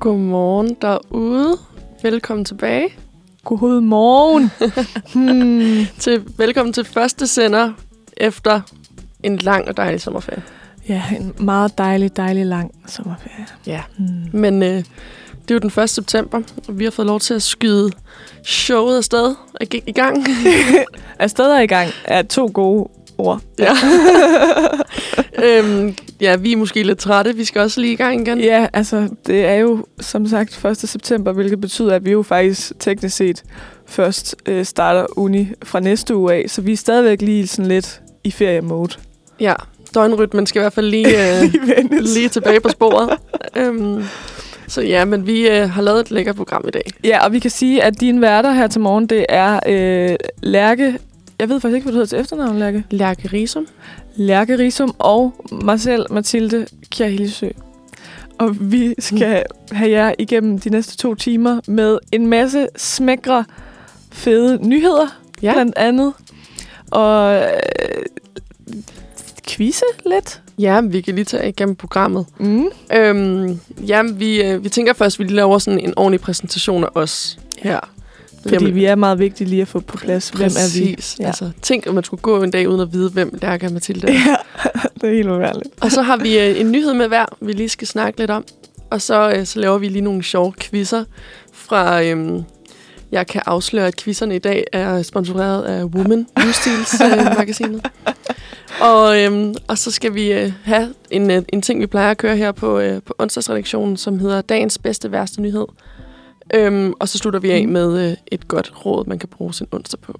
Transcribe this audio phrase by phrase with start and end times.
[0.00, 1.58] Godmorgen derude.
[2.02, 2.88] Velkommen tilbage
[3.44, 4.50] God morgen.
[5.14, 5.86] hmm.
[5.98, 7.72] til velkommen til første sender
[8.16, 8.60] efter
[9.22, 10.42] en lang og dejlig sommerferie.
[10.88, 13.46] Ja, en meget dejlig, dejlig lang sommerferie.
[13.66, 13.82] Ja.
[13.98, 14.40] Hmm.
[14.40, 15.90] Men øh, det er jo den 1.
[15.90, 17.90] september, og vi har fået lov til at skyde
[18.44, 20.26] showet afsted og gik i gang.
[21.18, 22.88] Afsted er i gang er to gode
[23.18, 23.40] ord.
[23.58, 23.72] Ja.
[25.44, 27.36] øhm, ja, vi er måske lidt trætte.
[27.36, 28.40] Vi skal også lige i gang igen.
[28.40, 30.76] Ja, altså, det er jo som sagt 1.
[30.76, 33.42] september, hvilket betyder, at vi jo faktisk teknisk set
[33.86, 38.00] først øh, starter uni fra næste uge af, så vi er stadigvæk lige sådan lidt
[38.24, 38.92] i feriemode.
[39.40, 39.54] ja.
[39.94, 41.06] Døgnrytmen skal i hvert fald lige,
[41.42, 41.52] øh,
[41.90, 43.10] Lige lige tilbage på sporet.
[43.56, 44.04] øhm,
[44.68, 46.82] så ja, men vi øh, har lavet et lækkert program i dag.
[47.04, 50.98] Ja, og vi kan sige, at dine værter her til morgen, det er øh, Lærke...
[51.38, 52.84] Jeg ved faktisk ikke, hvad du hedder til efternavn, Lærke.
[52.90, 53.66] Lærke Risum.
[54.16, 57.48] Lærke Risum og mig selv, Mathilde Kjær Hilsø.
[58.38, 59.42] Og vi skal
[59.72, 63.44] have jer igennem de næste to timer med en masse smækre,
[64.12, 65.48] fede nyheder, ja.
[65.48, 65.52] Ja.
[65.52, 66.12] blandt andet.
[66.90, 67.42] Og øh,
[69.48, 70.40] quizze lidt.
[70.58, 72.26] Ja, vi kan lige tage igennem programmet.
[72.38, 72.66] Mm.
[72.92, 76.84] Øhm, ja, vi, øh, vi tænker først, at vi lige laver sådan en ordentlig præsentation
[76.84, 77.80] af os her.
[78.48, 80.96] Fordi vi er meget vigtige lige at få på plads, hvem er vi.
[81.20, 81.26] Ja.
[81.26, 84.08] Altså, tænk, at man skulle gå en dag uden at vide, hvem Lærke og Mathilde
[84.08, 84.12] er.
[84.26, 85.68] Ja, det er helt uværligt.
[85.80, 88.44] Og så har vi øh, en nyhed med hver, vi lige skal snakke lidt om.
[88.90, 91.04] Og så, øh, så laver vi lige nogle sjove quizzer
[91.52, 92.02] fra...
[92.02, 92.42] Øh,
[93.12, 97.86] jeg kan afsløre, at quizzerne i dag er sponsoreret af Woman Livsstils øh, magasinet.
[98.80, 102.18] Og, øhm, og så skal vi øh, have en, øh, en ting, vi plejer at
[102.18, 105.66] køre her på, øh, på onsdagsredaktionen, som hedder Dagens bedste værste nyhed.
[106.54, 107.72] Øhm, og så slutter vi af Mm.
[107.72, 110.12] med øh, et godt råd, man kan bruge sin onsdag på.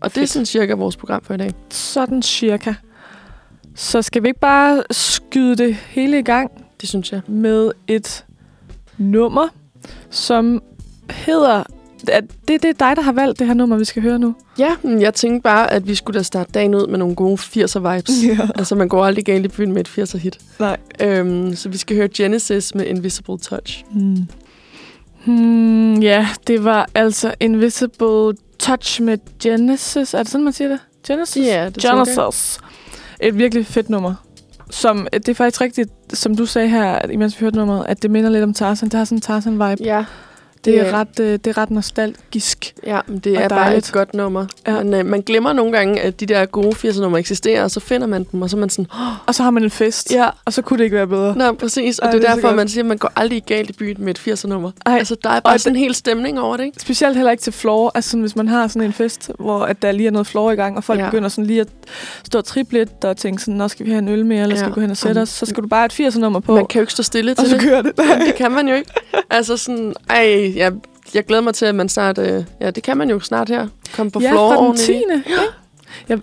[0.00, 0.30] Og det er Fedt.
[0.30, 1.50] sådan cirka vores program for i dag.
[1.70, 2.74] Sådan cirka.
[3.74, 7.20] Så skal vi ikke bare skyde det hele i gang Det synes jeg.
[7.26, 8.24] med et
[8.98, 9.48] nummer,
[10.10, 10.62] som
[11.10, 11.62] hedder...
[12.06, 14.34] Det, det er dig, der har valgt det her nummer, vi skal høre nu.
[14.58, 17.34] Ja, men jeg tænkte bare, at vi skulle da starte dagen ud med nogle gode
[17.42, 18.26] 80'er-vibes.
[18.28, 18.48] Ja.
[18.54, 20.38] Altså, man går aldrig galt i byen med et 80'er-hit.
[20.60, 20.76] Nej.
[21.00, 23.84] Øhm, så vi skal høre Genesis med Invisible Touch.
[23.90, 24.28] Hmm.
[25.24, 30.14] Hmm, ja, det var altså Invisible Touch med Genesis.
[30.14, 30.78] Er det sådan, man siger det?
[31.06, 31.46] Genesis?
[31.46, 32.06] Ja, det tænker jeg.
[32.06, 32.60] Genesis.
[33.20, 34.14] Et virkelig fedt nummer.
[34.70, 38.02] Som, det er faktisk rigtigt, som du sagde her, at imens vi hørte nummeret, at
[38.02, 38.88] det minder lidt om Tarzan.
[38.88, 39.84] Det har sådan en Tarzan-vibe.
[39.84, 40.04] Ja,
[40.64, 42.74] Det er, det- ret, øh, det er ret nostalgisk.
[42.86, 44.46] ja men det Og er bare et godt nummer.
[44.66, 44.82] Ja.
[44.82, 48.06] Men øh, man glemmer nogle gange, at de der gode 80'er-numre eksisterer, og så finder
[48.06, 48.86] man dem, og så er man sådan,
[49.26, 51.36] Og så har man en fest, ja, og så kunne det ikke være bedre.
[51.36, 51.98] Nå, præcis.
[51.98, 53.70] Og Ej, det det er er så derfor, man siger, at man går aldrig galt
[53.70, 54.70] i byen med et 80'er-nummer.
[54.86, 56.80] Ej, Altså, der er bare og sådan en hel stemning over det, ikke?
[56.80, 57.92] Specielt heller ikke til floor.
[57.94, 60.50] Altså sådan, hvis man har sådan en fest, hvor at der lige er noget floor
[60.50, 61.04] i gang, og folk ja.
[61.10, 61.68] Begynder sådan lige at
[62.24, 64.56] stå og triple lidt, og tænke sådan, nå skal vi have en øl mere, eller
[64.56, 64.60] Ja.
[64.60, 66.40] skal vi gå hen og sætte os, så skal du bare have et 80'er nummer
[66.40, 67.62] på, Man kan jo ikke stå stille og til så det.
[67.64, 67.92] kører det.
[68.26, 68.90] Det kan man jo ikke.
[69.30, 70.72] Altså sådan, ej, jeg,
[71.14, 72.18] jeg glæder mig til, at man snart...
[72.18, 73.68] Øh, ja, det kan man jo snart her.
[73.96, 75.02] Komme på ja, floor fra den ordentligt.
[75.26, 75.32] 10.
[75.32, 75.38] Ja.
[76.08, 76.20] Jeg,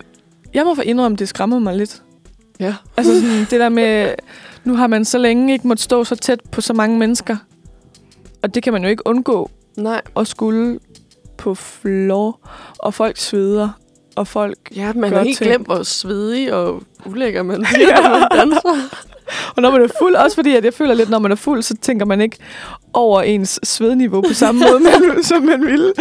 [0.54, 2.02] jeg må få indrømme, det skræmmer mig lidt.
[2.60, 2.74] Ja.
[2.96, 4.14] Altså sådan, det der med,
[4.64, 7.36] nu har man så længe ikke måttet stå så tæt på så mange mennesker,
[8.42, 10.00] og det kan man jo ikke undgå Nej.
[10.16, 10.78] at skulle
[11.38, 13.68] på floor, og folk sveder,
[14.16, 15.48] og folk Ja, man har helt ting.
[15.50, 18.96] glemt, hvor svedig og ulækker man bliver, når man danser.
[19.56, 21.62] Og når man er fuld, også fordi at jeg føler lidt, når man er fuld,
[21.62, 22.36] så tænker man ikke
[22.92, 25.92] over ens svedniveau på samme måde, man, som man ville.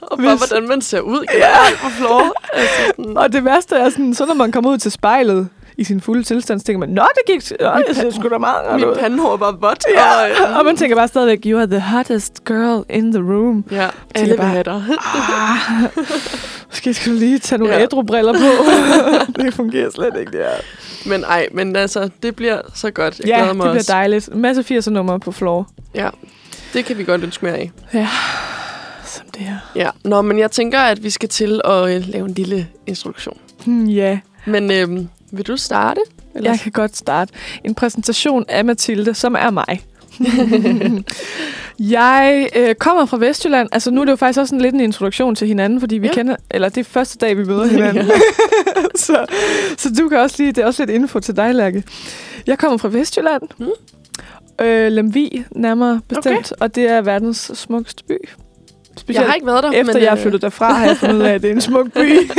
[0.00, 2.32] Og bare, Hvis- hvordan man ser ud generelt på floor.
[2.52, 5.84] Altså, sådan, Og det værste er sådan, så når man kommer ud til spejlet i
[5.84, 8.74] sin fulde tilstand, så tænker man, nå, det gik, nå, jeg ser sgu da meget
[8.80, 9.84] min ud." pandehår var vådt.
[9.96, 13.22] Ja, Og, øh, og man tænker bare stadigvæk, you are the hottest girl in the
[13.22, 13.64] room.
[13.70, 14.82] ja, alle vil have dig.
[16.76, 17.82] Ah, skal du lige tage nogle Ja.
[17.82, 18.64] ædru-briller på.
[19.42, 21.08] det fungerer slet ikke, det her.
[21.10, 23.18] Men ej, men altså, det bliver så godt.
[23.18, 23.92] Jeg Ja, glæder det mig bliver også.
[23.92, 24.28] dejligt.
[24.28, 25.68] En masse 80'er numre på floor.
[25.94, 26.08] Ja,
[26.72, 27.70] det kan vi godt ønske mere af.
[27.94, 28.08] Ja,
[29.04, 29.56] som det her.
[29.76, 33.38] Ja, nå, men jeg tænker, at vi skal til at øh, lave en lille instruktion.
[33.64, 34.88] Hmm, Ja, Men øh,
[35.36, 36.00] vil du starte?
[36.34, 36.50] Eller?
[36.50, 37.32] jeg kan godt starte.
[37.64, 39.80] En præsentation af Mathilde, som er mig.
[41.98, 43.68] jeg øh, kommer fra Vestjylland.
[43.72, 46.06] Altså nu er det jo faktisk også sådan lidt en introduktion til hinanden, fordi vi
[46.06, 46.12] ja.
[46.12, 48.10] kender, eller det er første dag, vi møder hinanden.
[48.94, 49.26] så,
[49.78, 51.82] så du kan også lige, det er også lidt info til dig, Lærke.
[52.46, 53.42] Jeg kommer fra Vestjylland.
[53.58, 54.64] Mm.
[54.64, 56.52] Øh, Lemvi, nærmere bestemt.
[56.52, 56.56] Okay.
[56.60, 58.28] Og det er verdens smukkeste by.
[58.96, 60.96] Specielt Jeg har ikke været der, efter men, jeg er øh, flyttet derfra, har jeg
[60.96, 62.30] fundet ud af, at det er en smuk by.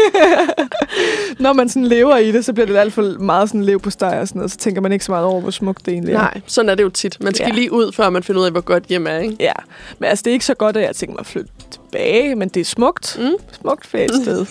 [1.40, 3.90] Når man sådan lever i det, så bliver det alt for meget sådan lev på
[3.90, 4.52] steg og sådan noget.
[4.52, 6.18] Så tænker man ikke så meget over, hvor smukt det egentlig er.
[6.18, 7.18] Nej, sådan er det jo tit.
[7.22, 7.54] Man skal Ja.
[7.56, 9.36] lige ud, før man finder ud af, hvor godt hjem er, ikke?
[9.40, 9.52] Ja,
[10.00, 12.50] men altså det er ikke så godt, at jeg tænker mig at flytte tilbage, men
[12.50, 13.18] det er smukt.
[13.22, 13.32] Mm.
[13.62, 14.46] Smukt fedt sted.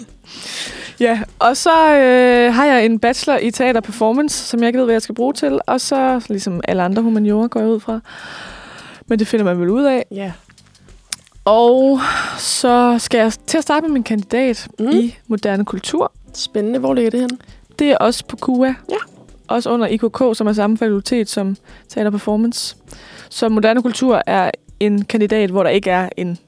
[1.00, 4.84] ja, og så øh, har jeg en bachelor i teater performance, som jeg ikke ved,
[4.84, 5.60] hvad jeg skal bruge til.
[5.66, 8.00] Og så, ligesom alle andre humaniorer, går jeg ud fra,
[9.06, 10.06] Men det finder man vel ud af.
[10.10, 10.32] Ja.
[11.44, 12.00] Og
[12.38, 14.88] så skal jeg til at starte med min kandidat Mm.
[14.90, 16.12] i moderne kultur.
[16.34, 16.78] Spændende.
[16.78, 17.30] Hvor ligger det hen?
[17.78, 18.66] Det er også på KUA.
[18.66, 18.96] Ja.
[19.48, 21.56] Også under IKK, som er samme fakultet som
[21.88, 22.76] Teater Performance.
[23.30, 24.50] Så moderne kultur er
[24.80, 26.38] en kandidat, hvor der ikke er en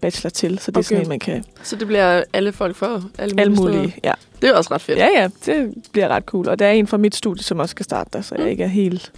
[0.00, 0.58] bachelor til.
[0.58, 0.88] Så det er Okay.
[0.88, 2.86] sådan en, man kan Så det bliver alle folk for
[3.18, 3.96] alle mulige, alle mulige.
[4.04, 4.12] Ja.
[4.42, 4.98] Det er også ret fedt.
[4.98, 6.48] ja, ja, det bliver ret cool.
[6.48, 8.50] Og der er en fra mit studie, som også skal starte der, så jeg Mm.
[8.50, 9.12] ikke er helt,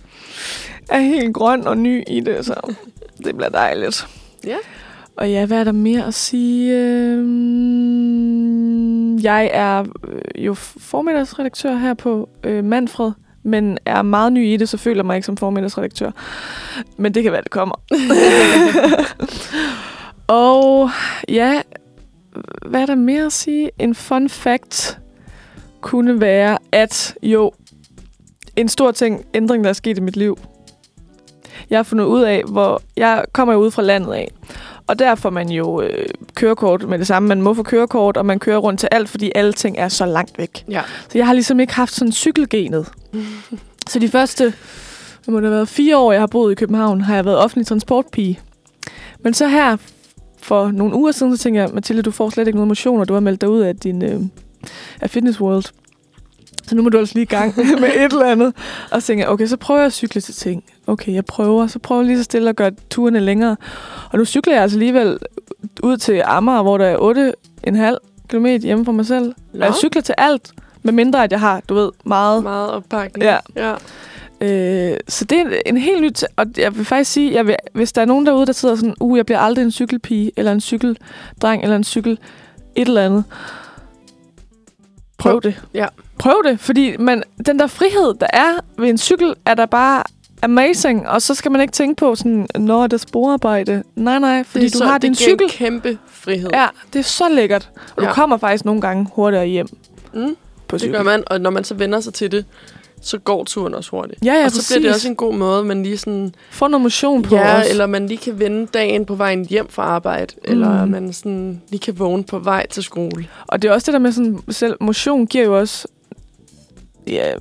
[0.89, 2.47] er helt grøn og ny i det.
[2.47, 2.75] Så
[3.25, 4.07] det bliver dejligt.
[4.47, 4.57] Ja.
[5.17, 6.79] Og ja, hvad er der mere at sige?
[6.79, 8.33] Øhm,
[9.19, 13.13] Jeg er øh, jo formiddagsredaktør her på øh, Manfred,
[13.43, 16.11] men er meget ny i det, så føler mig ikke som formiddagsredaktør.
[16.97, 17.75] Men det kan være, det kommer.
[20.27, 20.91] og
[21.29, 21.63] ja,
[22.67, 23.71] hvad er der mere at sige?
[23.79, 24.99] En fun fact
[25.81, 27.53] kunne være, at jo,
[28.57, 30.39] en stor ting, ændring, der er sket i mit liv.
[31.71, 34.29] Jeg har fundet ud af, hvor jeg kommer ud fra landet af.
[34.87, 37.29] Og der får man jo øh, kørekort med det samme.
[37.29, 40.07] Man må få kørekort, og man kører rundt til alt, fordi alle ting er så
[40.07, 40.65] langt væk.
[40.71, 40.83] Ja.
[41.09, 42.89] Så jeg har ligesom ikke haft sådan cykelgenet.
[43.91, 47.01] så de første, det må det have været fire år, jeg har boet i København,
[47.01, 48.41] har jeg været offentlig transportpige.
[49.21, 49.77] Men så her
[50.43, 53.09] for nogle uger siden, så tænkte jeg, Mathilde, du får slet ikke noget motion, og
[53.09, 54.21] du har meldt dig ud af din øh,
[55.01, 55.65] af Fitness World.
[56.67, 58.55] Så nu må du altså lige i gang med et eller andet.
[58.91, 60.65] Og så tænkte jeg, okay, så prøver jeg at cykle til ting.
[60.93, 61.67] Okay, jeg prøver.
[61.67, 63.57] Så prøver lige så stille at gøre turene længere.
[64.11, 65.19] Og nu cykler jeg altså alligevel
[65.83, 67.33] ud til Amager, hvor der er
[67.97, 69.25] 8,5 km hjemme fra mig selv.
[69.53, 69.61] Nå.
[69.61, 70.53] Og jeg cykler til alt,
[70.83, 72.43] med mindre at jeg har, du ved, meget.
[72.43, 73.25] Meget opbakning.
[73.25, 73.39] Ja.
[73.57, 73.75] ja.
[74.41, 76.25] Øh, så det er en, en helt nyt...
[76.37, 78.95] Og jeg vil faktisk sige, jeg vil, hvis der er nogen derude, der sidder sådan,
[79.01, 82.19] uh, jeg bliver aldrig en cykelpige, eller en cykeldreng, eller en cykel
[82.75, 83.25] et eller andet.
[85.19, 85.63] Prøv det.
[85.75, 85.87] Ja.
[86.19, 90.03] Prøv det, fordi man, den der frihed, der er ved en cykel, er der bare
[90.43, 93.83] amazing, og så skal man ikke tænke på sådan, når det er sporarbejde.
[93.97, 95.45] Nej, nej, fordi det du så, har din det giver cykel.
[95.45, 96.51] en kæmpe frihed.
[96.53, 97.71] Ja, det er så lækkert.
[97.97, 98.09] Og Ja.
[98.09, 99.69] du kommer faktisk nogle gange hurtigere hjem
[100.15, 100.37] Mm,
[100.69, 102.45] på det gør man, og når man så vender sig til det,
[103.03, 104.25] så går turen også hurtigt.
[104.25, 104.97] Ja, ja, og så bliver det præcis.
[104.97, 106.35] også en god måde, man lige sådan...
[106.51, 107.67] Få noget motion på Ja, os.
[107.71, 110.51] eller man lige kan vende dagen på vejen hjem fra arbejde, mm.
[110.53, 113.29] eller man sådan lige kan vågne på vej til skole.
[113.47, 115.89] Og det er også det der med sådan, selv motion giver jo også,
[117.07, 117.33] ja,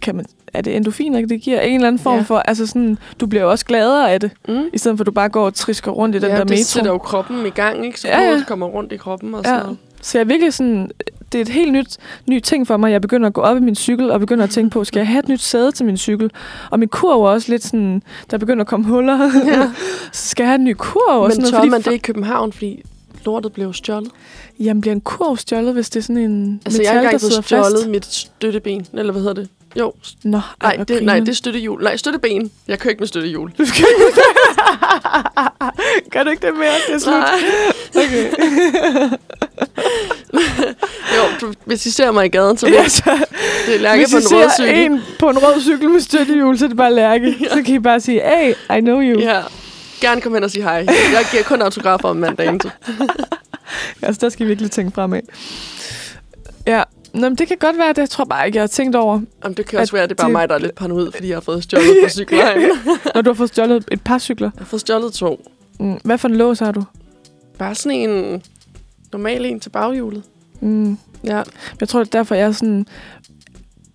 [0.00, 2.22] kan man, er det endorfiner, det giver en eller anden form Ja.
[2.22, 4.62] for, altså sådan, du bliver jo også gladere af det, Mm.
[4.72, 6.50] i stedet for at du bare går og trisker rundt i den ja, der det
[6.50, 6.62] metro.
[6.64, 8.00] sætter jo kroppen i gang, ikke?
[8.00, 8.42] Så Ja, ja.
[8.48, 9.62] kommer rundt i kroppen og sådan Ja.
[9.62, 9.78] noget.
[10.02, 10.90] Så jeg er virkelig sådan,
[11.32, 11.96] det er et helt nyt,
[12.26, 12.92] ny ting for mig.
[12.92, 15.08] Jeg begynder at gå op i min cykel, og begynder at tænke på, skal jeg
[15.08, 16.30] have et nyt sæde til min cykel?
[16.70, 19.18] Og min kurv er også lidt sådan, der begynder at komme huller.
[19.46, 19.62] Ja.
[20.12, 21.22] så skal jeg have en ny kurv?
[21.22, 22.82] Men sådan noget, tør fordi man det i København, fordi
[23.24, 24.10] lortet blev stjålet?
[24.60, 27.08] Jamen, bliver en kurv stjålet, hvis det er sådan en Altså, metal, jeg har der
[27.08, 27.88] engang fået stjålet fast?
[27.88, 29.48] mit støtteben, eller hvad hedder det?
[29.76, 29.92] Jo,
[30.24, 31.82] Nå, nej, hvor det, nej, det er støttehjul.
[31.82, 32.50] Nej, støtteben.
[32.68, 33.52] Jeg kører ikke med støttehjul.
[33.58, 33.84] Du skal
[36.12, 36.70] Gør du ikke det mere?
[36.88, 37.14] Det er slut.
[37.14, 37.40] Nej.
[38.04, 38.30] Okay.
[41.16, 43.24] Jo, du, hvis I ser mig i gaden, så Ja, jeg, så,
[43.66, 44.84] det er Lærke på en rød ser cykel.
[44.84, 47.36] en på en rød cykel med støttehjul, så er det bare Lærke.
[47.40, 47.48] Ja.
[47.48, 49.20] Så kan I bare sige, hey, I know you.
[49.20, 49.42] Ja,
[50.00, 50.86] gerne komme hen og sige hej.
[51.12, 52.60] Jeg giver kun autografer om mandagen.
[52.60, 52.70] Så.
[54.02, 55.20] Altså, der skal I virkelig tænke fremad.
[56.66, 56.82] Ja,
[57.18, 59.20] Nå, men det kan godt være, det jeg tror bare ikke, jeg har tænkt over.
[59.44, 61.12] Jamen, det kan også være, at det er bare det- mig, der er lidt paranoid,
[61.12, 62.70] fordi jeg har fået stjålet på cykelvejen.
[63.14, 64.50] Når du har fået stjålet et par cykler.
[64.54, 65.48] Jeg har fået stjålet to.
[65.80, 65.98] Mm.
[66.04, 66.84] Hvad for en lås har du?
[67.58, 68.42] Bare sådan en
[69.12, 70.22] normal en til baghjulet.
[70.60, 70.98] Mm.
[71.24, 71.42] Ja.
[71.80, 72.86] Jeg tror, det er derfor, jeg er sådan...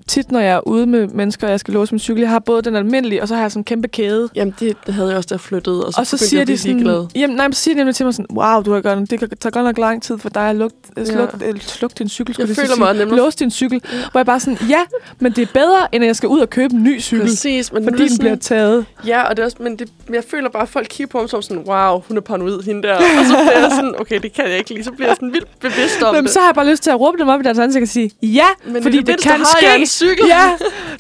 [0.08, 2.40] Tit, når jeg er ude med mennesker, og jeg skal låse min cykel, jeg har
[2.40, 4.30] både den almindelige, og så har jeg sådan en kæmpe kæde.
[4.36, 6.58] Jamen, det, det havde jeg også, jeg flyttede, og så, og så siger jeg de
[6.58, 7.06] sådan, ligeglad.
[7.16, 9.20] jamen, nej, men så siger de nemlig til mig sådan, wow, du har godt, det
[9.20, 11.06] kan tage godt nok lang tid for dig at lukke, Ja.
[11.06, 11.52] sluk, ja.
[11.60, 12.36] sluk din cykel.
[12.40, 13.82] Jeg føler mig nemlig- Låse din cykel.
[14.12, 14.80] Hvor jeg bare sådan, ja,
[15.20, 17.26] men det er bedre, end at jeg skal ud og købe en ny cykel.
[17.28, 18.86] Præcis, men Fordi den bliver taget.
[19.08, 21.20] ja, og det er også, men, det, men jeg føler bare, at folk kigger på
[21.20, 22.96] mig som sådan, wow, hun er paranoid, hende der.
[22.96, 24.84] Og så bliver jeg sådan, okay, det kan jeg ikke lige.
[24.84, 26.34] Så bliver jeg sådan vildt bevidst om Jamen, det.
[26.34, 28.12] så har jeg bare lyst til at råbe dem op i deres ansigt og sige,
[28.24, 29.66] ja, men fordi det, det kan ske.
[30.04, 30.26] Cykel.
[30.28, 30.52] Ja,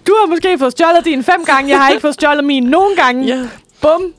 [0.08, 2.96] du har måske fået stjålet din fem gange, jeg har ikke fået stjålet min nogen
[2.96, 3.26] gange.
[3.28, 3.50] ja.
[3.82, 4.14] Bum.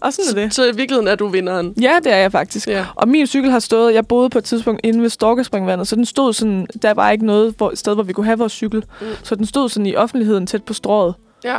[0.00, 0.54] Og sådan er det.
[0.54, 1.74] Så i virkeligheden er du vinderen.
[1.80, 2.68] Ja, det er jeg faktisk.
[2.68, 2.84] Ja.
[2.94, 6.04] Og min cykel har stået, jeg boede på et tidspunkt inde ved Storkespringvandet, så den
[6.04, 8.84] stod sådan, der var ikke noget hvor, sted, hvor vi kunne have vores cykel.
[9.00, 9.06] Mm.
[9.22, 11.14] Så den stod sådan i offentligheden tæt på strået.
[11.44, 11.56] Ja,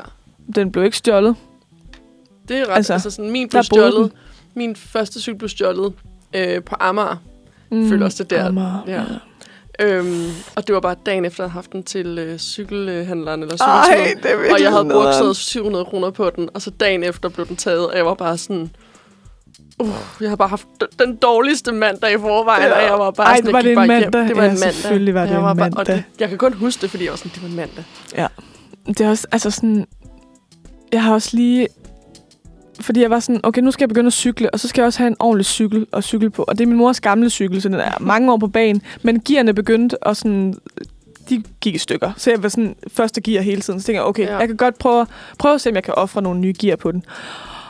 [0.56, 1.36] Den blev ikke stjålet.
[2.48, 2.76] det er ret.
[2.76, 4.12] Altså, Altså, sådan, min blev stjålet.
[4.56, 5.94] Min første cykel blev stjålet
[6.36, 7.16] øh, på Amager.
[7.72, 7.90] Mm.
[7.90, 8.80] føler også, det der- Amager.
[8.88, 9.02] Ja.
[9.82, 13.42] Øhm, og det var bare dagen efter, at jeg havde haft den til øh, cykelhandleren
[13.44, 14.06] eller Ej, er
[14.36, 17.48] virkelig Og jeg havde brugt sådan 700 kroner på den, og så dagen efter blev
[17.48, 18.70] den taget, og jeg var bare sådan...
[19.80, 19.90] Uh,
[20.22, 20.68] jeg har bare haft
[21.00, 22.76] den dårligste mandag i forvejen, Ja.
[22.78, 24.00] og jeg var bare Ej, sådan, var jeg det en mandag?
[24.00, 24.12] Hjem.
[24.28, 24.74] Det var Ja, en mandag.
[24.74, 25.96] selvfølgelig var det jeg en var Bare, og mandag.
[25.96, 27.84] det, jeg kan kun huske det, fordi jeg var sådan, det var en mandag.
[28.88, 29.86] Det er også, altså sådan...
[30.92, 31.68] Jeg har også lige...
[32.82, 34.86] fordi jeg var sådan, okay, nu skal jeg begynde at cykle, og så skal jeg
[34.88, 36.44] også have en ordentlig cykel at cykle på.
[36.48, 38.82] Og det er min mors gamle cykel, så den er mange år på banen.
[39.02, 40.54] Men gearne begyndte at sådan,
[41.30, 42.12] de gik i stykker.
[42.18, 43.80] Så jeg var sådan første gear hele tiden.
[43.80, 44.38] Så tænkte jeg, okay, Ja.
[44.38, 45.06] jeg kan godt prøve,
[45.40, 47.04] prøve at se, om jeg kan ofre nogle nye gear på den.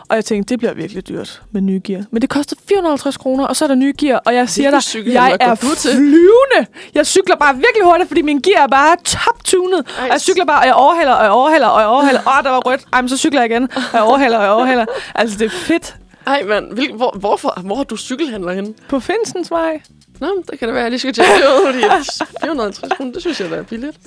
[0.10, 2.04] Og jeg tænkte, det bliver virkelig dyrt med nye gear.
[2.12, 4.22] Men det koster 450 kroner, og så er der nye gear.
[4.26, 6.72] Og jeg siger dig, jeg er flyvende.
[6.94, 9.80] Jeg cykler bare virkelig hurtigt, fordi min gear er bare top-tunet.
[10.02, 12.20] Og jeg cykler bare, og jeg overhælder, og jeg overhælder, og jeg overhælder.
[12.38, 12.82] Åh, der var rødt.
[12.94, 14.86] Ej, men så cykler jeg igen, og jeg overhælder, og jeg overhælder.
[15.16, 15.96] Altså, det er fedt.
[16.28, 16.74] Ej, mand.
[16.74, 18.74] Hvil, hvor, hvorfor, hvor har du cykelhandler henne?
[18.90, 19.82] På Finsens vej.
[20.20, 21.84] Nå, det kan det være, jeg lige skal tjekke det ud, fordi
[22.42, 23.98] 450 kroner, det synes jeg, der er billigt.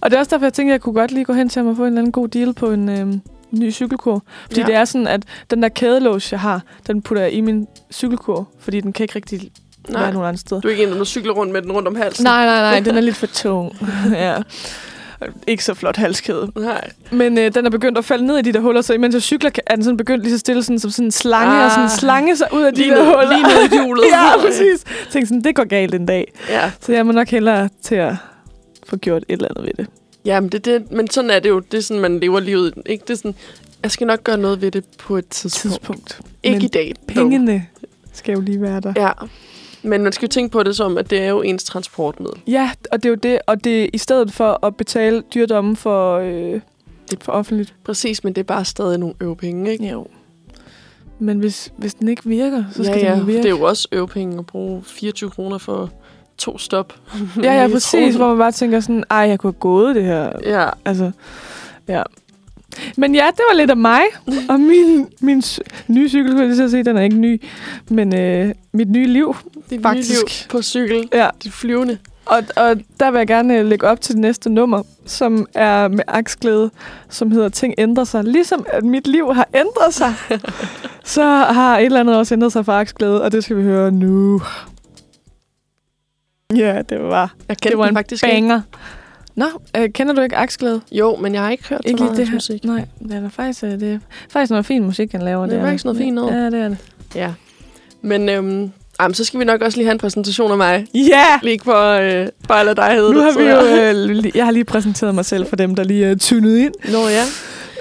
[0.00, 1.60] Og det er også derfor, jeg tænker, at jeg kunne godt lige gå hen til
[1.60, 4.22] ham og få en eller anden god deal på en øhm, ny cykelkur.
[4.46, 4.66] Fordi Ja.
[4.66, 8.48] det er sådan, at den der kædelås, jeg har, den putter jeg i min cykelkur.
[8.60, 9.50] Fordi den kan ikke rigtig
[9.88, 10.60] Nej, være nogen andre steder.
[10.60, 12.24] du er ikke en, der cykler rundt med den rundt om halsen.
[12.24, 13.76] Nej, nej, nej, den er lidt for tung.
[14.12, 14.36] ja.
[15.46, 16.52] Ikke så flot halskæde.
[16.56, 16.90] Nej.
[17.10, 19.22] Men øh, den er begyndt at falde ned i de der huller, så imens jeg
[19.22, 21.64] cykler, er den sådan begyndt lige så stille sådan, som sådan en slange, Ah.
[21.64, 23.28] og sådan slange sig ud af de Lige der ned, huller.
[23.30, 24.04] lige ned i hjulet.
[24.12, 24.84] ja, præcis.
[24.86, 26.32] Jeg tænkte sådan, det går galt en dag.
[26.48, 26.70] Ja.
[26.80, 28.14] Så jeg må nok hellere til at
[28.86, 29.86] få gjort et eller andet ved det.
[30.24, 31.60] Ja, men, det, det, men sådan er det jo.
[31.60, 32.74] Det er sådan, man lever livet.
[32.86, 33.02] Ikke?
[33.02, 33.34] Det er sådan,
[33.82, 35.72] jeg skal nok gøre noget ved det på et tidspunkt.
[35.72, 36.20] Tidspunkt.
[36.42, 36.94] Ikke Men i dag.
[37.08, 37.14] dog.
[37.14, 37.66] Pengene
[38.12, 38.92] skal jo lige være der.
[38.96, 39.10] Ja.
[39.82, 42.40] Men man skal jo tænke på det som, at det er jo ens transportmiddel.
[42.46, 43.38] Ja, og det er jo det.
[43.46, 46.60] Og det er i stedet for at betale dyrdom for, øh,
[47.20, 47.74] for offentligt.
[47.84, 49.88] Præcis, men det er bare stadig nogle øvepenge, ikke?
[49.88, 50.06] Jo.
[51.18, 53.10] Men hvis, hvis den ikke virker, så skal ja, ja.
[53.10, 53.38] den jo virke.
[53.38, 55.90] Det er jo også øvepenge at bruge 24 kroner for
[56.38, 56.94] to stop.
[57.42, 58.14] Ja, ja, præcis.
[58.14, 60.32] Hvor man bare tænker sådan, ej, jeg kunne have gået det her.
[60.44, 61.10] Ja, Altså,
[61.88, 62.02] ja.
[62.96, 64.00] Men ja, det var lidt af mig.
[64.50, 65.42] Og min, min
[65.88, 67.42] nye cykel, kunne jeg lige så sige, den er ikke ny.
[67.88, 69.36] Men øh, mit nye liv.
[69.70, 70.10] dit Faktisk.
[70.10, 71.08] nye liv på cykel.
[71.12, 71.28] Ja.
[71.44, 71.98] De flyvende.
[72.26, 75.88] Og, og der vil jeg gerne øh, lægge op til det næste nummer, som er
[75.88, 76.70] med aksglæde,
[77.08, 78.24] som hedder Ting ændrer sig.
[78.24, 80.14] Ligesom at mit liv har ændret sig,
[81.04, 83.90] så har et eller andet også ændret sig for aksglæde, og det skal vi høre
[83.90, 84.40] nu.
[86.56, 88.34] Ja, det var, Jeg kendte det var en faktisk ikke.
[88.36, 88.60] banger.
[89.34, 90.80] Nå, øh, kender du ikke aksglæde?
[90.92, 92.54] Jo, men jeg har ikke hørt Ikke så meget det hans her.
[92.54, 92.64] musik.
[92.64, 93.98] Nej, det er faktisk, øh, det er
[94.30, 95.46] faktisk noget fin musik, han laver.
[95.46, 95.66] Det er der.
[95.66, 96.32] faktisk noget fint noget.
[96.34, 96.78] Ja, det er det.
[97.14, 97.32] Ja.
[98.02, 100.86] Men øhm, jamen, så skal vi nok også lige have en præsentation af mig.
[100.94, 101.24] Ja!
[101.42, 104.08] Lige for øh, bare lade dig hedde Nu det, har vi jeg.
[104.08, 106.74] jo, øh, jeg har lige præsenteret mig selv for dem, der lige er tunet ind.
[106.92, 107.24] Nå ja.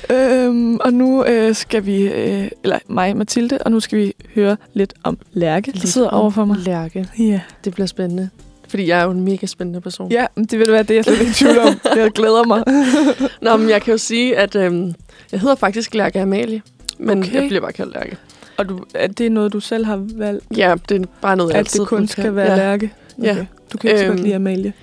[0.09, 4.57] Øhm, og nu øh, skal vi, øh, eller mig, Mathilde, og nu skal vi høre
[4.73, 6.57] lidt om Lærke, der sidder over for mig.
[6.57, 7.07] Lærke.
[7.19, 7.39] Ja.
[7.65, 8.29] Det bliver spændende.
[8.69, 10.11] Fordi jeg er jo en mega spændende person.
[10.11, 11.79] ja, det vil være det, jeg slet ikke tvivl om.
[11.95, 12.63] Jeg glæder mig.
[13.51, 14.93] Nå, men jeg kan jo sige, at øhm,
[15.31, 16.61] jeg hedder faktisk Lærke Amalie.
[16.99, 17.29] Men Okay.
[17.29, 17.39] okay.
[17.41, 18.17] jeg bliver bare kaldt Lærke.
[18.57, 21.55] Og du, er det noget, du selv har valgt, Ja, det er bare noget, jeg
[21.55, 22.57] at altid det kun skal være ja.
[22.57, 22.93] Lærke?
[23.21, 23.37] Ja.
[23.73, 24.73] Du kan ikke så godt Øhm, lide Amalie.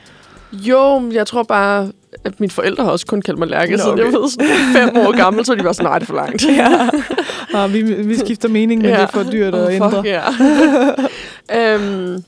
[0.53, 1.93] Jo, jeg tror bare,
[2.25, 4.17] at mine forældre har også kun kaldt mig Lærke, Nå, så jeg okay.
[4.17, 6.45] ved sådan fem år gammel, så de var sådan, nej, det er for langt.
[6.61, 6.89] ja.
[7.63, 8.97] Og vi, vi skifter mening, men ja.
[8.97, 9.91] det er for dyrt at Åh, ændre.
[9.91, 10.23] Fuck, ja.
[11.75, 12.25] øhm,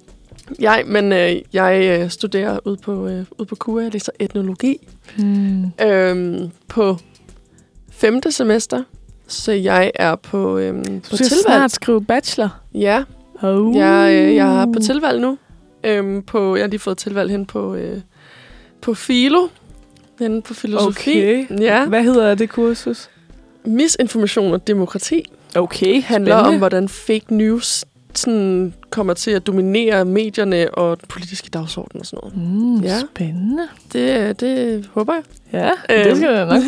[0.60, 4.88] jeg, men øh, jeg øh, studerer ude på, øh, ude på KUA, jeg læser etnologi
[5.16, 5.64] Hmm.
[5.82, 6.96] øhm, på
[7.92, 8.82] femte semester.
[9.28, 11.42] Så jeg er på, øhm, Du på skal tilvalg.
[11.46, 12.60] snart skrive bachelor.
[12.74, 13.02] Ja,
[13.42, 13.76] Oh.
[13.76, 15.38] jeg, øh, jeg er på tilvalg nu.
[15.84, 17.98] Øhm, på, jeg har lige fået tilvalg hen på, øh,
[18.80, 19.48] på Filo.
[20.18, 21.10] Hen på filosofi.
[21.10, 21.60] Okay.
[21.60, 21.86] Ja.
[21.86, 23.08] Hvad hedder det kursus?
[23.64, 25.24] Misinformation og demokrati
[25.54, 27.84] Okay, handler om, hvordan fake news
[28.18, 32.36] sådan kommer til at dominere medierne og den politiske dagsorden og sådan noget.
[32.52, 32.98] Mm, Ja.
[33.00, 33.68] Spændende.
[33.92, 35.22] Det, det håber jeg.
[35.52, 36.08] Ja, Øhm.
[36.08, 36.62] det skal jeg nok.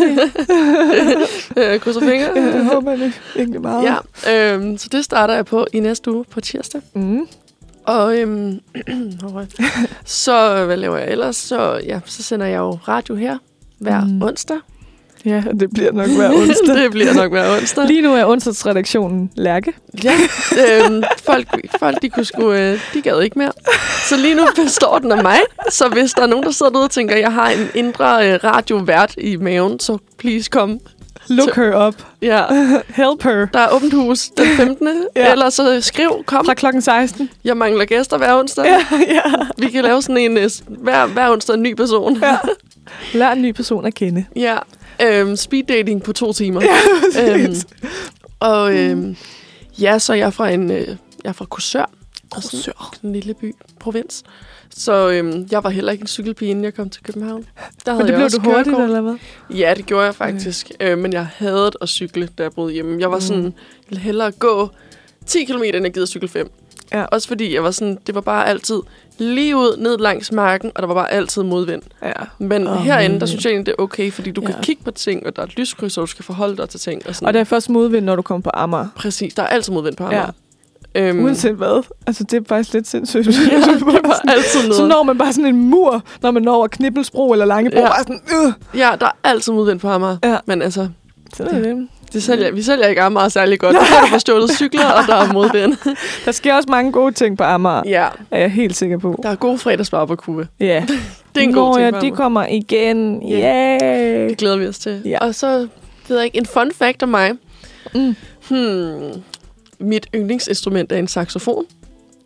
[1.57, 2.29] Øh, Krydser fingre.
[2.57, 3.85] Jeg håber det egentlig meget.
[4.27, 6.81] Ja, øhm, så det starter jeg på i næste uge på tirsdag.
[6.95, 7.27] Mm.
[7.85, 8.61] Og øhm,
[10.05, 11.37] så hvad laver jeg ellers?
[11.37, 13.39] Så, ja, så sender jeg jo radio her
[13.79, 14.23] hver mm.
[14.23, 14.57] onsdag.
[15.25, 16.75] Ja, det bliver nok hver onsdag.
[16.83, 17.85] det bliver nok hver onsdag.
[17.87, 19.73] Lige nu er onsdagsredaktionen Lærke.
[20.05, 20.15] Ja,
[20.85, 21.47] øhm, folk,
[21.79, 23.53] folk de, kunne sgu, øh, de gad ikke mere.
[24.09, 25.39] Så lige nu består den af mig.
[25.71, 28.33] Så hvis der er nogen, der sidder derude og tænker, at jeg har en indre
[28.33, 30.81] øh, radiovært i maven, så please kom.
[31.29, 31.95] Look her up.
[32.23, 32.45] Ja,
[32.89, 33.47] Help her.
[33.53, 34.89] der er åbent hus den 15.
[35.17, 35.33] Ja.
[35.33, 36.47] Eller så skriv, kom.
[36.47, 37.31] Fra klokken 16.
[37.45, 38.65] Jeg mangler gæster hver onsdag.
[38.65, 38.81] Ja,
[39.15, 39.23] ja.
[39.59, 42.19] Vi kan lave sådan en øh, hver, hver onsdag en ny person.
[42.23, 42.37] ja.
[43.15, 44.25] Lær en ny person at kende.
[44.37, 44.57] Ja.
[45.03, 46.61] Øhm, speed dating på to timer.
[47.17, 47.55] Ja, øhm,
[48.41, 49.17] og øhm,
[49.81, 51.91] ja, så er jeg fra en, øh, jeg er fra Korsør.
[52.31, 52.95] Og sådan Korsør.
[53.05, 54.23] en lille by, provins.
[54.71, 57.45] Så øhm, jeg var heller ikke en cykelpige, inden jeg kom til København.
[57.87, 58.85] Der Men det jeg blev også du hurtigt, kørekort.
[58.85, 59.15] eller hvad?
[59.59, 60.71] Ja, det gjorde jeg faktisk.
[60.81, 63.01] Øh, men jeg havde at cykle, da jeg boede hjemme.
[63.01, 63.21] Jeg var Mm.
[63.21, 63.55] sådan,
[63.93, 64.69] hellere gå
[65.27, 66.51] 10 km, end jeg gider cykle 5.
[66.93, 67.05] Ja.
[67.05, 68.81] Også fordi jeg var sådan, det var bare altid
[69.19, 71.83] lige ud, ned langs marken, og der var bare altid modvind.
[72.03, 72.13] Ja.
[72.39, 74.47] Men oh, herinde, der synes jeg egentlig, det er okay, fordi du ja.
[74.47, 76.81] Kan kigge på ting, og der er et lyskryds, og du skal forholde dig til
[76.81, 77.03] ting.
[77.07, 77.29] Og, sådan.
[77.29, 78.87] Og der er først modvind, når du kommer på Amager.
[78.97, 80.05] Præcis, der er altid modvind på.
[80.05, 80.21] Amager.
[80.21, 80.31] Ja.
[80.95, 81.83] Øhm, Uanset hvad.
[82.07, 83.27] Altså, det er faktisk lidt sindssygt.
[83.27, 83.33] ja,
[83.75, 84.75] det var altid noget.
[84.77, 87.77] Så når man bare sådan en mur, når man når over Knibbelsbro eller Langebro.
[87.79, 87.83] Ja.
[87.83, 87.89] Ja.
[87.89, 88.79] Bare sådan, øh.
[88.81, 90.17] Ja, der er altid modvind på Amager.
[90.25, 90.39] Ja.
[90.47, 90.89] Men altså,
[91.35, 91.89] Sådan er det.
[92.13, 93.75] Det sælger, vi sælger ikke Amager særlig godt.
[93.75, 95.97] Der er der forstjålet cykler, og der er modvind.
[96.25, 99.21] Der sker også mange gode ting på Amager, ja, er jeg helt sikker på.
[99.23, 100.47] der er gode fredagsbarbecue.
[100.61, 100.85] Ja.
[101.35, 103.29] Det er en Nå, god ting ja, de kommer igen.
[103.29, 103.79] Ja.
[103.83, 104.29] Yeah.
[104.29, 105.03] Det glæder vi os til.
[105.05, 105.19] Ja.
[105.27, 105.67] Og så,
[106.09, 107.33] ved jeg ikke, en fun fact om mig.
[107.95, 108.15] Mm.
[108.49, 109.23] Hmm.
[109.81, 111.65] Mit yndlingsinstrument er en saxofon.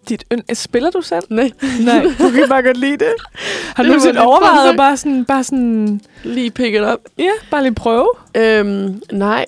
[0.08, 1.22] Dit ynd- Spiller du selv?
[1.30, 1.50] Nej.
[1.80, 3.12] Nej, du kan bare godt lide det.
[3.76, 6.98] Har du nogensinde overvejet at bare sådan, bare sådan, Lige pick it up.
[7.18, 8.08] ja, bare lige prøve?
[8.34, 9.44] Øhm, nej,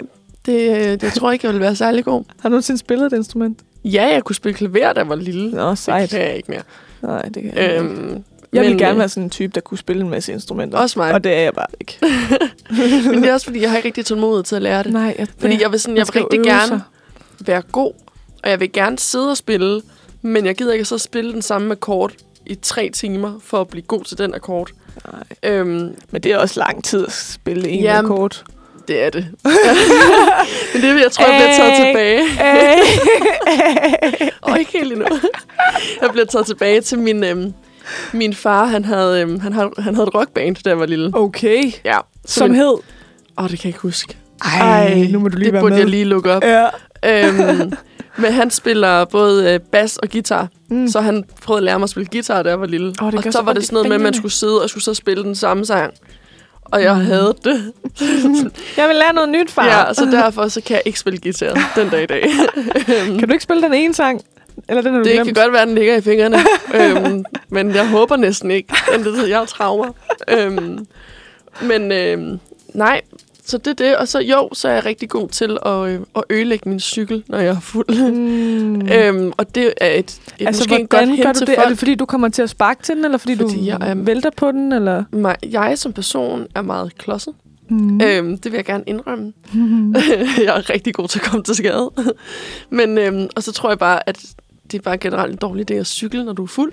[0.47, 2.25] det, det tror jeg ikke, jeg vil være særlig god.
[2.41, 3.59] Har du nogensinde spillet et instrument?
[3.85, 5.51] Ja, jeg kunne spille klaver, da jeg var lille.
[5.51, 6.11] Nå, Det sejt.
[6.11, 6.63] kan jeg ikke mere.
[7.03, 7.79] Nej, det kan jeg ikke.
[7.79, 10.33] Øhm, Jeg vil men, gerne øh, være sådan en type, der kunne spille en masse
[10.33, 10.79] instrumenter.
[10.79, 11.13] Også mig.
[11.15, 11.99] Og det er jeg bare ikke.
[13.11, 14.93] Men det er også, fordi jeg har ikke rigtig tålmodighed til at lære det.
[14.93, 16.81] Nej, jeg, Fordi jeg vil, sådan, jeg vil rigtig gerne sig.
[17.47, 17.93] være god,
[18.43, 19.83] og jeg vil gerne sidde og spille,
[20.23, 22.13] men jeg gider ikke så spille den samme akkord
[22.47, 24.71] i tre timer for at blive god til den akkord.
[25.13, 25.53] Nej.
[25.53, 28.45] Øhm, Men det er også lang tid at spille en Jamen, akkord.
[28.89, 29.27] Det er det.
[30.75, 32.23] men det jeg tror, jeg bliver taget tilbage.
[34.43, 35.07] Og ikke helt endnu.
[36.03, 37.25] jeg bliver taget tilbage til min...
[37.25, 37.53] Øhm,
[38.13, 41.11] min far, han havde, øhm, han, havde, han havde et rockband, da jeg var lille.
[41.15, 41.73] okay.
[41.85, 41.99] Ja.
[42.27, 42.77] Som min- hed?
[43.39, 44.17] Åh, det kan jeg ikke huske.
[44.61, 45.79] Ej, nu må du lige det være burde med.
[45.81, 46.43] jeg lige lukke op.
[46.45, 46.67] Ja.
[47.05, 47.73] øhm,
[48.17, 50.49] men han spiller både øh, bas og guitar.
[50.71, 50.89] Mm.
[50.89, 52.95] Så han prøvede at lære mig at spille guitar, da jeg var lille.
[53.03, 54.71] Åh, det og så så var det sådan noget med, at man skulle sidde og
[54.71, 55.93] skulle så spille den samme sang.
[56.75, 57.05] Og jeg Mm.
[57.05, 57.73] havde det.
[58.77, 59.67] Jeg vil lære noget nyt, far.
[59.87, 62.25] Ja, så derfor så kan jeg ikke spille guitar den dag i dag.
[63.19, 64.21] Kan du ikke spille den ene sang?
[64.69, 65.25] Eller den det glemt?
[65.27, 66.37] kan godt være, at den ligger i fingrene.
[66.75, 68.75] øhm, men jeg håber næsten ikke.
[68.93, 69.93] Men det, jeg har traumer.
[70.29, 70.87] Øhm,
[71.63, 72.39] men øhm,
[72.75, 73.01] nej,
[73.47, 73.97] så det er det.
[73.97, 77.25] Og så jo, så er jeg rigtig god til at, øh, at ødelægge min cykel,
[77.29, 78.13] når jeg er fuld.
[78.13, 78.89] Mm.
[78.95, 81.49] øhm, og det er et, et altså, måske hvordan godt gør du det?
[81.49, 81.59] folk.
[81.59, 83.79] Er det, fordi du kommer til at sparke til den, eller fordi, Fordi du jeg
[83.81, 84.73] er- vælter på den?
[84.73, 85.05] Eller?
[85.13, 87.35] mig, jeg som person er meget klodset.
[87.69, 87.77] Mm.
[87.77, 88.01] Mm.
[88.01, 89.33] Øhm, det vil jeg gerne indrømme.
[90.45, 91.91] jeg er rigtig god til at komme til skade.
[92.71, 94.25] Men, øhm, og så tror jeg bare, at
[94.73, 96.73] det er bare generelt en dårlig idé at cykle, når du er fuld.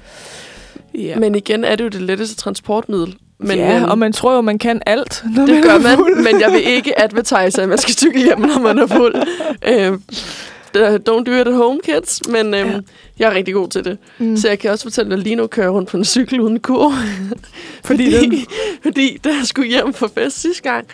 [0.95, 1.19] Ja.
[1.19, 3.17] Men igen er det jo det letteste transportmiddel.
[3.43, 5.97] Men, ja, øhm, og man tror jo, man kan alt, når det man gør man,
[5.97, 6.23] fuld.
[6.23, 9.15] men jeg vil ikke advertise, at man skal cykle hjem, når man er fuld.
[10.73, 12.21] det- don't do it at home, kids.
[12.29, 12.79] Men øhm, Ja.
[13.19, 13.97] jeg er rigtig god til det.
[14.17, 14.37] Mm.
[14.37, 16.93] Så jeg kan også fortælle, at Lino kører rundt på en cykel uden kur.
[17.85, 18.45] Fordi fordi, den-
[18.83, 20.85] fordi da jeg skulle hjem for fest sidste gang,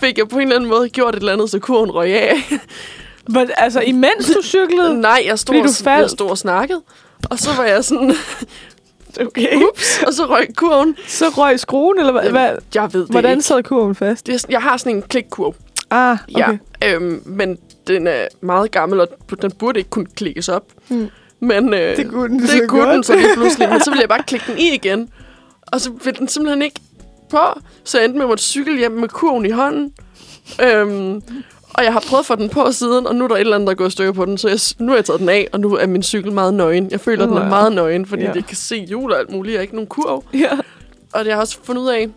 [0.00, 2.36] fik jeg på en eller anden måde gjort et eller andet, så kurven røg af.
[3.34, 5.00] But, altså, imens du cyklede?
[5.00, 6.00] Nej, jeg stod, du og, faldt?
[6.02, 6.80] jeg stod og snakkede.
[7.30, 8.12] Og så var jeg sådan,
[9.26, 9.56] Okay.
[9.56, 10.96] ups, og så røg kurven.
[11.06, 12.30] Så røg skruen, eller hvad?
[12.30, 12.56] hvad?
[12.74, 13.42] Jeg ved det Hvordan ikke.
[13.42, 14.26] sad kurven fast?
[14.26, 15.54] Det jeg har sådan en klikkurv.
[15.90, 16.58] Ah, okay.
[16.82, 19.08] Ja, øhm, men den er meget gammel, og
[19.42, 20.64] den burde ikke kunne klikkes op.
[20.88, 21.08] Mm.
[21.40, 23.68] Men øh, Det kunne den det så kunne den så lige pludselig.
[23.68, 25.08] Men så ville jeg bare klikke den i igen.
[25.66, 26.80] Og så ville den simpelthen ikke
[27.30, 27.38] på.
[27.84, 29.92] Så jeg endte med at måtte cykle hjem med kurven i hånden.
[30.62, 31.22] Øhm,
[31.74, 33.54] og jeg har prøvet at få den på siden, og nu er der et eller
[33.54, 34.38] andet, der er gået stykker på den.
[34.38, 36.90] Så jeg, nu har jeg taget den af, og nu er min cykel meget nøgen.
[36.90, 37.48] Jeg føler, den er ja.
[37.48, 38.32] meget nøgen, fordi Ja.
[38.34, 39.52] jeg kan se hjul og alt muligt.
[39.52, 40.24] Jeg har ikke nogen kurv.
[40.34, 40.50] Ja.
[41.12, 42.08] Og jeg har også fundet ud af,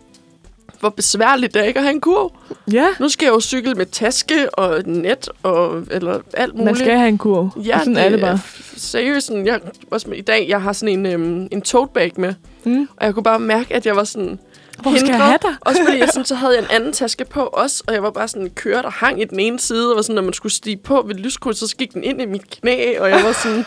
[0.80, 2.32] hvor besværligt det er ikke at have en kurv.
[2.72, 2.86] ja.
[3.00, 6.64] Nu skal jeg jo cykle med taske og net og eller alt muligt.
[6.64, 7.48] Man skal have en kurv.
[7.66, 8.38] Ja, og sådan er det bare.
[8.76, 12.12] Seriøst, sådan, jeg, også med, i dag, jeg har sådan en, øhm, en tote bag
[12.16, 12.88] med, Mm.
[12.96, 14.38] og jeg kunne bare mærke, at jeg var sådan
[14.82, 15.54] Hvor skal jeg have dig?
[15.66, 18.10] Også fordi, jeg, sådan, så havde jeg en anden taske på også, og jeg var
[18.10, 20.52] bare sådan kørt og hang i den ene side, og var sådan, når man skulle
[20.52, 23.66] stige på ved lyskryds, så gik den ind i mit knæ, og jeg var sådan,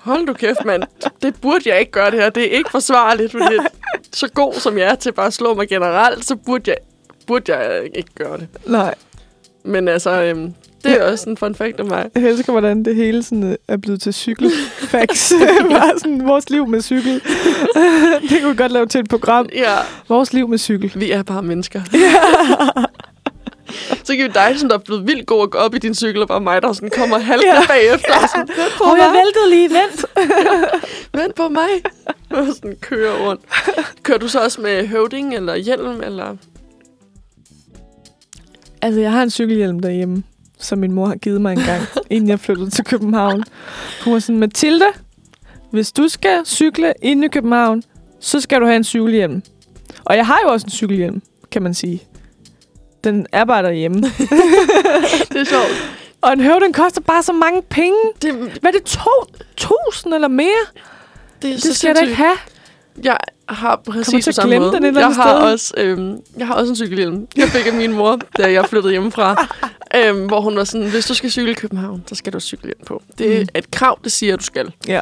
[0.00, 0.82] hold du kæft, mand,
[1.22, 3.56] det burde jeg ikke gøre det her, det er ikke forsvarligt, fordi
[4.12, 6.76] så god som jeg er til bare at slå mig generelt, så burde jeg,
[7.26, 8.48] burde jeg ikke gøre det.
[8.66, 8.94] Nej.
[9.64, 12.10] Men altså, øhm, det er også en fun fact om mig.
[12.14, 15.32] Jeg elsker, hvordan det hele sådan, øh, er blevet til cykelfacts.
[15.70, 17.14] Bare sådan, vores liv med cykel.
[18.30, 19.48] det kunne vi godt lave til et program.
[19.54, 19.76] Ja,
[20.08, 20.92] Vores liv med cykel.
[20.96, 21.80] vi er bare mennesker.
[24.04, 25.94] så kan vi dig, som der er blevet vildt god at gå op i din
[25.94, 27.54] cykel, og bare mig, der sådan kommer halvt Ja.
[27.54, 27.66] ja.
[27.68, 28.14] bagefter.
[28.22, 29.70] Og sådan, vent på Åh, oh, jeg mig, væltede lige.
[29.70, 30.04] Vent.
[31.22, 31.68] vent på mig.
[32.30, 33.40] Og sådan kører rundt.
[34.02, 36.00] Kører du så også med høvding eller hjelm?
[36.02, 36.36] Eller?
[38.82, 40.22] Altså, jeg har en cykelhjelm derhjemme,
[40.60, 43.44] som min mor har givet mig en gang, inden jeg flyttede til København.
[44.04, 44.86] Hun var sådan, Mathilde,
[45.70, 47.82] hvis du skal cykle ind i København,
[48.20, 49.42] så skal du have en cykelhjelm.
[50.04, 52.02] Og jeg har jo også en cykelhjelm, kan man sige.
[53.04, 53.98] Den er bare derhjemme.
[55.32, 55.94] Det er sjovt.
[56.20, 57.98] Og en høvding koster bare så mange penge.
[58.22, 58.84] Det, Hvad er det?
[58.84, 59.10] To,
[59.56, 60.48] tusind eller mere?
[61.42, 62.36] det, er Det så skal jeg da ikke have.
[63.04, 63.16] Jeg
[63.48, 64.72] har præcis på samme måde.
[64.72, 65.52] den et jeg, har sted.
[65.52, 67.26] også, øhm, jeg har også en cykelhjelm.
[67.36, 69.46] Jeg fik af min mor, da jeg flyttede hjemmefra.
[69.96, 72.40] øhm, hvor hun var sådan, hvis du skal cykle i København, så skal du have
[72.40, 73.02] cykelhjelm på.
[73.18, 73.46] Det er Mm.
[73.54, 74.72] et krav, det siger, at du skal.
[74.86, 75.00] Ja.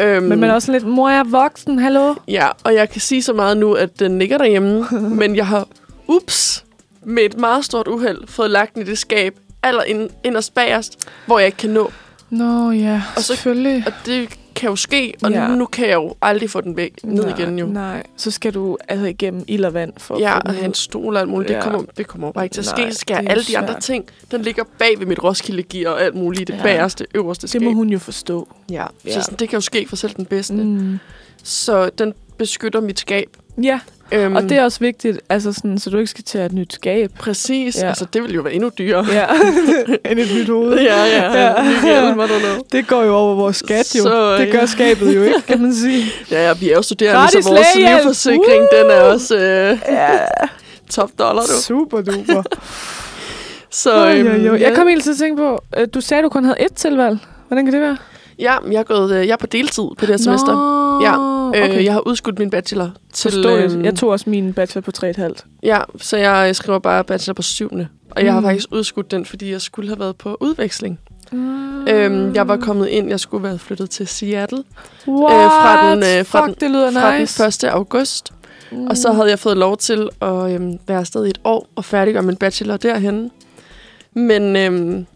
[0.00, 2.14] Øhm, Men man er også lidt, mor, jeg er voksen, hallo?
[2.28, 4.86] Ja, og jeg kan sige så meget nu, at den ligger derhjemme.
[5.20, 5.66] men jeg har,
[6.08, 6.64] ups,
[7.04, 11.08] med et meget stort uheld, fået lagt den i det skab, aller ind, inderst bagerst,
[11.26, 11.90] hvor jeg ikke kan nå.
[12.30, 13.84] Nå ja, Og så- selvfølgelig.
[13.86, 14.28] Og det
[14.62, 15.42] kan jo ske, og Ja.
[15.42, 15.54] ja.
[15.56, 17.66] nu kan jeg jo aldrig få den væk ned nej, igen jo.
[17.66, 20.64] Nej, så skal du altså igennem ild og vand for Ja, at få og have
[20.64, 21.50] en stol og alt muligt.
[21.50, 21.56] Ja.
[21.56, 22.92] Det, kommer, det kommer bare ikke til at ske.
[22.92, 24.04] Så skal jeg alle de andre ting.
[24.30, 26.48] Den ligger bag ved mit Roskilde-gear og alt muligt.
[26.48, 26.62] Det Ja.
[26.62, 27.60] bagerste, øverste skab.
[27.60, 28.48] Det må hun jo forstå.
[28.70, 29.12] Ja, Ja.
[29.14, 30.54] så sådan, det kan jo ske for selv den bedste.
[30.54, 30.98] Mm.
[31.42, 33.36] Så den beskytter mit skab.
[33.62, 33.80] Ja,
[34.14, 36.72] Øhm, og det er også vigtigt, altså sådan, så du ikke skal tage et nyt
[36.74, 37.10] skab.
[37.18, 37.76] Præcis.
[37.76, 37.82] Ja.
[37.82, 37.88] Ja.
[37.88, 39.06] Altså, det vil jo være endnu dyrere.
[39.12, 39.24] Ja,
[40.10, 40.78] end et nyt hoved.
[40.80, 41.38] ja, ja.
[41.86, 42.12] Ja.
[42.14, 42.26] Know.
[42.72, 44.02] Det går jo over vores skat, jo.
[44.02, 44.66] Så, det gør ja.
[44.66, 46.04] skabet jo ikke, kan man sige.
[46.30, 47.98] Ja, ja, vi er jo studerende, Gratis så vores lægehjælp.
[48.00, 48.82] livforsikring, Woo!
[48.82, 50.18] den er også øh, Ja,
[50.96, 51.62] top dollar, du.
[51.62, 52.42] super duper.
[53.70, 54.56] Så, øhm, oj, oj.
[54.56, 54.68] ja.
[54.68, 57.18] Jeg kom helt til at tænke på, øh, du sagde, du kun havde ét tilvalg.
[57.48, 57.96] Hvordan kan det være?
[58.38, 60.52] Ja, jeg er, gået, øh, jeg er på deltid på det her semester.
[60.54, 61.78] Nå, Ja, okay.
[61.78, 62.90] Øh, jeg har udskudt min bachelor.
[63.12, 65.34] Til, øhm, Jeg tog også min bachelor på 3,5.
[65.62, 67.88] Ja, så jeg øh, skriver bare bachelor på syvende.
[68.10, 68.46] Og jeg har Mm.
[68.46, 71.00] faktisk udskudt den, fordi jeg skulle have været på udveksling.
[71.88, 74.62] Øhm, jeg var kommet ind, jeg skulle være flyttet til Seattle
[75.08, 75.34] What?
[75.34, 77.42] øh, fra den, øh, fra Fuck, den- det lyder fra nice.
[77.42, 77.64] den 1.
[77.64, 78.32] august.
[78.72, 78.86] Mm.
[78.86, 81.84] Og så havde jeg fået lov til at øhm, være afsted i et år og
[81.84, 83.30] færdiggøre min bachelor derhen.
[84.14, 85.06] Men øhm,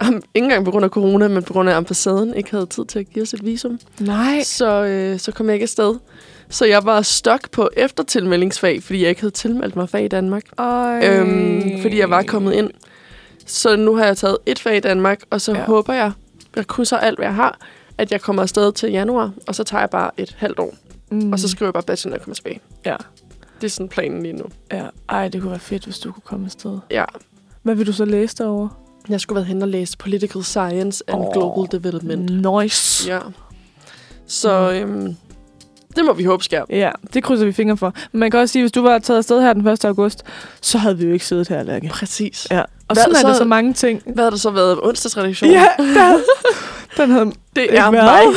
[0.00, 2.98] ikke engang på grund af corona, men på grund af ambassaden ikke havde tid til
[2.98, 3.78] at give os et visum.
[4.00, 4.42] Nej.
[4.42, 5.94] Så, øh, så kom jeg ikke afsted.
[6.48, 10.42] Så jeg var stok på eftertilmeldingsfag, fordi jeg ikke havde tilmeldt mig fag i Danmark.
[10.58, 11.00] Ej.
[11.08, 12.70] Øhm, fordi jeg var kommet ind.
[13.46, 15.64] Så nu har jeg taget et fag i Danmark, og så Ja.
[15.64, 16.12] håber jeg,
[16.56, 17.58] jeg krydser alt, hvad jeg har,
[17.98, 20.74] at jeg kommer afsted til januar, og så tager jeg bare et halvt år.
[21.10, 21.18] Mm.
[21.18, 21.32] Mm.
[21.32, 22.60] Og så skriver jeg bare bachelor, når jeg kommer tilbage.
[22.86, 22.96] Ja.
[23.60, 24.44] Det er sådan planen lige nu.
[24.72, 24.84] ja.
[25.08, 26.78] Ej, det kunne være fedt, hvis du kunne komme afsted.
[26.90, 27.04] Ja.
[27.62, 28.68] Hvad vil du så læse derovre?
[29.08, 31.32] Jeg skulle være hen og læse Political Science and oh.
[31.32, 32.30] Global Development.
[32.62, 33.08] Nice.
[33.10, 33.18] Ja.
[34.26, 35.16] Så øhm,
[35.96, 36.64] det må vi håbe sker.
[36.70, 37.94] Ja, det krydser vi fingre for.
[38.12, 39.84] Men man kan også sige, hvis du var taget afsted her den 1.
[39.84, 40.22] august,
[40.60, 41.88] så havde vi jo ikke siddet her længe.
[41.88, 42.46] Præcis.
[42.50, 42.60] Ja.
[42.60, 44.02] Og Hvad sådan er så- der så mange ting.
[44.06, 45.50] Hvad har der så været onsdagsredaktion?
[45.50, 46.18] Ja, der,
[46.96, 47.24] den havde
[47.56, 48.04] det ikke er været.
[48.04, 48.34] mig.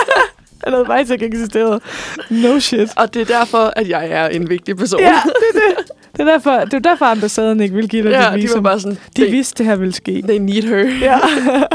[0.64, 1.82] den havde faktisk ikke eksisteret.
[2.30, 2.88] No shit.
[2.96, 5.00] Og det er derfor, at jeg er en vigtig person.
[5.00, 5.84] Ja, det er det.
[6.18, 8.36] Det er derfor, det er derfor ambassaden ikke vil give dig ja det de var
[8.36, 8.62] visum.
[8.62, 10.22] bare sådan, De they, vidste, det her ville ske.
[10.22, 10.78] they need her.
[11.00, 11.18] Ja.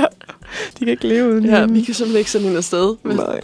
[0.73, 1.73] de kan ikke leve uden Ja, hende.
[1.73, 2.95] vi kan simpelthen ikke sende hende afsted.
[3.03, 3.41] Hvis, Nej.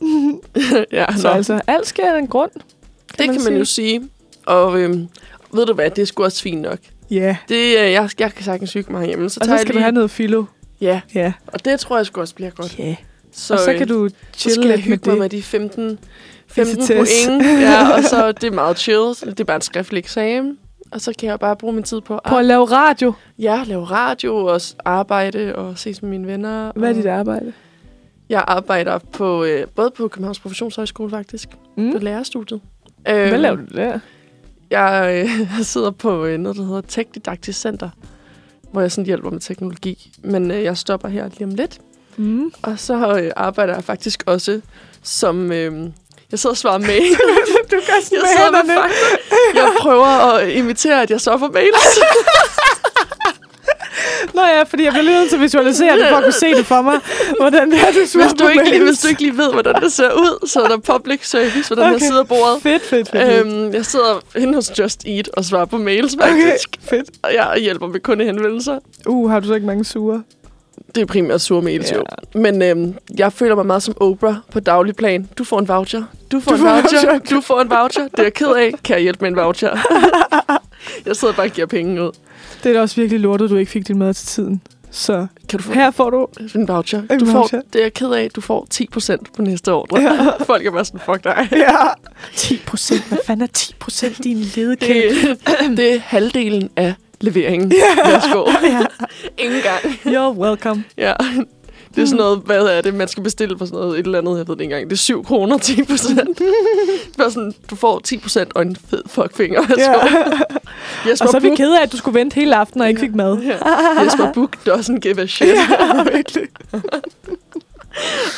[0.92, 1.34] ja, Så nå.
[1.34, 2.50] altså, alt sker af en grund.
[3.18, 4.08] det kan man jo sige.
[4.46, 5.08] Og øhm,
[5.54, 6.78] ved du hvad, det er sgu også fint nok.
[7.10, 7.36] Ja.
[7.48, 9.30] Det, øh, jeg, jeg kan sagtens syge mig hjemme.
[9.30, 10.44] Så Og tager så jeg skal lige, du have noget filo.
[10.80, 11.32] Ja, Ja.
[11.46, 12.78] og det tror jeg sgu også bliver godt.
[12.78, 12.96] ja.
[13.32, 15.20] Så, Og så kan du så chille skal jeg lidt med hygge mig det.
[15.20, 15.98] med de 15,
[16.54, 16.88] 15 ECTS.
[17.26, 17.42] point.
[17.60, 19.14] Ja, og så det er meget chill.
[19.24, 20.58] Det er bare en skriftlig eksamen.
[20.90, 23.12] Og så kan jeg bare bruge min tid på at, På at lave radio.
[23.38, 26.72] ja, lave radio og arbejde og ses med mine venner.
[26.76, 27.52] Hvad er dit arbejde?
[28.28, 31.92] Jeg arbejder på, øh, både på Københavns Professionshøjskole faktisk, mm.
[31.92, 32.60] på lærerstudiet.
[33.02, 33.98] Hvad Øhm, laver du der?
[34.70, 37.90] Jeg øh, sidder på øh, noget, der hedder Tech Didaktisk Center,
[38.72, 40.12] hvor jeg sådan hjælper med teknologi.
[40.24, 41.78] Men øh, jeg stopper her lige om lidt.
[42.16, 42.52] Mm.
[42.62, 44.60] Og så øh, arbejder jeg faktisk også
[45.02, 45.52] som...
[45.52, 45.88] Øh,
[46.30, 47.16] jeg sidder og svarer mail.
[47.70, 48.94] Du kan jeg sidder med fakta.
[49.54, 51.98] Jeg prøver at imitere, at jeg så får mails.
[54.34, 56.66] Nå ja, fordi jeg bliver nødt til at visualisere det, for at kunne se det
[56.66, 57.00] for mig.
[57.40, 59.92] Hvordan det er, du hvis, du ikke lige, hvis du ikke lige ved, hvordan det
[59.92, 61.94] ser ud, så er der public service på den okay.
[61.94, 62.00] Okay.
[62.00, 62.62] her side af bordet.
[62.62, 63.46] Fedt, fedt, fedt.
[63.46, 66.68] Øhm, jeg sidder inde hos Just Eat og svarer på mails, okay, faktisk.
[66.82, 67.10] fedt.
[67.22, 68.78] Og jeg hjælper med kundehenvendelser.
[69.06, 70.22] Uh, har du så ikke mange sure?
[70.94, 72.38] Det er primært sure mails, Ja.
[72.40, 75.28] Men øhm, jeg føler mig meget som Oprah på daglig plan.
[75.38, 76.02] Du får en voucher.
[76.32, 77.10] Du får Du en får voucher.
[77.10, 77.36] voucher.
[77.36, 78.02] Du får en voucher.
[78.08, 78.72] Det er jeg ked af.
[78.84, 79.76] Kan jeg hjælpe med en voucher?
[81.06, 82.10] jeg sidder bare og giver penge ud.
[82.62, 84.62] Det er da også virkelig lortet, du ikke fik din mad til tiden.
[84.90, 86.26] Så Kan du få her får du...
[86.54, 87.02] en voucher?
[87.10, 87.60] En Du får, voucher.
[87.72, 88.30] det er jeg ked af.
[88.36, 90.00] Du får 10% på næste ordre.
[90.00, 90.44] Ja.
[90.46, 91.48] Folk er bare sådan, fuck dig.
[91.52, 91.76] Ja.
[92.36, 93.08] 10 procent.
[93.08, 95.14] Hvad fanden er 10 procent din ledekæde?
[95.30, 97.72] Det, det er halvdelen af leveringen.
[97.72, 98.12] Yeah.
[98.12, 98.44] Værsgo.
[98.62, 98.86] Ja.
[99.38, 99.94] Ingen gang.
[100.16, 100.84] You're welcome.
[100.96, 101.12] Ja.
[101.94, 104.18] Det er sådan noget, hvad er det, man skal bestille for sådan noget, et eller
[104.18, 104.90] andet, jeg ved det ikke engang.
[104.90, 106.40] Det er 7 kroner, 10 procent.
[107.18, 109.62] Bare sådan, du får 10 procent og en fed fuckfinger.
[109.78, 109.92] Ja.
[111.10, 112.88] Jesper Og så er vi Buch, kede af, at du skulle vente hele aftenen og
[112.88, 113.06] ikke Ja.
[113.06, 113.38] fik mad.
[113.38, 113.56] Ja.
[114.04, 115.48] Jesper Buch doesn't give a shit.
[115.58, 116.42] Ja, virkelig.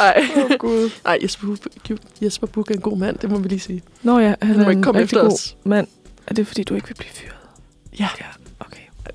[0.00, 0.26] Ej.
[0.36, 0.90] Oh, Gud.
[1.04, 1.46] Ej, Jesper
[2.22, 3.82] Jesper Buch er en god mand, det må vi lige sige.
[4.02, 5.56] Nå ja, han Han må er ikke komme efter god os.
[5.64, 5.86] mand.
[6.26, 7.32] Er det, fordi du ikke vil blive fyret?
[7.98, 8.08] Ja.
[8.20, 8.24] Ja.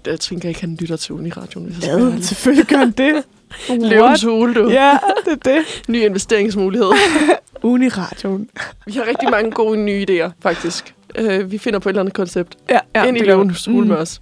[0.05, 2.21] Jeg tænker ikke, han lytter til Uniradioen, hvis jeg Hvad?
[2.21, 3.23] Selvfølgelig gør han det.
[3.91, 4.69] Løvens hule, du.
[4.69, 5.83] Ja, det er det.
[5.87, 6.91] Ny investeringsmulighed.
[7.63, 8.49] Uniradioen.
[8.85, 10.93] Vi har rigtig mange gode nye idéer, faktisk.
[11.21, 12.57] Uh, vi finder på et eller andet koncept.
[12.69, 14.01] Ja, ja, Ja, Ind i løvens hule med Mm.
[14.01, 14.21] os.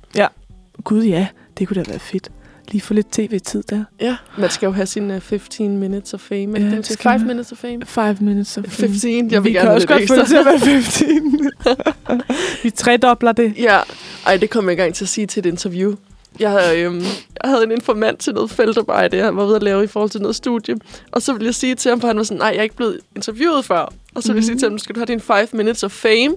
[0.83, 1.27] Gud ja,
[1.57, 2.31] det kunne da være fedt.
[2.71, 3.83] Lige få lidt tv-tid der.
[4.01, 6.59] Ja, man skal jo have sin uh, 15 minutes of fame.
[6.59, 7.27] Ja, det til skal 5 man.
[7.27, 7.85] minutes of fame.
[7.85, 10.35] Five minutes of 15, jeg vil vi gerne kan også lidt godt få det til
[10.37, 11.51] at være 15.
[12.63, 13.53] vi tredobler det.
[13.57, 13.79] Ja,
[14.25, 15.95] ej, det kom jeg i gang til at sige til et interview.
[16.39, 17.01] Jeg havde, øhm,
[17.43, 20.21] jeg havde en informant til noget feltarbejde, jeg var ved at lave i forhold til
[20.21, 20.75] noget studie.
[21.11, 22.75] Og så ville jeg sige til ham, for han var sådan, nej, jeg er ikke
[22.75, 23.93] blevet interviewet før.
[24.15, 26.35] Og så ville jeg sige til ham, skal du have din 5 minutes of fame.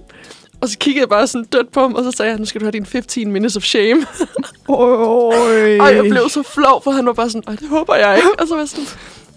[0.63, 2.61] Og så kiggede jeg bare sådan dødt på ham, og så sagde jeg, nu skal
[2.61, 4.05] du have din 15 minutes of shame.
[4.67, 5.77] Oj.
[5.79, 8.29] Og jeg blev så flov, for han var bare sådan, det håber jeg ikke.
[8.39, 8.85] Og så var jeg sådan,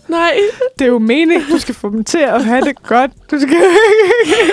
[0.09, 0.39] nej.
[0.79, 3.11] Det er jo meningen, du skal få dem til at have det godt.
[3.31, 3.57] Du skal...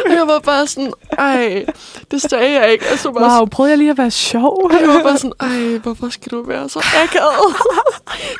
[0.05, 1.65] Og jeg var bare sådan, ej,
[2.11, 2.85] det sagde jeg ikke.
[2.93, 4.63] Og så bare Wow, prøvede jeg lige at være sjov?
[4.65, 7.55] Og jeg var bare sådan, ej, hvorfor skal du være så akavet?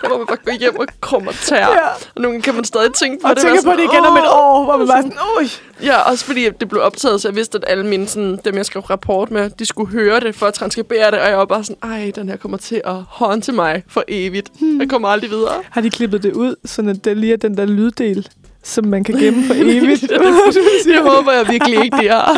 [0.02, 1.72] Der må man bare gå hjem og krumme og tære.
[1.72, 1.88] Ja.
[1.88, 3.44] Og nogle gange kan man stadig tænke på Og det.
[3.44, 5.48] tænker være på det sådan, igen om et år, hvor man bare sådan, oj.
[5.84, 8.66] Ja, også fordi det blev optaget, så jeg vidste, at alle mine, sådan, dem jeg
[8.66, 11.20] skrev rapport med, de skulle høre det for at transkribere det.
[11.20, 14.50] Og jeg var bare sådan, ej, den her kommer til at håndte mig for evigt.
[14.60, 14.80] Hmm.
[14.80, 15.54] Jeg kommer aldrig videre.
[15.70, 18.28] Har de klippet det ud, så det lige er den der lyddel,
[18.64, 20.02] som man kan gemme for evigt?
[20.94, 22.34] Det håber jeg virkelig ikke, det er.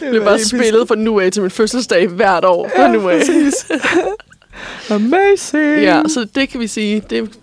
[0.00, 2.70] Det bliver bare spillet fra nu af til min fødselsdag hvert år.
[2.76, 3.18] Fra nu af.
[3.18, 3.66] Præcis.
[4.90, 5.82] Amazing.
[5.82, 7.02] Ja, så det kan vi sige.
[7.10, 7.38] Det,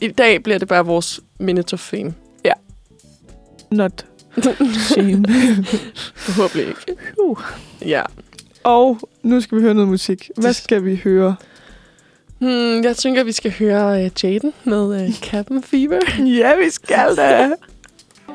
[0.00, 2.14] I dag bliver det bare vores minute of fame.
[3.70, 4.06] Not
[4.88, 5.24] shame.
[6.14, 6.96] Forhåbentlig ikke.
[7.22, 7.38] Uh.
[7.86, 8.02] Ja.
[8.64, 10.30] Og nu skal vi høre noget musik.
[10.36, 11.36] Hvad skal vi høre?
[12.40, 15.98] Hmm, jeg tænker, vi skal høre uh, Jaden med uh, Cabin Fever.
[16.38, 17.50] Ja, vi skal da.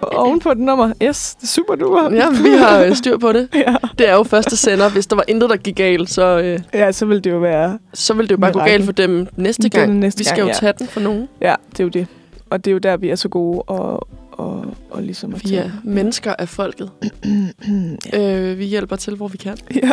[0.02, 0.94] Oven på den nummer.
[1.04, 2.12] Yes, det er super duper.
[2.12, 3.48] ja, vi har uh, styr på det.
[3.56, 3.76] Ja.
[3.98, 4.89] Det er jo første sender.
[4.89, 7.80] Hvis der var intet, der gik galt, så, uh, ja, så vil det jo være...
[7.94, 10.00] så ville det jo bare gå galt for dem næste Den gang.
[10.00, 10.60] næste vi skal gang, jo ja.
[10.60, 11.28] tage den for nogen.
[11.42, 12.08] Ja, det er jo det.
[12.50, 15.56] Og det er jo der, vi er så gode og, og, og ligesom at Vi
[15.56, 16.89] er mennesker af folket.
[18.13, 18.52] ja.
[18.52, 19.58] Uh, vi hjælper til, hvor vi kan.
[19.84, 19.89] ja.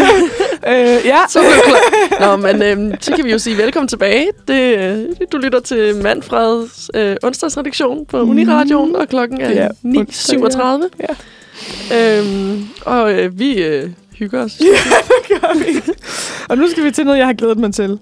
[0.00, 0.08] Uh,
[0.68, 0.74] Øh,
[1.04, 1.18] ja.
[1.28, 1.38] så.
[2.20, 4.26] Nå, men øhm, så kan vi jo sige velkommen tilbage.
[4.48, 8.30] Det, øh, du lytter til Manfreds øh, onsdagsredaktion på Mhm.
[8.30, 10.88] Uniradioen, og klokken er onsdag, 9.37.
[11.92, 12.18] Ja.
[12.18, 14.58] Øhm, og øh, vi øh, hygger os.
[15.28, 15.92] gør vi.
[16.48, 17.98] Og nu skal vi til noget, jeg har glædet mig til.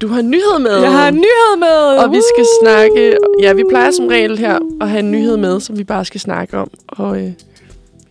[0.00, 0.76] Du har en nyhed med.
[0.76, 2.04] Jeg har en nyhed med.
[2.04, 3.16] Og vi skal snakke...
[3.40, 6.20] Ja, vi plejer som regel her at have en nyhed med, som vi bare skal
[6.20, 6.70] snakke om.
[6.88, 7.32] Og øh,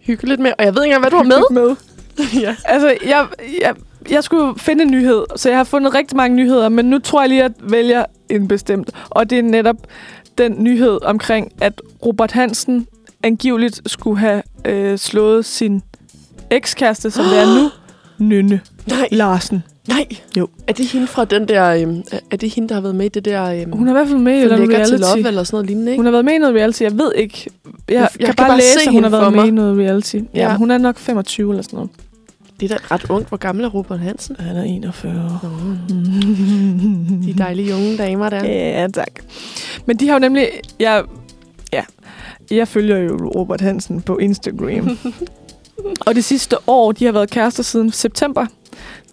[0.01, 0.51] hygge lidt med.
[0.57, 1.41] Og jeg ved ikke engang, hvad du har med.
[1.51, 1.75] med.
[2.45, 2.55] ja.
[2.65, 3.27] Altså, jeg,
[3.61, 3.75] jeg,
[4.09, 7.21] jeg skulle finde en nyhed, så jeg har fundet rigtig mange nyheder, men nu tror
[7.21, 8.91] jeg lige, at jeg vælger en bestemt.
[9.09, 9.75] Og det er netop
[10.37, 12.87] den nyhed omkring, at Robert Hansen
[13.23, 15.81] angiveligt skulle have øh, slået sin
[16.49, 17.69] ekskæreste, som det er nu,
[18.29, 19.63] Nynne Nej, Larsen.
[19.89, 20.05] Nej.
[20.37, 20.47] Jo.
[20.67, 21.65] Er det hende fra den der...
[21.73, 23.43] Øhm, er det hende, der har været med i det der...
[23.43, 25.17] Øhm, Hun har i hvert fald med i for et eller andet lækker til reality.
[25.21, 25.99] love eller sådan noget lignende, ikke?
[25.99, 26.81] Hun har været med i noget reality.
[26.83, 27.49] Jeg ved ikke.
[27.65, 29.47] Jeg, jeg kan, kan bare, bare læse, se at hun har været med mig.
[29.47, 30.15] i noget reality.
[30.15, 30.55] Ja, Ja.
[30.55, 31.89] hun er nok 25 eller sådan noget.
[32.59, 33.27] Det er da ret ungt.
[33.29, 34.35] Hvor gammel er Robert Hansen?
[34.39, 35.39] Han er 41.
[37.25, 38.45] De dejlige unge damer der.
[38.45, 39.11] Ja, tak.
[39.85, 40.49] Men de har jo nemlig...
[40.79, 41.03] Jeg,
[41.73, 41.83] ja,
[42.51, 44.97] jeg følger jo Robert Hansen på Instagram.
[46.05, 48.45] og det sidste år, de har været kærester siden september.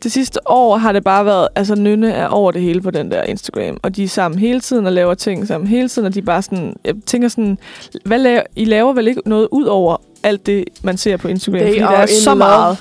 [0.03, 3.11] Det sidste år har det bare været, altså Nynne er over det hele på den
[3.11, 6.15] der Instagram, og de er sammen hele tiden og laver ting sammen hele tiden, og
[6.15, 7.59] de er bare sådan, jeg tænker sådan,
[8.05, 11.61] hvad laver, I laver vel ikke noget ud over alt det, man ser på Instagram,
[11.61, 12.39] They fordi der er så love.
[12.39, 12.79] meget.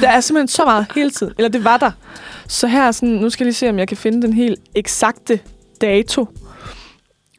[0.00, 1.90] Der er simpelthen så meget hele tiden, eller det var der.
[2.48, 5.40] Så her, sådan, nu skal jeg lige se, om jeg kan finde den helt eksakte
[5.80, 6.26] dato.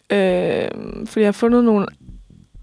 [0.09, 0.67] Øh,
[1.05, 1.85] fordi jeg har fundet nogle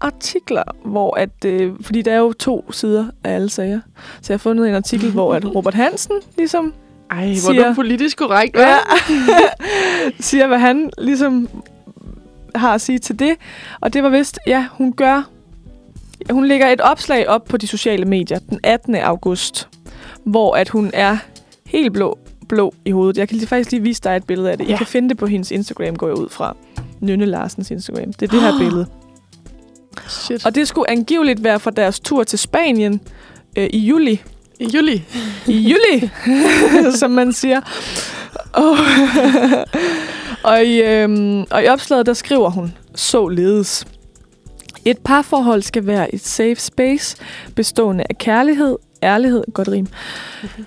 [0.01, 3.79] artikler, hvor at, øh, fordi der er jo to sider af alle sager.
[4.21, 6.73] Så jeg har fundet en artikel, hvor at Robert Hansen ligesom
[7.11, 8.77] Ej, hvor er Siger- du politisk korrekt, ja,
[10.19, 11.49] siger, hvad han ligesom
[12.55, 13.35] har at sige til det.
[13.81, 15.29] Og det var vist, ja, hun gør...
[16.31, 18.95] Hun lægger et opslag op på de sociale medier den 18.
[18.95, 19.69] august,
[20.23, 21.17] hvor at hun er
[21.65, 22.17] helt blå,
[22.49, 23.17] blå i hovedet.
[23.17, 24.65] Jeg kan lige, faktisk lige vise dig et billede af det.
[24.65, 24.69] Ja.
[24.69, 26.55] Jeg kan finde det på hendes Instagram, går jeg ud fra.
[26.99, 28.13] Nynne Larsens Instagram.
[28.13, 28.87] Det er det her billede.
[30.07, 30.45] Shit.
[30.45, 33.01] Og det skulle angiveligt være fra deres tur til Spanien
[33.55, 34.21] øh, i juli.
[34.59, 35.03] I juli.
[35.47, 36.09] I juli,
[36.99, 37.61] som man siger.
[38.53, 38.77] Og,
[40.43, 43.87] og, i, øhm, og i opslaget, der skriver hun således.
[44.85, 47.17] Et parforhold skal være et safe space,
[47.55, 49.87] bestående af kærlighed, ærlighed, godt rim,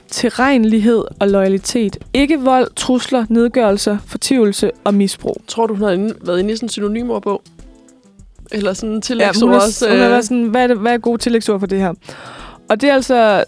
[0.09, 1.99] tilregnelighed og loyalitet.
[2.15, 5.37] Ikke vold, trusler, nedgørelser, fortivelse og misbrug.
[5.47, 7.43] Tror du, hun har været inde i sådan en synonymordbog?
[8.53, 9.89] Eller sådan en Ja, tillægsord hun, er, også?
[9.91, 11.95] hun har øh, sådan, hvad er, det, hvad er gode tillægsord for det her?
[12.71, 13.45] Og det er altså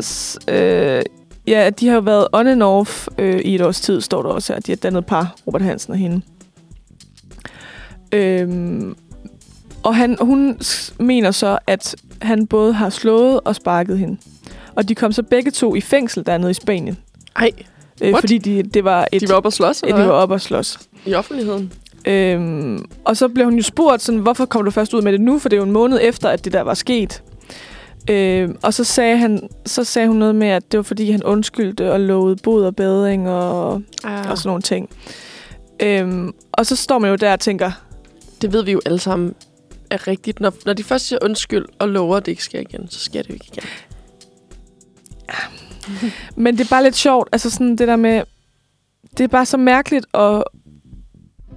[0.49, 1.03] øh,
[1.47, 4.29] Ja, de har jo været on and off øh, i et års tid, står der
[4.29, 4.61] også her.
[4.61, 6.23] De har dannet par, Robert Hansen og hende.
[8.13, 8.97] Øhm,
[9.83, 10.59] og han, hun
[10.99, 14.17] mener så, at han både har slået og sparket hende.
[14.75, 16.99] Og de kom så begge to i fængsel dernede i Spanien.
[17.37, 17.51] Ej,
[18.03, 18.23] Øh, What?
[18.23, 20.11] fordi de, det var et, de var oppe at slås, ja, de var hvad?
[20.11, 20.79] op og slås.
[21.07, 21.73] I offentligheden.
[22.07, 25.21] Øhm, og så blev hun jo spurgt, sådan, hvorfor kom du først ud med det
[25.21, 25.39] nu?
[25.39, 27.23] For det er jo en måned efter, at det der var sket.
[28.11, 31.23] Øhm, og så sagde, han, så sagde hun noget med, at det var fordi, han
[31.23, 34.31] undskyldte og lovede bod og bedring og, Ah.
[34.31, 34.91] og sådan nogle ting.
[35.83, 37.71] Øhm, og så står man jo der og tænker,
[38.43, 39.35] Det ved vi jo alle sammen
[39.91, 40.41] er rigtigt.
[40.41, 43.23] Når, når de først siger undskyld og lover, at det ikke sker igen, så sker
[43.23, 43.65] det jo ikke igen.
[46.37, 48.23] men det er bare lidt sjovt, altså sådan det der med,
[49.19, 50.45] det er bare så mærkeligt, og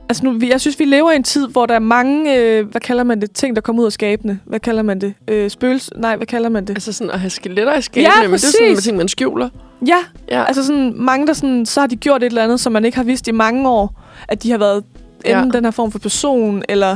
[0.10, 2.82] altså nu, jeg synes, vi lever i en tid, hvor der er mange, øh, hvad
[2.82, 4.40] kalder man det, ting, der kommer ud af skabene.
[4.46, 5.14] Hvad kalder man det?
[5.28, 5.92] Øh, spøgelse?
[5.96, 6.74] Nej, hvad kalder man det?
[6.74, 8.84] Altså sådan at have skeletter i skabene, Ja, men det er sådan præcis.
[8.84, 9.50] ting, man skjuler.
[9.88, 9.98] Ja,
[10.30, 12.86] Ja, Altså sådan, mange der sådan, så har de gjort et eller andet, som man
[12.86, 14.84] ikke har vidst i mange år, at de har været
[15.26, 15.58] enten Ja.
[15.58, 16.96] den her form for person, eller,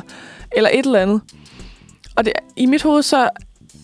[0.51, 1.21] eller et eller andet.
[2.15, 3.29] Og det, i mit hoved, så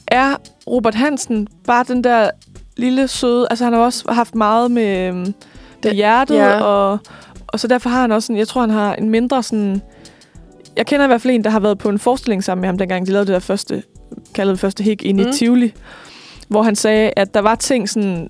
[0.08, 0.36] er
[0.68, 2.30] Robert Hansen bare den der
[2.78, 5.34] lille søde, altså han har også haft meget med, øhm, med
[5.84, 6.60] Det- hjertet, ja.
[6.62, 7.00] og,
[7.54, 9.82] og så derfor har han også sådan, jeg tror han har en mindre sådan,
[10.76, 12.78] jeg kender i hvert fald en, der har været på en forestilling sammen med ham,
[12.78, 13.84] dengang de lavede det der første,
[14.34, 15.24] kaldede det første hik ind mm.
[15.24, 15.30] Mm.
[15.30, 15.74] i Tivoli,
[16.48, 18.30] hvor han sagde, at der var ting sådan,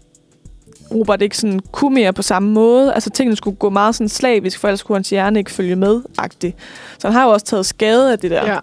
[0.91, 2.93] Robert ikke sådan kunne mere på samme måde.
[2.93, 6.01] Altså tingene skulle gå meget sådan slavisk, for ellers kunne hans hjerne ikke følge med
[6.21, 6.51] -agtigt.
[6.99, 8.45] Så han har jo også taget skade af det der.
[8.45, 8.59] ja.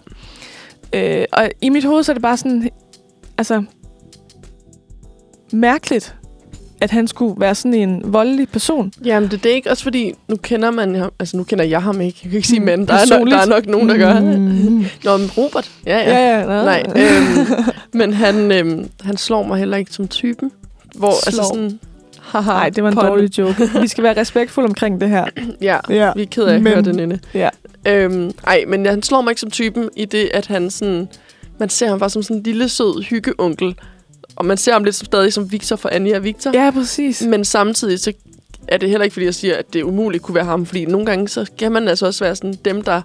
[1.21, 2.69] Øh, og i mit hoved så er det bare sådan,
[3.37, 3.63] altså,
[5.51, 6.15] mærkeligt,
[6.81, 8.93] at han skulle være sådan en voldelig person.
[9.05, 11.81] Jamen, det, det er ikke også fordi, nu kender man ham, altså nu kender jeg
[11.83, 13.89] ham ikke, jeg kan ikke sige Mm, men, der er, nok, der er nok nogen,
[13.89, 14.19] der gør.
[14.19, 14.85] Mm.
[15.03, 16.09] Nå, men Robert, ja, ja.
[16.09, 16.57] Ja, ja.
[16.57, 17.55] ja Nej, øhm,
[17.93, 20.51] men han, øhm, han slår mig heller ikke som typen.
[20.95, 21.43] Hvor, altså Slår.
[21.43, 21.79] sådan,
[22.21, 23.05] haha, Nej, det var en pun.
[23.05, 23.69] dårlig joke.
[23.81, 25.25] Vi skal være respektfulde omkring det her.
[25.61, 26.11] Ja, Ja.
[26.15, 27.19] vi er ked af at Men- høre det, Nynne.
[27.33, 27.49] Ja.
[27.87, 31.07] Øhm, ej, men han slår mig ikke som typen i det, at han sådan...
[31.59, 33.75] Man ser ham bare som sådan en lille, sød hyggeonkel.
[34.41, 36.51] Og man ser ham lidt som, stadig som Victor for Anja og Victor.
[36.53, 37.21] Ja, præcis.
[37.21, 38.13] Men samtidig så
[38.67, 40.65] er det heller ikke, fordi jeg siger, at det umuligt kunne være ham.
[40.65, 43.01] Fordi nogle gange, så kan man altså også være sådan, dem, der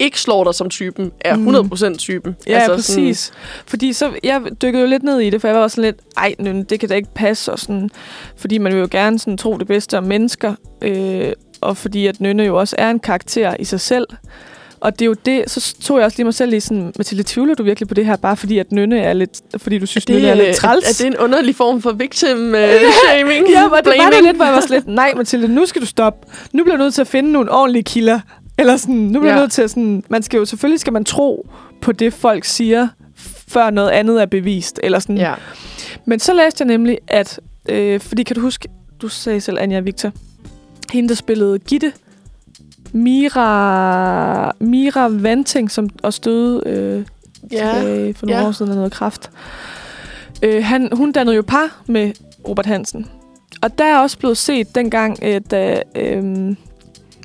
[0.00, 1.48] ikke slår dig som typen, er Mm.
[1.48, 2.36] 100% typen.
[2.46, 3.18] Ja, altså præcis.
[3.18, 3.38] Sådan...
[3.66, 6.00] Fordi så, jeg dykkede jo lidt ned i det, for jeg var også sådan lidt,
[6.16, 7.90] ej, nøn, det kan da ikke passe, og sådan,
[8.36, 12.20] fordi man vil jo gerne sådan, tro det bedste om mennesker, øh, og fordi at
[12.20, 14.06] Nynne jo også er en karakter i sig selv.
[14.82, 17.22] Og det er jo det, så tog jeg også lige mig selv i sådan, Mathilde,
[17.26, 20.04] tvivler du virkelig på det her, bare fordi at Nynne er lidt, fordi du synes,
[20.04, 21.00] Det, Nynne er lidt træls?
[21.00, 22.54] er det en underlig form for victim uh,
[23.04, 23.48] shaming?
[23.50, 25.86] Ja, og det var det lidt, hvor jeg var lidt, nej Mathilde, nu skal du
[25.86, 26.26] stoppe.
[26.52, 28.20] Nu bliver du nødt til at finde nogle ordentlige kilder.
[28.58, 29.40] Eller sådan, nu bliver Ja.
[29.40, 31.48] nødt til at sådan, man skal jo, selvfølgelig skal man tro
[31.80, 32.88] på det, folk siger,
[33.48, 34.80] før noget andet er bevist.
[34.82, 35.16] Eller sådan.
[35.18, 35.34] Ja.
[36.06, 38.68] Men så læste jeg nemlig, at, øh, fordi kan du huske,
[39.02, 40.12] du sagde selv Anja Victor,
[40.92, 41.92] hende der spillede Gitte,
[42.92, 47.04] Mira, Mira Vanting, som også døde øh,
[47.52, 47.72] Ja.
[47.74, 48.48] tilbage for nogle Ja.
[48.48, 49.30] år siden af noget kraft.
[50.42, 52.12] Øh, han, hun dannede jo par med
[52.48, 53.06] Robert Hansen.
[53.62, 56.56] Og der er også blevet set dengang, øh, da, øh,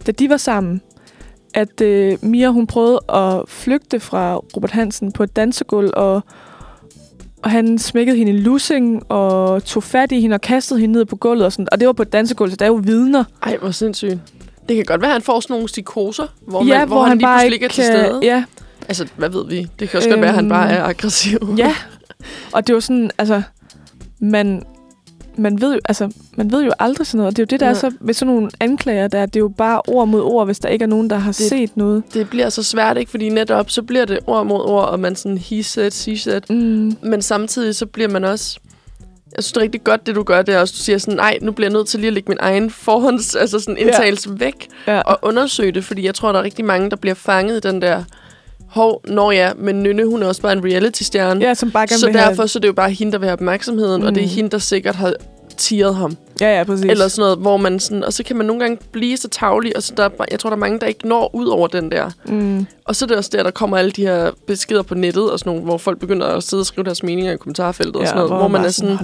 [0.07, 0.81] da de var sammen,
[1.53, 6.21] at øh, Mia hun prøvede at flygte fra Robert Hansen på et dansegulv, og,
[7.43, 11.05] og han smækkede hende i lussing og tog fat i hende og kastede hende ned
[11.05, 11.45] på gulvet.
[11.45, 11.67] Og, sådan.
[11.71, 13.23] og det var på et dansegulv, så der er jo vidner.
[13.43, 14.19] Ej, hvor sindssygt.
[14.69, 17.17] Det kan godt være, at han får sådan nogle psykoser, hvor, ja, man, hvor, han,
[17.17, 18.19] lige bare pludselig ikke er til stede.
[18.23, 18.43] Ja,
[18.87, 19.67] Altså, hvad ved vi?
[19.79, 21.37] Det kan også godt være, at han bare er aggressiv.
[21.57, 21.75] Ja,
[22.51, 23.41] og det var sådan, altså,
[24.19, 24.63] man,
[25.35, 27.27] man, ved jo, altså, man ved jo aldrig sådan noget.
[27.27, 27.71] Og det er jo det, der Nej.
[27.71, 30.59] er så ved sådan nogle anklager, der, det er jo bare ord mod ord, hvis
[30.59, 32.03] der ikke er nogen, der har det, set noget.
[32.13, 33.11] Det bliver så svært, ikke?
[33.11, 36.41] Fordi netop, så bliver det ord mod ord, og man sådan he said, she said.
[36.49, 36.97] Mm.
[37.01, 38.59] Men samtidig, så bliver man også...
[39.37, 41.15] Jeg synes, det er rigtig godt, det du gør, det er også, du siger sådan,
[41.15, 44.29] nej, nu bliver jeg nødt til lige at lægge min egen forhånds, altså sådan indtagelse
[44.29, 44.35] ja.
[44.45, 45.01] væk, Ja.
[45.01, 47.81] og undersøge det, fordi jeg tror, der er rigtig mange, der bliver fanget i den
[47.81, 48.03] der,
[48.67, 51.45] hov, når ja, men Nynne, hun er også bare en reality-stjerne.
[51.45, 52.29] ja, som bare gerne så vil have...
[52.29, 54.07] derfor så er det jo bare hende, der vil have opmærksomheden, mm.
[54.07, 54.33] og det er Mm.
[54.33, 55.13] hende, der sikkert har
[55.57, 56.17] tiret ham.
[56.41, 56.85] Ja, ja, præcis.
[56.85, 58.03] Eller sådan noget, hvor man sådan...
[58.03, 60.49] Og så kan man nogle gange blive så tavlig, og så der, er jeg tror,
[60.49, 62.09] der er mange, der ikke når ud over den der.
[62.25, 62.65] Mm.
[62.85, 65.39] Og så er det også der, der kommer alle de her beskeder på nettet, og
[65.39, 68.17] sådan nogle, hvor folk begynder at sidde og skrive deres meninger i kommentarfeltet og sådan
[68.17, 68.97] noget, hvor, man bare er sådan...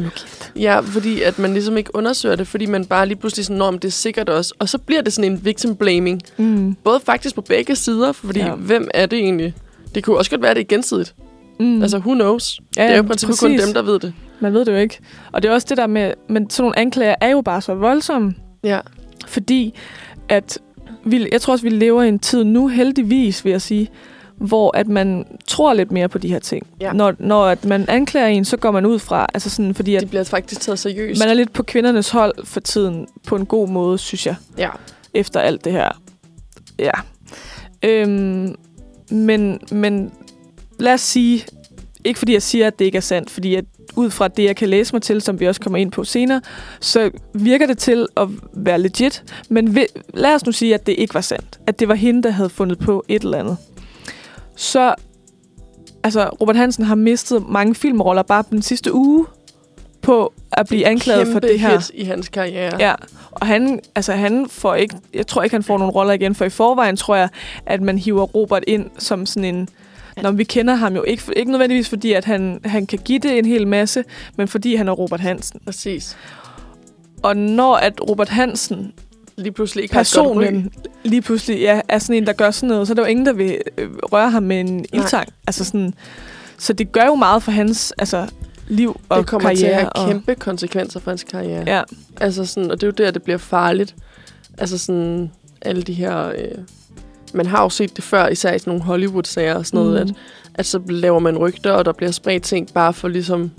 [0.55, 3.79] Ja, fordi at man ligesom ikke undersøger det, fordi man bare lige pludselig sådan, om
[3.79, 4.53] det er sikkert også.
[4.59, 6.21] Og så bliver det sådan en victim blaming.
[6.38, 6.75] Mm.
[6.84, 8.47] Både faktisk på begge sider, fordi ja.
[8.47, 8.55] Ja.
[8.55, 9.53] hvem er det egentlig?
[9.95, 11.13] Det kunne også godt være, at det er gensidigt.
[11.59, 11.81] Mm.
[11.81, 12.59] Altså, who knows?
[12.77, 13.63] Ja, Ja, det er jo ja, kun præcis.
[13.65, 14.13] dem, der ved det.
[14.43, 14.99] Man ved det jo ikke.
[15.31, 16.13] Og det er også det der med...
[16.29, 18.35] Men sådan nogle anklager er jo bare så voldsomme.
[18.63, 18.79] Ja.
[19.27, 19.73] Fordi
[20.29, 20.57] at
[21.05, 23.87] vi, jeg tror også, vi lever i en tid nu, heldigvis vil jeg sige,
[24.37, 26.67] hvor at man tror lidt mere på de her ting.
[26.81, 26.93] Ja.
[26.93, 30.01] Når, når at man anklager en, så går man ud fra, altså sådan, fordi at
[30.01, 31.19] De bliver faktisk taget seriøst.
[31.19, 34.69] man er lidt på kvindernes hold for tiden, på en god måde, synes jeg, Ja.
[35.13, 36.01] efter alt det her.
[36.79, 36.91] Ja.
[37.83, 38.55] Øhm,
[39.11, 40.11] men, men
[40.79, 41.45] lad os sige,
[42.06, 44.56] ikke fordi jeg siger, at det ikke er sandt, fordi at ud fra det, jeg
[44.56, 46.41] kan læse mig til, som vi også kommer ind på senere,
[46.80, 49.24] så virker det til at være legit.
[49.49, 51.60] Men vi, lad os nu sige, at det ikke var sandt.
[51.68, 53.58] At det var hende, der havde fundet på et eller andet.
[54.56, 54.95] Så,
[56.04, 59.26] altså, Robert Hansen har mistet mange filmroller bare den sidste uge
[60.01, 61.91] på at blive anklaget for det her.
[61.93, 62.72] i hans karriere.
[62.80, 62.93] Ja,
[63.32, 66.45] og han, altså han får ikke, jeg tror ikke, han får nogle roller igen, for
[66.45, 67.30] i forvejen tror jeg,
[67.66, 69.70] at man hiver Robert ind som sådan en,
[70.22, 73.38] når vi kender ham jo ikke, ikke nødvendigvis fordi, at han, han kan give det
[73.38, 74.03] en hel masse,
[74.36, 75.59] men fordi han er Robert Hansen.
[75.66, 76.18] Præcis.
[77.24, 78.93] Og når at Robert Hansen,
[79.36, 80.72] Lige pludselig ikke personen,
[81.03, 83.26] lige pludselig ja, er sådan en, der gør sådan noget, så er der jo ingen,
[83.26, 85.30] der vil øh, røre ham med en ildtang.
[85.47, 85.93] Altså sådan,
[86.57, 88.28] så det gør jo meget for hans altså,
[88.68, 89.59] liv og Det kommer karriere.
[89.59, 91.64] til at have og, kæmpe konsekvenser for hans karriere.
[91.68, 91.82] Ja,
[92.22, 93.95] Altså sådan, og det er jo der, det bliver farligt.
[94.57, 96.28] Altså sådan, alle de her...
[96.28, 96.57] Øh,
[97.34, 100.09] man har jo set det før, især i sådan nogle Hollywood-sager og sådan noget, Mm.
[100.09, 100.15] at,
[100.55, 103.51] at så laver man rygter, og der bliver spredt ting bare for ligesom,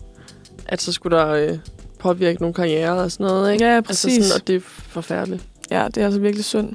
[0.66, 1.58] at så skulle der øh,
[1.98, 3.64] påvirke nogle karriere og sådan noget, ikke?
[3.64, 4.24] ja Altså præcis.
[4.24, 5.42] sådan, og det er forfærdeligt.
[5.70, 6.72] Ja, det er altså virkelig synd.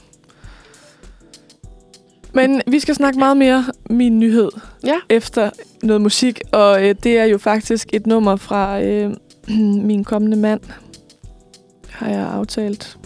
[2.33, 4.49] Men vi skal snakke meget mere min nyhed
[4.83, 4.95] Ja.
[5.09, 5.49] efter
[5.83, 9.13] noget musik, og øh, det er jo faktisk et nummer fra øh,
[9.89, 10.61] min kommende mand,
[11.89, 12.97] har jeg aftalt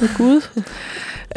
[0.00, 0.40] med Gud.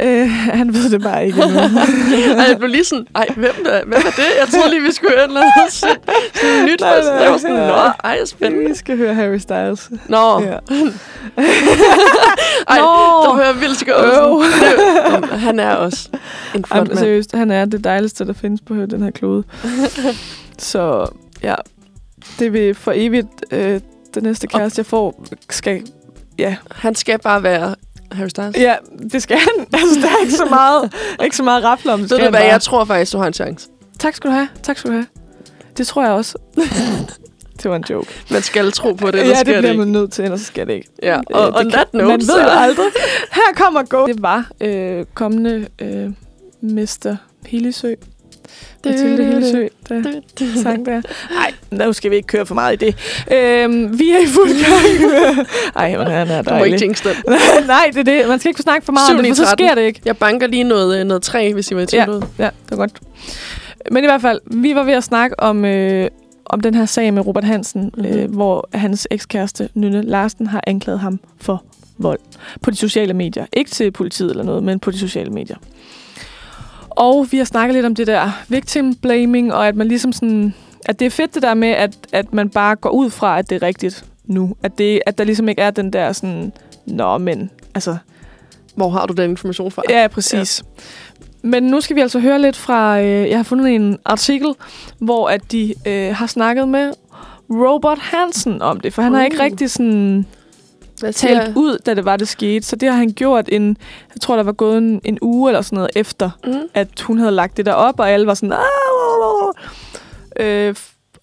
[0.02, 1.58] øh, han ved det bare ikke endnu.
[2.38, 4.24] Ej, jeg blev lige sådan, ej, hvem er, hvem er det?
[4.40, 5.96] Jeg troede lige, vi skulle høre noget sådan
[6.34, 6.80] sådan nyt.
[6.80, 8.68] Nej, nej, Jeg var sådan, nå, ej, spændende.
[8.68, 9.90] vi skal høre Harry Styles.
[10.08, 10.52] Nå, Ja.
[12.68, 12.84] ej, Nå.
[13.24, 13.94] der hører vildt skål.
[13.94, 14.42] Øv.
[15.38, 16.08] Han er også
[16.54, 19.44] en flot Jamen, seriøst, han er det dejligste, der findes på den her klode.
[20.58, 21.06] Så
[21.42, 21.54] ja,
[22.38, 23.80] det vil for evigt, øh,
[24.14, 25.82] den næste kæreste, jeg får, skal...
[26.38, 27.74] Ja, Han skal bare være
[28.12, 28.56] Harry Styles.
[28.56, 28.74] ja,
[29.12, 29.66] det skal han.
[29.72, 30.92] Altså, der er ikke så meget,
[31.24, 32.00] ikke så meget rafle om.
[32.00, 33.68] Det Ved du hvad, jeg tror faktisk, du har en chance.
[33.98, 34.48] Tak skal du have.
[34.62, 35.06] Tak skal du have.
[35.76, 36.38] Det tror jeg også.
[37.62, 38.08] det var en joke.
[38.30, 40.40] Man skal tro på det, ja, ellers det sker bliver det man nødt til, ellers
[40.40, 40.88] skal det ikke.
[41.02, 42.86] Ja, Øh, og det on that note, Man ved så- jo aldrig.
[43.32, 44.06] Her kommer Go.
[44.06, 46.10] Det var øh, kommende øh,
[46.62, 47.16] Mr.
[47.46, 47.94] Hillesø.
[48.84, 50.20] Mathilde Hillesø, der
[50.62, 51.02] sang der.
[51.70, 52.96] Nej, nu skal vi ikke køre for meget i det.
[53.32, 55.46] Øhm, vi er i fuld gang.
[55.76, 56.80] Ej, men han er Du må ikke dejlig.
[56.82, 57.16] jinx den.
[57.66, 58.28] Nej, det er det.
[58.28, 59.52] Man skal ikke få snakke for meget om det, for så 7-9-13.
[59.52, 60.00] sker det ikke.
[60.04, 62.04] Jeg banker lige noget, øh, noget træ, hvis I var i Ja.
[62.04, 62.24] tvivl.
[62.38, 62.92] Ja, det er godt.
[63.90, 66.08] Men i hvert fald, vi var ved at snakke om, øh,
[66.46, 68.06] om den her sag med Robert Hansen, Mhm.
[68.06, 71.64] øh, hvor hans ekskæreste, Nynne Larsen, har anklaget ham for
[71.98, 72.18] vold
[72.62, 73.46] på de sociale medier.
[73.52, 75.56] Ikke til politiet eller noget, men på de sociale medier.
[77.00, 80.54] Og vi har snakket lidt om det der victim blaming, og at man ligesom sådan...
[80.84, 83.50] At det er fedt det der med, at, at man bare går ud fra, at
[83.50, 84.56] det er rigtigt nu.
[84.62, 86.52] At, det, at der ligesom ikke er den der sådan...
[86.86, 87.50] Nå, men...
[87.74, 87.96] Altså,
[88.74, 89.82] Hvor har du den information fra?
[89.88, 90.62] Ja, præcis.
[90.62, 90.82] Ja.
[91.42, 93.00] Men nu skal vi altså høre lidt fra...
[93.00, 94.54] Øh, jeg har fundet en artikel,
[94.98, 96.92] hvor at de øh, har snakket med
[97.50, 99.18] Robert Hansen om det, for han uh.
[99.18, 100.26] har ikke rigtig sådan
[101.00, 102.66] Hvad talt siger- ud, da det var, det skete.
[102.66, 103.76] Så det har han gjort en...
[104.14, 106.52] Jeg tror, der var gået en, en uge eller sådan noget efter, Mm.
[106.74, 108.52] at hun havde lagt det der op, og alle var sådan...
[108.52, 109.54] "Ah!"
[110.40, 110.74] Øh,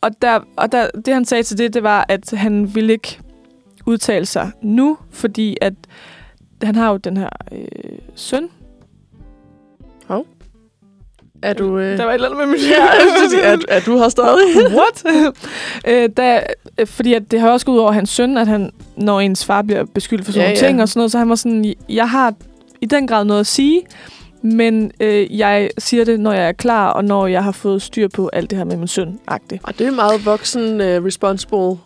[0.01, 3.19] og der, og der, det, han sagde til det, det var, at han ville ikke
[3.86, 5.73] udtale sig nu, fordi at
[6.63, 7.67] han har jo den her øh,
[8.15, 8.49] søn,
[11.41, 11.77] Er du...
[11.77, 11.97] Øh...
[11.97, 14.71] Der var et eller andet med min Ja, at, at du har stadig...
[14.77, 15.03] What?
[15.88, 16.39] øh, der,
[16.77, 19.45] øh, fordi at det har også gået ud over hans søn, at han, når ens
[19.45, 20.67] far bliver beskyldt for sådan Ja, nogle ja.
[20.67, 22.33] ting og sådan noget, så han var sådan, jeg har
[22.81, 23.81] i den grad noget at sige,
[24.41, 28.07] men øh, jeg siger det, når jeg er klar, og når jeg har fået styr
[28.07, 29.19] på alt det her med min søn.
[29.31, 29.57] -agtigt.
[29.63, 31.77] Og det er meget voksen, uh, responsible,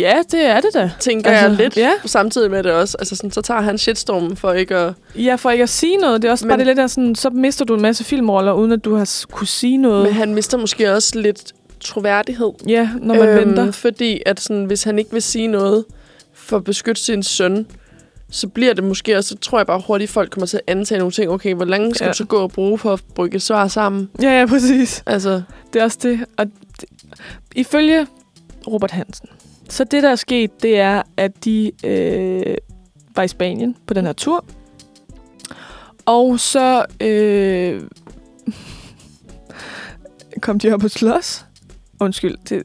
[0.00, 0.90] Ja, det er det da.
[1.00, 1.76] tænker Altså, jeg lidt.
[1.76, 1.92] ja.
[2.04, 2.96] Samtidig med det også.
[2.98, 4.94] Altså sådan, så tager han shitstormen for ikke at...
[5.14, 6.22] Ja, for ikke at sige noget.
[6.22, 8.52] Det er også Men- bare det lidt af sådan, så mister du en masse filmroller,
[8.52, 10.02] uden at du har kunne sige noget.
[10.04, 12.50] Men han mister måske også lidt troværdighed.
[12.68, 13.70] ja, når man øhm, venter.
[13.72, 15.84] Fordi at sådan, hvis han ikke vil sige noget
[16.34, 17.66] for at beskytte sin søn,
[18.30, 20.98] så bliver det måske også, så tror jeg bare hurtigt, folk kommer til at antage
[20.98, 21.30] nogle ting.
[21.30, 22.10] Okay, hvor længe skal Ja.
[22.12, 24.08] du så gå og bruge for at brygge svar sammen?
[24.22, 25.02] Ja, ja, præcis.
[25.06, 25.42] Altså,
[25.72, 26.20] Det er også det.
[26.36, 26.46] Og
[26.80, 26.84] det,
[27.54, 28.06] ifølge
[28.66, 29.28] Robert Hansen,
[29.68, 32.56] så det, der er sket, det er, at de øh,
[33.16, 34.44] var i Spanien på den her tur.
[36.06, 37.82] Og så øh,
[40.42, 41.46] kom de op på slås.
[42.00, 42.62] Undskyld, det,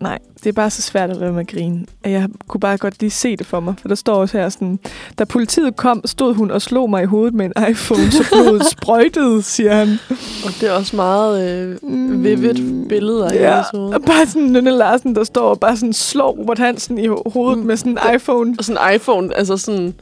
[0.00, 1.86] nej, det er bare så svært at med at grine.
[2.04, 4.78] Jeg kunne bare godt lige se det for mig, for der står også her sådan,
[5.18, 8.66] da politiet kom, stod hun og slog mig i hovedet med en iPhone, så blodet
[8.66, 9.98] sprøjtede, siger han.
[10.46, 11.48] Og det er også meget
[11.82, 13.34] øh, vivid billeder Mm.
[13.34, 13.94] Ja, jeres hoved.
[13.94, 17.30] og bare sådan Nynne Larsen, der står og bare sådan slår Robert Hansen i ho-
[17.32, 17.66] hovedet Mm.
[17.66, 18.54] med sådan en iPhone.
[18.58, 19.94] Og sådan en iPhone, altså sådan,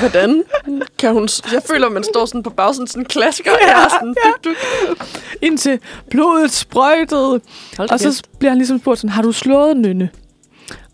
[0.00, 0.42] hvordan
[0.98, 1.28] kan hun...
[1.52, 4.56] Jeg føler, man står sådan på bagsiden, sådan en klassiker, ja, ja, sådan, duk, duk.
[5.42, 5.78] Indtil
[6.10, 7.40] blodet sprøjtede.
[7.76, 8.38] Hold Og så kæft.
[8.38, 10.08] bliver han ligesom spurgt sådan, har du slået Nynne?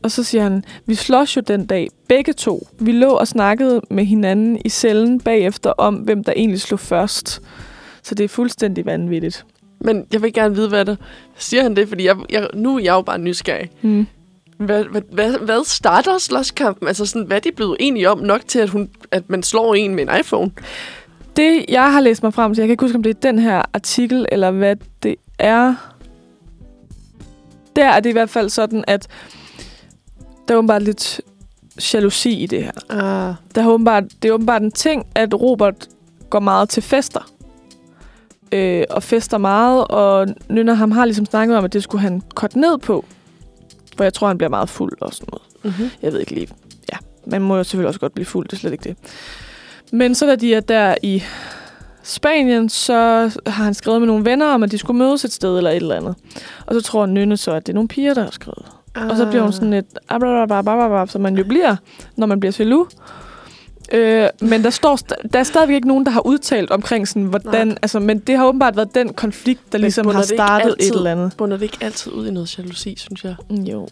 [0.02, 2.68] Og så siger han, vi slås jo den dag, begge to.
[2.80, 7.42] Vi lå og snakkede med hinanden i cellen bagefter om, hvem der egentlig slog først.
[8.02, 9.44] Så det er fuldstændig vanvittigt.
[9.80, 10.98] Men jeg vil gerne vide, hvad det
[11.36, 13.70] siger han det, fordi jeg, jeg, nu er jeg jo bare nysgerrig.
[13.80, 14.06] Hmm.
[14.58, 16.88] Hvad, hvad, hvad, hvad starter slåskampen?
[16.88, 19.74] Altså sådan, hvad er de blevet enige om nok til, at, hun, at man slår
[19.74, 20.50] en med en iPhone?
[21.36, 23.38] Det, jeg har læst mig frem til, jeg kan ikke huske, om det er den
[23.38, 25.74] her artikel, eller hvad det er.
[27.76, 29.08] Der er det i hvert fald sådan, at
[30.48, 31.20] der er åbenbart lidt
[31.94, 32.72] jalousi i det her.
[32.90, 33.34] Ah.
[33.54, 35.88] Der er åbenbart, det er åbenbart en ting, at Robert
[36.30, 37.32] går meget til fester.
[38.52, 42.22] Øh, og fester meget, og Nynner ham har ligesom snakket om, at det skulle han
[42.34, 43.04] korte ned på.
[43.96, 45.42] For jeg tror, han bliver meget fuld og sådan noget.
[45.62, 45.90] Mm-hmm.
[46.02, 46.48] Jeg ved ikke lige.
[46.92, 48.96] Ja, man må jo selvfølgelig også godt blive fuld, det er slet ikke det.
[49.92, 51.22] Men så da de er der i
[52.06, 52.94] Spanien, så
[53.46, 55.76] har han skrevet med nogle venner om, at de skulle mødes et sted eller et
[55.76, 56.14] eller andet.
[56.66, 58.64] Og så tror Nynne så, at det er nogle piger, der har skrevet.
[58.94, 59.08] Ah.
[59.08, 61.76] Og så bliver hun sådan lidt, "Abrababababab", som man jo bliver,
[62.16, 62.88] når man bliver jaloux.
[63.92, 67.22] Øh, men der, står, st- der er stadigvæk ikke nogen, der har udtalt omkring sådan,
[67.22, 67.66] hvordan...
[67.68, 67.76] Nej.
[67.82, 71.12] Altså, men det har åbenbart været den konflikt, der ligesom har startet altid- et eller
[71.12, 71.32] andet.
[71.36, 73.34] Bunder det ikke altid ud i noget jalousi, synes jeg?
[73.50, 73.88] Jo.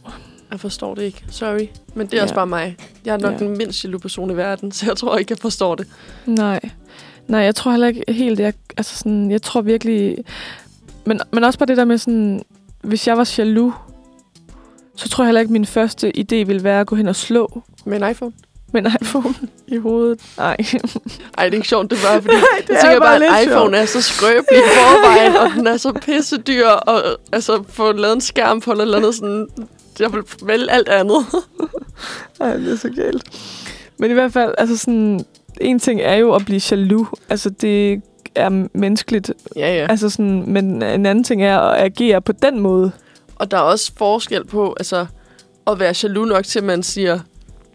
[0.50, 1.24] Jeg forstår det ikke.
[1.30, 1.66] Sorry.
[1.94, 2.22] Men det er Ja.
[2.22, 2.76] også bare mig.
[3.04, 3.38] Jeg er nok Ja.
[3.38, 5.86] den mindst jaloux person i verden, så jeg tror ikke, jeg forstår det.
[6.26, 6.60] Nej.
[7.28, 10.16] Nej, jeg tror heller ikke helt, jeg, altså sådan, jeg tror virkelig...
[11.04, 12.42] Men, men også bare det der med sådan,
[12.82, 13.74] hvis jeg var jaloux,
[14.96, 17.16] så tror jeg heller ikke, at min første idé ville være at gå hen og
[17.16, 18.32] slå Med en iPhone?
[18.72, 19.34] med en iPhone
[19.66, 20.20] i hovedet.
[20.38, 20.56] Nej.
[21.38, 22.34] Ej, det er ikke sjovt, det bare fordi,
[22.66, 23.82] det jeg er tænker bare bare, at iPhone sjovt.
[23.82, 27.02] er så skrøbelig i forvejen, og den er så pissedyr, og
[27.32, 29.48] altså få lavet en skærm på eller andet sådan,
[30.00, 31.26] jeg vil vælge alt andet.
[32.40, 33.24] Ej, det er så galt.
[33.98, 35.24] Men i hvert fald, altså sådan,
[35.60, 37.08] en ting er jo at blive jaloux.
[37.28, 38.02] Altså, det
[38.34, 39.32] er menneskeligt.
[39.56, 39.86] Ja, ja.
[39.90, 42.92] Altså sådan, men en anden ting er at agere på den måde.
[43.36, 45.06] Og der er også forskel på, altså,
[45.66, 47.18] at være jaloux nok til, at man siger,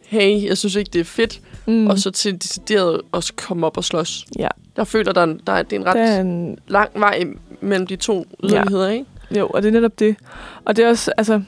[0.07, 1.87] hey, jeg synes ikke, det er fedt, Mm.
[1.87, 4.25] og så til decideret også komme op og slås.
[4.39, 4.47] Ja.
[4.75, 7.23] Der føler der, der er, det er en ret er en, lang vej
[7.61, 9.05] mellem de to yderligheder, ikke?
[9.31, 10.15] Jo, og det er netop det.
[10.65, 11.41] Og det er også, altså,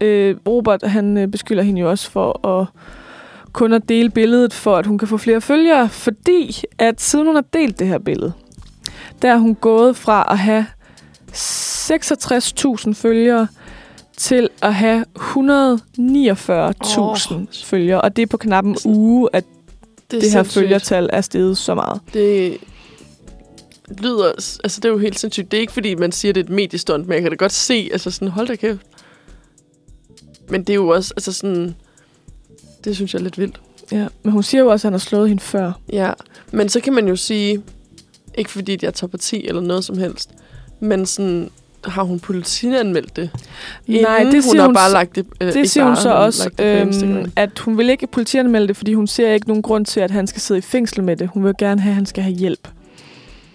[0.00, 2.66] øh, Robert, han øh, beskylder hende jo også for at
[3.52, 7.34] kun at dele billedet, for at hun kan få flere følgere, fordi at siden hun
[7.34, 8.32] har delt det her billede,
[9.22, 10.66] der er hun gået fra at have
[11.32, 13.46] 66.000 følgere
[14.16, 15.22] til at have 149.000
[16.98, 16.98] Åh.
[16.98, 17.16] oh.
[17.64, 19.44] følgere, og det er på knap en uge, at
[20.10, 20.62] Det, det her sindssygt.
[20.62, 22.00] følgertal er steget så meget.
[22.14, 22.56] Det
[24.00, 24.32] lyder...
[24.64, 25.50] Altså, det er jo helt sindssygt.
[25.50, 27.52] Det er ikke, fordi man siger, det er et mediestunt, men jeg kan da godt
[27.52, 28.80] se, altså sådan, hold da kæft.
[30.48, 31.74] Men det er jo også, altså sådan...
[32.84, 33.60] Det synes jeg er lidt vildt.
[33.92, 35.72] Ja, men hun siger jo også, at han har slået hende før.
[35.92, 36.12] Ja,
[36.52, 37.62] men så kan man jo sige,
[38.38, 40.30] ikke fordi jeg tager parti eller noget som helst,
[40.80, 41.50] men sådan,
[41.84, 43.30] har hun politianmeldt det?
[43.86, 45.26] Nej, det hun siger har hun bare lagt det...
[45.40, 48.94] øh, Det siger hun så også, det øhm, at hun vil ikke politianmelde det, fordi
[48.94, 51.28] hun ser ikke nogen grund til, at han skal sidde i fængsel med det.
[51.28, 52.68] Hun vil gerne have, at han skal have hjælp.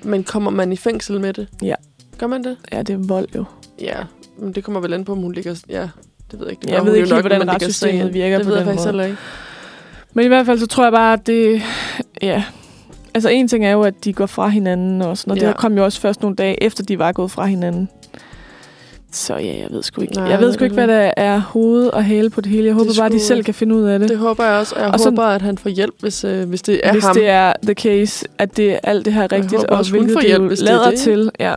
[0.03, 1.47] Men kommer man i fængsel med det?
[1.61, 1.75] Ja.
[2.17, 2.57] Gør man det?
[2.71, 3.43] Ja, det er vold jo.
[3.82, 3.97] Ja,
[4.39, 5.55] men det kommer vel an på, om hun ligger...
[5.69, 5.89] Ja,
[6.32, 6.61] det ved jeg ikke.
[6.61, 8.86] Det Jeg ved jo ikke nok, hvordan retssystemet virker det på ved jeg den måde.
[8.88, 9.17] heller ikke.
[10.13, 11.61] Men i hvert fald, så tror jeg bare, at det...
[12.21, 12.43] Ja.
[13.13, 15.47] Altså, en ting er jo, at de går fra hinanden og sådan, og Ja.
[15.47, 17.89] det kom jo også først nogle dage efter, de var gået fra hinanden.
[19.11, 20.13] Så ja, jeg ved sgu ikke.
[20.13, 22.65] Nej, jeg ved sgu det ikke, hvad der er hoved og hale på det hele.
[22.65, 24.09] Jeg håber bare, at de selv kan finde ud af det.
[24.09, 26.61] Det håber jeg også, og jeg Og håber, at han får hjælp, hvis, øh, hvis
[26.61, 27.15] det er hvis ham.
[27.15, 30.15] det er the case, at det alt det her er Jeg rigtigt, håber og hvilket
[30.17, 30.99] det hjælp, jo hvis det er lader det.
[30.99, 31.32] til.
[31.39, 31.53] Ja.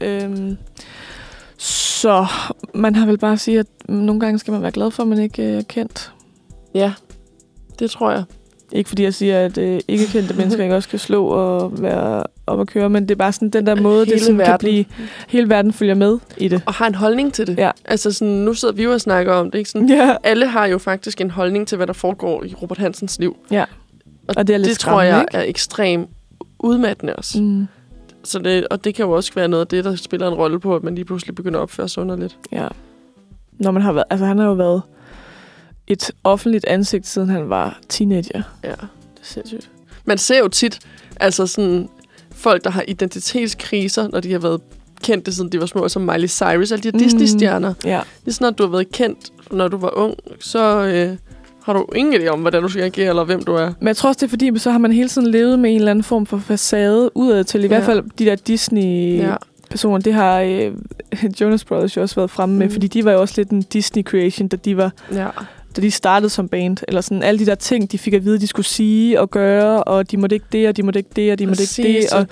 [0.00, 0.56] Øhm,
[2.04, 2.26] så
[2.74, 5.08] man har vel bare at sige, at nogle gange skal man være glad for, at
[5.08, 6.12] man ikke øh, er kendt.
[6.74, 6.92] Ja,
[7.78, 8.24] det tror jeg.
[8.72, 12.22] Ikke fordi jeg siger, at øh, ikke kendte mennesker ikke også kan slå og være
[12.46, 14.46] op og køre, men det er bare sådan den der måde, det Hele sådan kan
[14.46, 14.58] verden.
[14.58, 14.84] blive,
[15.28, 16.62] hele verden følger med i det.
[16.66, 17.58] Og har en holdning til det.
[17.58, 17.70] Ja.
[17.84, 19.70] Altså sådan, nu sidder vi jo og snakker om det, ikke?
[19.70, 23.18] Sådan, Ja, alle har jo faktisk en holdning til, hvad der foregår i Robert Hansens
[23.18, 23.36] liv.
[24.36, 25.36] og det er lidt det tror jeg ikke?
[25.36, 26.08] er ekstremt
[26.58, 27.42] udmattende også.
[27.42, 27.66] Mm.
[28.24, 30.60] Så det, og det kan jo også være noget af det, der spiller en rolle
[30.60, 32.38] på, at man lige pludselig begynder at opføre sig underligt.
[32.52, 32.68] ja.
[33.58, 34.82] Når man har været, altså han har jo været
[35.86, 38.42] et offentligt ansigt, siden han var teenager.
[38.64, 38.86] Ja, det er
[39.22, 39.70] sindssygt.
[40.04, 40.78] Man ser jo tit,
[41.20, 41.88] altså sådan,
[42.30, 44.60] folk, der har identitetskriser, når de har været
[45.02, 46.98] kendt det, siden de var små, som Miley Cyrus, alle de her Mm.
[46.98, 47.74] Disney-stjerner.
[47.84, 48.00] Ja.
[48.24, 49.18] Lige sådan, at du har været kendt,
[49.50, 51.16] når du var ung, så øh,
[51.64, 53.72] har du ingen idé om, hvordan du skal agere, eller hvem du er.
[53.80, 55.76] Men jeg tror også, det er fordi, så har man hele tiden levet med en
[55.76, 57.60] eller anden form for facade udad til.
[57.60, 57.68] I Ja.
[57.68, 59.94] hvert fald de der Disney-personer.
[59.96, 59.98] Ja.
[59.98, 60.72] Det har øh,
[61.40, 62.72] Jonas Brothers jo også været fremme med, Mm.
[62.72, 65.26] fordi de var jo også lidt en Disney-creation, da de var ja.
[65.76, 68.38] da de startede som band, eller sådan alle de der ting, de fik at vide,
[68.40, 71.32] de skulle sige og gøre, og de måtte ikke det, og de måtte ikke det,
[71.32, 72.26] og de måtte ikke det, og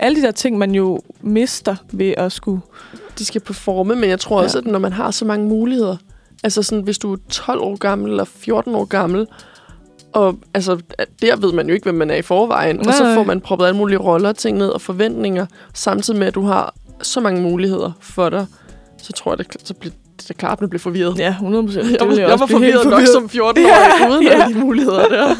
[0.00, 2.60] alle de der ting, man jo mister ved at skulle...
[3.18, 4.44] De skal performe, men jeg tror Ja.
[4.44, 5.96] også, at når man har så mange muligheder,
[6.42, 9.26] altså sådan, hvis du er 12 år gammel eller 14 år gammel,
[10.12, 10.80] og altså,
[11.22, 13.14] der ved man jo ikke, hvem man er i forvejen, og så Nej.
[13.14, 16.42] får man proppet alle mulige roller og ting ned og forventninger, samtidig med, at du
[16.42, 18.46] har så mange muligheder for dig,
[18.98, 21.18] så tror jeg, det, så bliver det er klart, man bliver forvirret.
[21.18, 21.90] Ja, 100 procent.
[22.00, 24.42] Jeg, var, jeg var forvirret nok som 14-årig, uden Ja.
[24.42, 25.34] alle de muligheder der.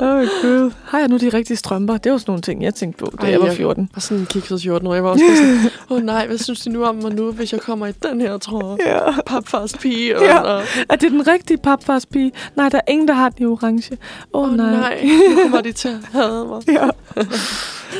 [0.00, 0.72] Åh, oh, gud.
[0.84, 1.96] Har jeg nu de rigtige strømper?
[1.96, 3.90] Det var sådan nogle ting, jeg tænkte på, da Ej, jeg var jeg- 14.
[3.96, 4.94] Og sådan en kikset 14 år.
[4.94, 5.58] Jeg var også sådan,
[5.90, 8.20] åh oh, nej, hvad synes de nu om mig nu, hvis jeg kommer i den
[8.20, 8.76] her tråd?
[8.86, 9.20] Ja.
[9.26, 10.18] Papfars pige.
[10.18, 10.38] Og, Ja.
[10.38, 12.32] og, Er det den rigtige papfars pige?
[12.56, 13.96] Nej, der er ingen, der har den i orange.
[14.34, 14.70] Åh, åh oh, nej.
[14.70, 16.62] nej, nu kommer de til at hade mig.
[16.68, 16.88] Ja.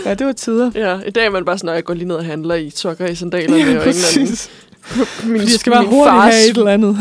[0.06, 0.70] ja, det var tider.
[0.74, 2.70] Ja, i dag er man bare sådan, at jeg går lige ned og handler i
[2.70, 3.54] sokker i sandalerne.
[3.54, 4.36] og en eller anden,
[5.24, 6.98] min, Fordi jeg skal bare hurtigt have et eller andet.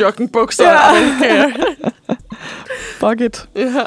[0.00, 0.64] joggingbukser.
[0.64, 0.96] Ja.
[1.22, 1.52] Ja.
[3.00, 3.48] Fuck it.
[3.56, 3.82] ja.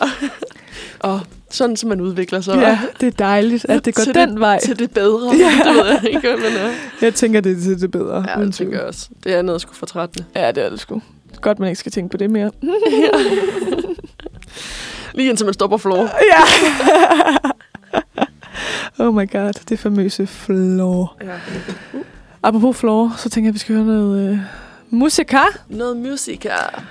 [0.99, 1.19] Og
[1.49, 2.55] sådan, som man udvikler sig.
[2.55, 4.59] Ja, det er dejligt, at det går Til den vej.
[4.59, 5.35] Til det bedre.
[5.35, 5.51] Ja.
[5.69, 6.73] Det ved jeg ikke, man er.
[7.01, 8.25] Jeg tænker, det er til det bedre.
[8.27, 9.09] Ja, det tænker jeg også.
[9.23, 10.25] Det er noget, sgu fortrættende.
[10.35, 11.01] Ja, det er det sgu.
[11.41, 12.51] Godt, man ikke skal tænke på det mere.
[15.13, 16.09] Lige indtil man stopper floor.
[16.31, 16.41] Ja.
[19.05, 21.17] oh my god, det famøse floor.
[21.21, 21.99] Ja.
[22.45, 24.37] Apropos floor, så tænker jeg, at vi skal høre noget øh,
[24.89, 25.39] musika.
[25.69, 26.83] Noget musik her.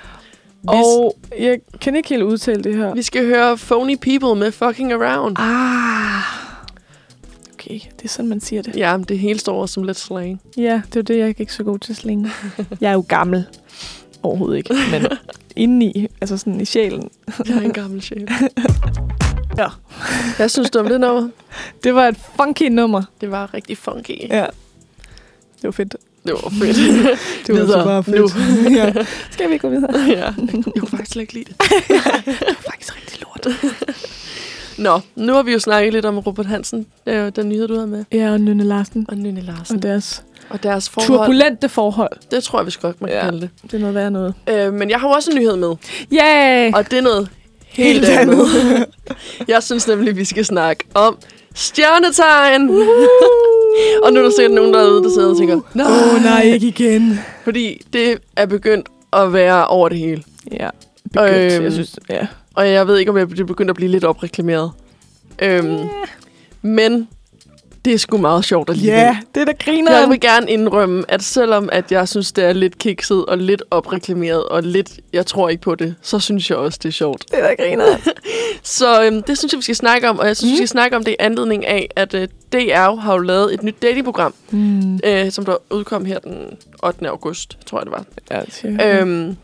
[0.67, 2.93] Og jeg kan ikke helt udtale det her.
[2.93, 5.35] Vi skal høre Phony People med Fucking Around.
[5.39, 6.21] Ah.
[7.53, 8.75] Okay, det er sådan, man siger det.
[8.75, 10.41] Ja, men det hele står også som lidt slang.
[10.57, 12.31] Ja, det er det, jeg er ikke så god til slinge.
[12.81, 13.45] Jeg er jo gammel.
[14.23, 15.07] Overhovedet ikke, men
[15.55, 17.09] indeni, altså sådan i sjælen.
[17.47, 18.29] Jeg er en gammel chef.
[19.57, 19.67] Ja.
[20.39, 21.29] Jeg synes du om det nummer?
[21.83, 23.03] Det var et funky nummer.
[23.21, 24.29] Det var rigtig funky.
[24.29, 24.45] Ja.
[25.65, 25.95] Det var fedt.
[26.25, 26.77] Det var fedt.
[27.47, 28.17] Det var Videre bare fedt.
[28.69, 28.69] nu.
[28.77, 28.93] ja.
[29.31, 29.91] Skal vi gå videre?
[30.07, 30.15] ja.
[30.15, 30.33] Jeg
[30.79, 31.55] kunne faktisk slet ikke lide det.
[32.25, 33.47] Det var faktisk rigtig lort.
[34.77, 36.85] Nå, nu har vi jo snakket lidt om Robert Hansen.
[37.07, 38.05] Jo den nyhed, du har med.
[38.11, 39.05] Ja, og Nynne Larsen.
[39.09, 39.75] Og Nynne Larsen.
[39.75, 41.19] Og deres Og deres forhold.
[41.19, 42.11] turbulente forhold.
[42.31, 43.23] Det tror jeg, vi skal godt man kan Ja.
[43.25, 43.49] kalde det.
[43.63, 44.33] Det er noget værd noget.
[44.49, 45.75] Øh, men jeg har jo også en nyhed med.
[46.13, 46.71] Yay!
[46.73, 47.29] Og det er noget
[47.67, 48.47] helt, Helt andet.
[49.47, 51.17] jeg synes nemlig, vi skal snakke om
[51.55, 52.69] stjernetegn.
[54.03, 55.85] og nu er der sikkert nogen derude, der sidder og tænker, nej,
[56.15, 57.19] oh, nej, ikke igen.
[57.43, 60.23] Fordi det er begyndt at være over det hele.
[60.59, 60.69] Ja,
[61.13, 61.53] begyndt.
[61.53, 62.27] Øhm, jeg synes, ja.
[62.55, 64.71] Og jeg ved ikke, om jeg- det er begyndt at blive lidt opreklameret.
[65.41, 65.77] Øhm,
[66.61, 67.07] Men
[67.85, 68.99] det er sgu meget sjovt alligevel.
[68.99, 69.99] Ja, det er da griner.
[69.99, 73.63] Jeg vil gerne indrømme, at selvom at jeg synes, det er lidt kikset og lidt
[73.71, 77.25] opreklameret og lidt, jeg tror ikke på det, så synes jeg også, det er sjovt.
[77.31, 77.85] Det er da griner.
[78.63, 80.51] Så øhm, det synes jeg, vi skal snakke om, og jeg synes, mm.
[80.51, 83.63] vi skal snakke om det i anledning af, at øh, DR har jo lavet et
[83.63, 84.99] nyt datingprogram, Mm.
[85.03, 86.45] øh, som der udkom her den
[86.83, 87.07] 8.
[87.09, 88.05] august, tror jeg det var.
[88.31, 88.99] Ja, cirka.
[88.99, 89.37] Øhm,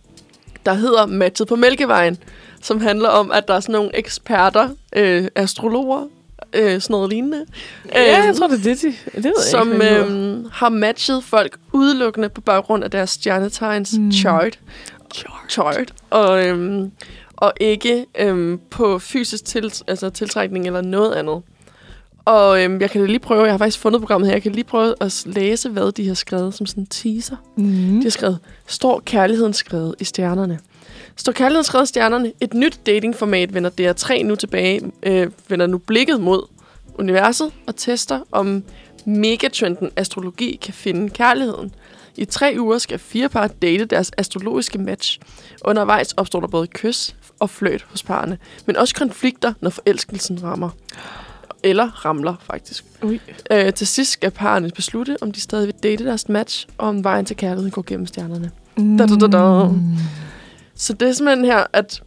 [0.65, 2.17] der hedder Matchet på Mælkevejen,
[2.61, 6.07] som handler om, at der er sådan nogle eksperter, øh, astrologer,
[6.55, 7.45] øh, sådan noget lignende,
[7.93, 8.87] ja, jeg øhm, tror, det er det, de...
[9.15, 13.93] Det ved som jeg ikke, øhm, har matchet folk udelukkende på baggrund af deres stjernetegns
[13.97, 14.03] Mm.
[14.03, 14.11] mm.
[14.11, 14.59] chart.
[15.49, 15.93] chart.
[16.09, 16.91] Og, øhm,
[17.37, 21.41] og ikke øhm, på fysisk til, altså tiltrækning eller noget andet.
[22.25, 24.63] Og øhm, jeg kan lige prøve, jeg har faktisk fundet programmet her, jeg kan lige
[24.63, 27.35] prøve at læse, hvad de har skrevet som sådan en teaser.
[27.57, 27.63] Mm.
[27.97, 30.59] De har skrevet, står kærligheden skrevet i stjernerne.
[31.15, 32.31] Står kærligheden skrevet stjernerne?
[32.41, 36.47] Et nyt datingformat vender DR3 nu tilbage, øh, vender nu blikket mod
[36.93, 38.63] universet og tester, om
[39.05, 41.75] megatrenden astrologi kan finde kærligheden.
[42.15, 45.19] I tre uger skal fire par date deres astrologiske match.
[45.65, 50.69] Undervejs opstår der både kys og fløjt hos parerne, men også konflikter, når forelskelsen rammer.
[51.63, 52.85] Eller ramler, faktisk.
[53.03, 53.19] Ui.
[53.51, 57.03] Øh, til sidst skal parerne beslutte, om de stadig vil date deres match, og om
[57.03, 58.51] vejen til kærligheden går gennem stjernerne.
[58.77, 59.69] Da, da, da, da.
[60.81, 62.01] Så det er simpelthen her, at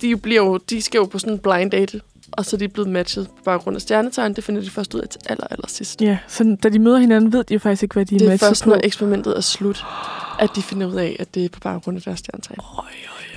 [0.00, 2.00] de, bliver jo, de skal jo på sådan en blind date,
[2.32, 4.34] og så er de blevet matchet på baggrund af stjernetegn.
[4.34, 6.02] Det finder de først ud af til aller, aller sidst.
[6.02, 8.26] Ja, så da de møder hinanden, ved de jo faktisk ikke, hvad de er Det
[8.26, 8.70] er matchet først, på.
[8.70, 9.84] når eksperimentet er slut,
[10.38, 12.58] at de finder ud af, at det er på baggrund af deres stjernetegn.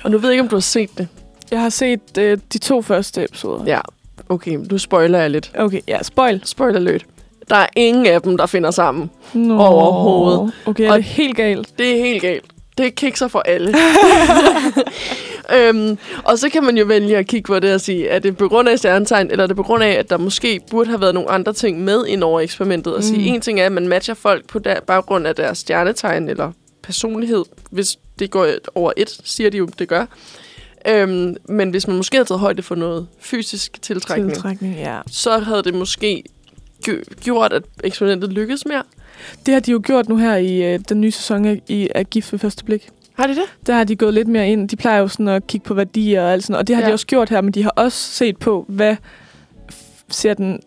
[0.04, 1.08] Og nu ved jeg ikke, om du har set det.
[1.50, 3.64] Jeg har set øh, de to første episoder.
[3.64, 3.80] Ja,
[4.28, 5.52] okay, nu spoiler jeg lidt.
[5.58, 6.40] Okay, ja, spoil.
[6.44, 7.06] Spoiler alert.
[7.50, 9.10] Der er ingen af dem, der finder sammen.
[9.34, 9.58] Nå.
[9.58, 10.52] Overhovedet.
[10.66, 11.78] Okay, er Og- det helt galt?
[11.78, 12.44] Det er helt galt.
[12.78, 13.74] Det kikser for alle.
[15.56, 18.36] øhm, og så kan man jo vælge at kigge på det og sige, er det
[18.36, 21.00] på grund af stjernetegn, eller er det på grund af, at der måske burde have
[21.00, 22.92] været nogle andre ting med ind over eksperimentet.
[22.92, 23.02] Og mm.
[23.02, 26.52] sige, en ting er, at man matcher folk på der, baggrund af deres stjernetegn eller
[26.82, 30.06] personlighed, hvis det går over et, siger de jo, det gør.
[30.88, 34.98] Øhm, men hvis man måske havde taget højde for noget fysisk tiltrækning, Tiltrækning, ja.
[35.10, 36.22] så havde det måske
[36.88, 38.82] gj- gjort, at eksperimentet lykkedes mere.
[39.46, 42.10] Det har de jo gjort nu her i øh, den nye sæson af, i, af
[42.10, 42.88] Gift ved første blik.
[43.14, 43.42] Har de det?
[43.66, 44.68] Der har de gået lidt mere ind.
[44.68, 46.86] De plejer jo sådan at kigge på værdier og alt sådan Og det har ja.
[46.86, 46.90] Ja.
[46.90, 48.96] de også gjort her, men de har også set på, hvad
[50.10, 50.60] ser den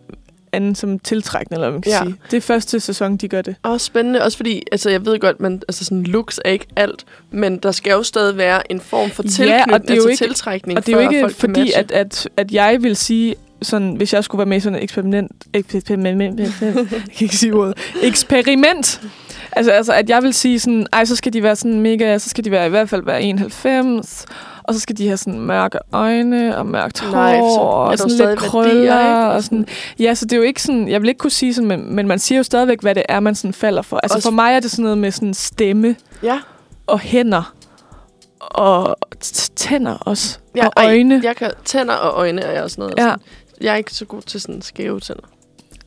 [0.51, 2.03] anden som tiltrækkende, eller hvad man kan Ja.
[2.03, 2.15] sige.
[2.31, 3.55] Det er første sæson, de gør det.
[3.63, 7.05] Også spændende, også fordi, altså jeg ved godt, man, altså sådan looks er ikke alt,
[7.31, 10.01] men der skal jo stadig være en form for Ja, tilknytning, og det er jo
[10.01, 13.35] altså ikke- tiltrækning, Og det er jo ikke fordi, at, at, at jeg vil sige,
[13.63, 17.53] sådan, hvis jeg skulle være med i sådan et eksperiment, eksperiment, jeg kan ikke sige
[17.53, 19.01] ordet, eksperiment,
[19.51, 22.29] altså, altså at jeg vil sige sådan, ej, så skal de være sådan mega, så
[22.29, 24.25] skal de være i hvert fald være 91,
[24.63, 28.09] og så skal de have sådan mørke øjne og mørkt hår, Nej, så og sådan
[28.11, 29.35] lidt værdier, krøller, ikke?
[29.35, 29.65] og sådan,
[29.99, 32.07] ja, så det er jo ikke sådan, jeg vil ikke kunne sige sådan, men, men
[32.07, 33.97] man siger jo stadigvæk, hvad det er, man sådan falder for.
[33.97, 36.39] Altså Også- for mig er det sådan noget med sådan stemme Ja,
[36.87, 37.53] og hænder,
[38.39, 38.97] og
[39.55, 41.15] tænder også, ja og øjne.
[41.15, 42.93] Ej, jeg kan, tænder og øjne er jeg også noget.
[42.97, 43.07] Ja.
[43.07, 43.13] Ja.
[43.61, 45.27] Jeg er ikke så god til sådan skæve tænder.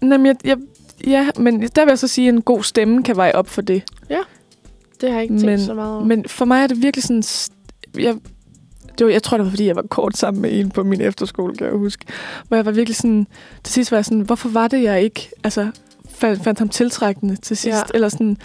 [0.02, 0.58] Jamen, jeg, jeg,
[1.06, 3.62] ja, men der vil jeg så sige, at en god stemme kan veje op for
[3.62, 3.82] det.
[5.00, 6.04] Det har jeg ikke tænkt Men- så meget over.
[6.04, 7.22] Men for mig er det virkelig sådan...
[7.98, 8.16] Jeg,
[8.98, 11.00] det var, jeg tror, det var, fordi jeg var kort sammen med en på min
[11.00, 12.04] efterskole, kan jeg huske.
[12.48, 13.26] Hvor jeg var virkelig sådan...
[13.64, 15.30] Til sidst var jeg sådan, hvorfor var det, jeg ikke...
[15.44, 15.70] Altså,
[16.18, 17.76] fandt, fandt ham tiltrækkende til sidst.
[17.76, 17.82] Ja.
[17.94, 18.36] Eller sådan,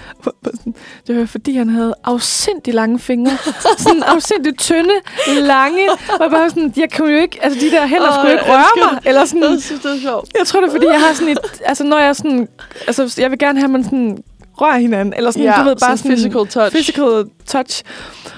[1.08, 3.32] det var fordi, han havde afsindig lange fingre.
[3.78, 4.94] sådan afsindig tynde,
[5.28, 5.90] lange.
[6.20, 7.40] Og bare sådan, jeg kunne jo ikke...
[7.42, 9.02] Altså, de der hænder Åh, skulle ikke røre elsker mig.
[9.06, 10.30] Eller sådan, jeg synes, det er sjovt.
[10.38, 11.40] Jeg tror, det er, fordi jeg har sådan et...
[11.66, 12.48] Altså, når jeg sådan...
[12.88, 14.24] Altså, jeg vil gerne have, at man sådan
[14.54, 15.14] rører hinanden.
[15.14, 16.12] Eller sådan, ja, du ved, bare sådan...
[16.12, 16.76] physical touch.
[16.76, 17.84] Physical touch.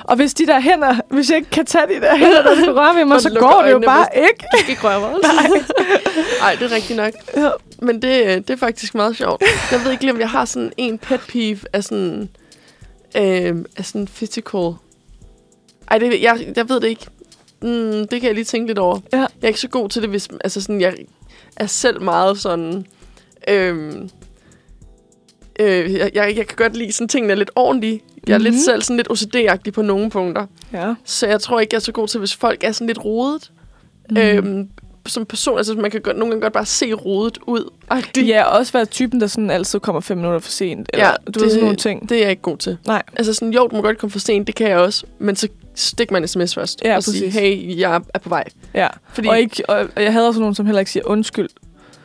[0.04, 0.96] Og hvis de der hænder...
[1.10, 3.62] Hvis jeg ikke kan tage de der hænder, der skal røre ved mig, så går
[3.66, 4.46] det jo bare ikke.
[4.52, 5.10] Du skal ikke røre mig.
[6.42, 7.14] Nej, det er rigtigt nok.
[7.38, 7.50] Ja.
[7.82, 9.44] Men det, øh, det er faktisk meget sjovt.
[9.72, 12.30] Jeg ved ikke lige, om jeg har sådan en pet peeve af sådan,
[13.18, 14.74] øh, af sådan physical.
[15.92, 17.06] Ej, det, jeg, jeg ved det ikke.
[17.62, 19.00] Mm, det kan jeg lige tænke lidt over.
[19.14, 19.18] Ja.
[19.18, 20.94] Jeg er ikke så god til det, hvis altså sådan, jeg
[21.56, 22.86] er selv meget sådan...
[23.48, 23.94] Øh,
[25.60, 28.02] øh, jeg, jeg, jeg kan godt lide sådan tingene er lidt ordentlige.
[28.28, 28.48] Jeg er mm-hmm.
[28.50, 28.54] Mhm.
[28.54, 30.46] lidt selv sådan lidt OCD-agtig på nogle punkter.
[30.74, 30.94] Ja.
[31.06, 33.52] Så jeg tror ikke, jeg er så god til, hvis folk er sådan lidt rodet.
[34.10, 34.18] Mm.
[34.18, 34.70] Øhm,
[35.06, 37.70] som person, altså man kan godt, nogle gange godt bare se rodet ud.
[38.16, 40.90] Det ja, og også være typen, der sådan altid kommer fem minutter for sent.
[40.94, 42.10] Eller, Ja, du det- ved sådan nogle ting.
[42.10, 42.78] Det er jeg ikke god til.
[42.88, 43.02] Nej.
[43.16, 45.06] Altså sådan, jo, du må godt komme for sent, det kan jeg også.
[45.20, 46.82] Men så stik mig en sms først.
[46.86, 47.40] Ja, og sige, præcis.
[47.40, 48.44] hey, jeg er på vej.
[48.74, 48.88] Ja.
[49.14, 51.50] Fordi, Og, ikke, og og jeg havde også nogen, som heller ikke siger undskyld.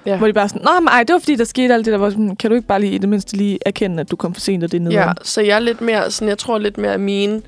[0.06, 0.16] Ja.
[0.16, 1.98] Hvor de bare sådan, nej, men ej, det var fordi, der skete alt det der.
[1.98, 4.34] Hvor sådan, kan du ikke bare lige i det mindste lige erkende, at du kom
[4.34, 5.08] for sent, og det er nederen?
[5.08, 7.42] ja, så jeg er lidt mere, sådan, jeg tror lidt mere, at mine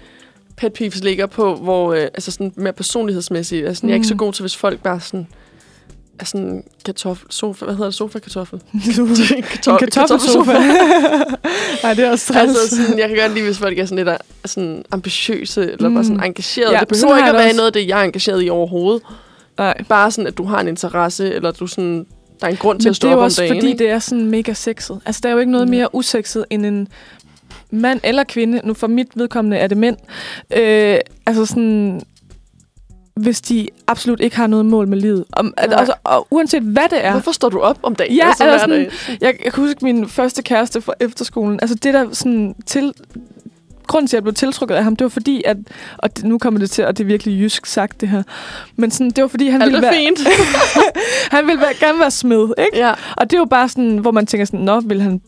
[0.57, 3.66] pet peeves ligger på, hvor, øh, altså sådan mere personlighedsmæssigt.
[3.66, 3.88] Altså, mm.
[3.88, 4.18] Jeg er ikke så Mm.
[4.18, 5.26] god til, hvis folk bare sådan,
[6.18, 8.61] er sådan kartoffel, sofa, hvad hedder det, sofa-kartoffel?
[9.68, 10.53] en kartoffelsofa.
[11.82, 12.48] Nej, det er også træls.
[12.61, 15.88] Altså, sådan, jeg kan godt lide, hvis folk er sådan lidt er sådan ambitiøse, eller
[15.88, 15.94] Mm.
[15.94, 16.72] bare sådan engageret.
[16.72, 17.57] Ja, det behøver ikke at være også.
[17.57, 19.03] noget af det, jeg er engageret i overhovedet.
[19.59, 19.82] Nej.
[19.88, 22.07] Bare sådan, at du har en interesse, eller du sådan,
[22.41, 23.55] der er en grund til Men at stå det er op jo om også, dagen.
[23.57, 23.78] fordi ikke?
[23.78, 25.01] det er sådan mega sexet.
[25.07, 25.70] Altså, der er jo ikke noget Mm.
[25.70, 26.88] mere usexet end en
[27.70, 28.61] mand eller kvinde.
[28.64, 29.97] Nu for mit vedkommende er det mænd.
[30.57, 32.01] Øh, altså sådan
[33.14, 35.24] hvis de absolut ikke har noget mål med livet.
[35.32, 37.11] Om, at, altså, og uanset hvad det er.
[37.11, 38.16] Hvorfor står du op om dagen?
[38.16, 38.91] Ja, altså, sådan- dag?
[39.20, 41.59] Jeg, jeg kan huske min første kæreste fra efterskolen.
[41.62, 42.93] Altså det der sådan til...
[43.91, 45.57] Grunden til, at jeg blev tiltrukket af ham, det var fordi, at...
[45.99, 48.22] Og det, nu kommer det til, og det er virkelig jysk sagt, det her.
[48.76, 50.18] Men sådan, det var fordi, han Alt ville være, fint.
[51.36, 52.78] han ville være, gerne være smed, ikke?
[52.78, 52.93] ja.
[53.16, 55.20] Og det er jo bare sådan, hvor man tænker sådan, nå, vil han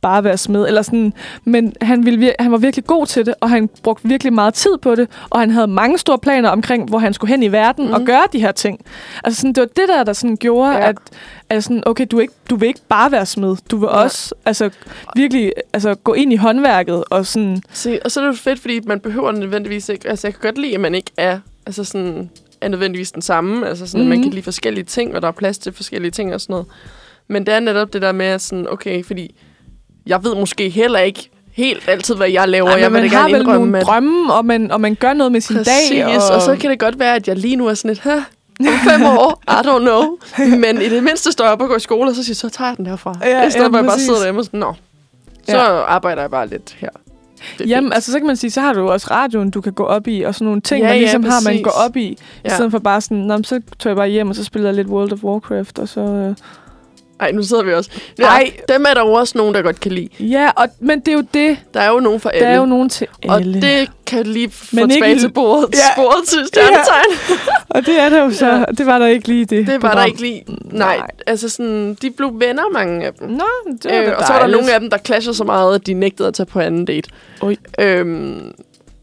[0.00, 1.12] bare være smed, eller sådan,
[1.44, 4.54] men han, ville, vir- han var virkelig god til det, og han brugte virkelig meget
[4.54, 7.52] tid på det, og han havde mange store planer omkring, hvor han skulle hen i
[7.52, 7.92] verden mm.
[7.92, 8.06] og Mhm.
[8.06, 8.80] gøre de her ting.
[9.24, 10.88] Altså sådan, det var det der, der sådan gjorde, Ja.
[10.88, 10.96] at,
[11.50, 13.96] at sådan, okay, du, ikke, du vil ikke bare være smed, du vil Ja.
[14.02, 14.70] også altså,
[15.16, 18.60] virkelig altså, gå ind i håndværket, og sådan, Se, og så er det jo fedt,
[18.60, 20.08] fordi man behøver nødvendigvis ikke...
[20.08, 22.30] Altså, jeg kan godt lide, at man ikke er, altså sådan,
[22.60, 23.68] er nødvendigvis den samme.
[23.68, 24.12] Altså sådan, mm-hmm.
[24.12, 24.24] at man Mhm.
[24.24, 26.66] kan lide forskellige ting, og der er plads til forskellige ting og sådan noget.
[27.28, 29.34] Men det er netop det der med, at sådan, okay, fordi
[30.06, 32.68] jeg ved måske heller ikke helt altid, hvad jeg laver.
[32.70, 35.32] Ej, jeg vil man har vel nogle at drømme, og man, og man gør noget
[35.32, 36.06] med sin Præcis, dag.
[36.06, 36.34] og...
[36.36, 38.10] og så kan det godt være, at jeg lige nu er sådan lidt, Hæ,
[38.60, 40.18] om fem år, I don't know.
[40.62, 42.48] Men i det mindste står jeg op og går i skole, og så siger så
[42.48, 43.14] tager jeg den derfra.
[43.22, 44.74] Ja, I stedet ja, for at jeg bare sidder derhjemme og sådan, nå,
[45.48, 45.82] så Ja.
[45.82, 46.88] arbejder jeg bare lidt her.
[47.60, 47.94] Er Jamen, fint.
[47.94, 50.22] altså så kan man sige, så har du også radioen, du kan gå op i,
[50.22, 52.54] og sådan nogle ting, Ja, man ja, ligesom har, man går op i, i Ja.
[52.54, 54.88] stedet for bare sådan, Nå, så tog jeg bare hjem, og så spillede jeg lidt
[54.88, 56.00] World of Warcraft, og så...
[56.00, 56.34] Øh,
[57.20, 57.90] Ej, nu sidder vi også.
[58.18, 58.52] Ja, Ej.
[58.68, 60.08] Dem er der jo også nogen, der godt kan lide.
[60.20, 61.56] Ja, og, men det er jo det.
[61.74, 62.48] Der er jo nogen for Der alle.
[62.48, 63.60] er jo nogen til og alle.
[63.62, 65.78] det kan lige få Men ikke tilbage l- til bordet, Ja.
[65.78, 65.94] ja.
[65.94, 67.38] sporet til stjernetegn.
[67.68, 68.46] og det er der jo så.
[68.46, 68.64] Ja.
[68.78, 70.06] Det var der ikke lige det Det var der program.
[70.08, 70.44] ikke lige.
[70.64, 71.06] Nej, Nej.
[71.26, 73.28] altså sådan, de blev venner, mange af dem.
[73.28, 73.44] Nå,
[73.82, 75.86] det var Øh, og så var der nogle af dem, der clasher så meget, at
[75.86, 77.10] de nægtede at tage på anden date.
[77.40, 77.56] Oj.
[77.80, 78.52] Øhm,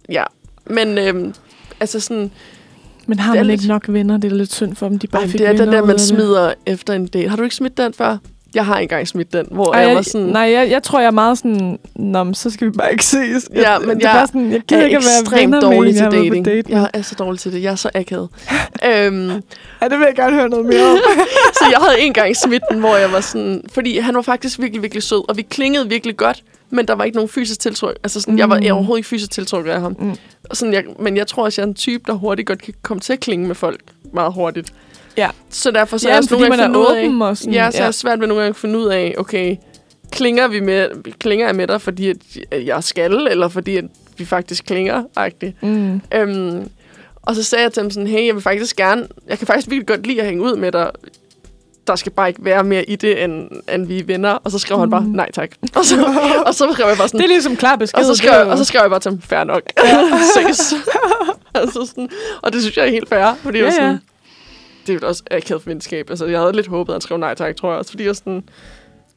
[0.10, 0.24] ja,
[0.66, 1.34] men øhm,
[1.80, 2.32] altså sådan,
[3.08, 4.18] Men har er man lidt- ikke nok venner?
[4.18, 5.90] Det er lidt synd for dem, de bare ej, fik det er den der, man
[5.90, 6.02] af det.
[6.08, 7.30] smider efter en date.
[7.30, 8.18] Har du ikke smidt den før?
[8.56, 10.28] Jeg har engang smidt den, hvor Ej, jeg var sådan...
[10.28, 13.06] nej, jeg, jeg tror, jeg er meget sådan, Nå, men så skal vi bare ikke
[13.06, 13.50] ses.
[13.54, 15.60] Jeg, Ja, men det er jeg bare sådan, jeg gider er ikke at være venner
[15.60, 16.46] dårlig med til dating.
[16.46, 16.72] date.
[16.72, 17.64] Jeg er så dårlig til det.
[17.64, 18.30] Jeg er så akavet.
[18.90, 19.30] øhm,
[19.82, 20.98] Ja, det vil jeg gerne høre noget mere om.
[21.60, 23.62] så jeg havde en gang smidt den, hvor jeg var sådan...
[23.74, 26.44] Fordi han var faktisk virkelig, virkelig sød, og vi klingede virkelig godt,
[26.74, 27.96] men der var ikke nogen fysisk tiltryk.
[28.04, 28.38] Altså sådan, mm.
[28.38, 29.96] jeg var jeg var overhovedet ikke fysisk tiltrukket af ham.
[30.00, 30.16] Mm.
[30.50, 32.74] Og Sådan, jeg, men jeg tror også, jeg er en type, der hurtigt godt kan
[32.82, 33.82] komme til at klinge med folk
[34.14, 34.74] meget hurtigt.
[35.18, 35.30] Ja.
[35.50, 37.78] Så derfor så Ja, er jeg nogle gange ud af- åben og sådan, Ja, så
[37.78, 37.88] ja.
[37.88, 39.56] er svært ved nogle gange at finde ud af, okay,
[40.12, 42.18] klinger vi med, klinger jeg med dig, fordi at
[42.66, 43.86] jeg skal, eller fordi at
[44.18, 45.68] vi faktisk klinger, -agtigt.
[45.68, 46.02] Mm.
[46.16, 46.70] Øhm,
[47.22, 49.70] og så sagde jeg til ham sådan, hey, jeg vil faktisk gerne, jeg kan faktisk
[49.70, 50.92] virkelig godt lide at hænge ud med dig.
[51.88, 54.30] Der skal bare ikke være mere i det, end, end vi er venner.
[54.32, 54.80] Og så skrev mm.
[54.82, 55.50] han bare, nej tak.
[55.76, 55.96] Og så,
[56.46, 58.00] og så skrev jeg bare sådan, Det er ligesom klar besked.
[58.00, 59.62] og så, skrev, og så skrev jeg bare til ham, fair nok.
[60.36, 60.74] Ses.
[61.56, 62.10] altså sådan,
[62.42, 63.90] og det synes jeg er helt fair, fordi ja, Ja, jeg var ja.
[63.94, 64.02] sådan,
[64.88, 66.10] det er jo også akavet venskab.
[66.10, 67.92] Altså, jeg havde lidt håbet, at han skrev nej tak, tror jeg også.
[67.92, 68.44] Fordi jeg sådan,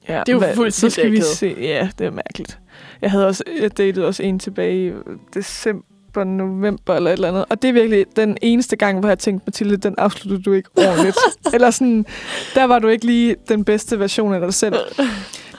[0.09, 1.57] Ja, Det er jo hvad- fuldstændig Så skal vi se.
[1.61, 2.59] Ja, det er mærkeligt.
[3.03, 4.93] Jeg havde også jeg datede også en tilbage i
[5.35, 5.86] december,
[6.25, 7.45] november eller et eller andet.
[7.49, 10.69] Og det er virkelig den eneste gang, hvor jeg tænkte, Mathilde, den afsluttede du ikke
[10.77, 11.17] ordentligt.
[11.55, 12.07] eller sådan,
[12.55, 14.75] der var du ikke lige den bedste version af dig selv.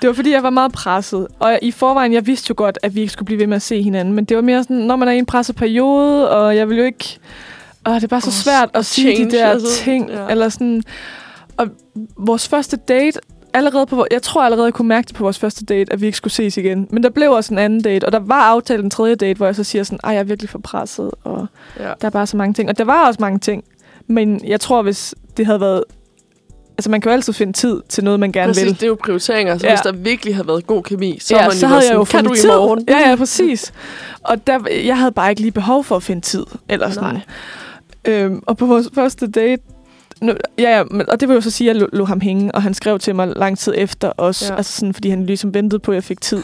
[0.01, 1.28] Det var fordi, jeg var meget presset.
[1.39, 3.62] Og i forvejen, jeg vidste jo godt, at vi ikke skulle blive ved med at
[3.62, 4.14] se hinanden.
[4.14, 6.78] Men det var mere sådan, når man er i en presset periode, og jeg vil
[6.78, 7.20] jo ikke...
[7.84, 10.10] Og det er bare så Åh, svært at sige change, de der altså, ting.
[10.10, 10.28] ja.
[10.30, 10.84] Eller sådan...
[11.58, 11.68] Og
[12.18, 13.20] vores første date,
[13.58, 16.05] allerede på, jeg tror allerede, jeg kunne mærke det på vores første date, at vi
[16.05, 16.88] ikke skulle ses igen.
[16.89, 19.45] Men der blev også en anden date, og der var aftalt en tredje date, hvor
[19.45, 21.47] jeg så siger sådan, ej, jeg er virkelig for presset, og
[21.80, 21.84] ja.
[22.01, 22.70] der er bare så mange ting.
[22.70, 23.64] Og der var også mange ting,
[24.08, 25.84] men jeg tror, hvis det havde været...
[26.78, 28.74] Altså, man kan jo altid finde tid til noget, man gerne Præcis, vil.
[28.74, 29.58] det er jo prioriteringer.
[29.58, 29.72] Så Ja.
[29.74, 31.95] hvis der virkelig havde været god kemi, så ja, man så jo havde været jeg
[31.95, 32.49] jo sådan, kan du fundet i tid.
[32.49, 32.86] morgen?
[32.88, 33.74] Ja, ja, præcis.
[34.24, 36.45] Og der, jeg havde bare ikke lige behov for at finde tid.
[36.70, 37.14] Eller sådan.
[37.14, 38.24] Nej.
[38.24, 39.64] Øhm, og på vores første date,
[40.22, 42.22] nu, ja, ja, men, og det vil jo så sige, at jeg lå, lå ham
[42.22, 44.57] hænge, og han skrev til mig lang tid efter også, Ja.
[44.57, 46.43] altså sådan, fordi han ligesom ventede på, at jeg fik tid.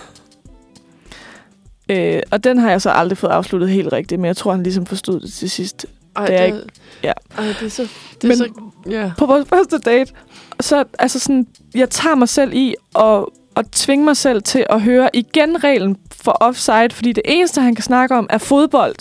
[1.90, 4.64] Øh, og den har jeg så aldrig fået afsluttet helt rigtigt, men jeg tror, han
[4.64, 5.86] ligesom forstod det til sidst.
[6.16, 6.64] Ej, Det er det,
[7.04, 7.12] ja.
[7.38, 7.88] Ej, det er så...
[8.22, 8.48] Det er Men- så
[8.90, 9.12] ja.
[9.18, 10.12] På vores første date,
[10.60, 14.82] så altså sådan, jeg tager mig selv i at, at tvinge mig selv til at
[14.82, 18.96] høre igen reglen for offside, fordi det eneste, han kan snakke om, er fodbold.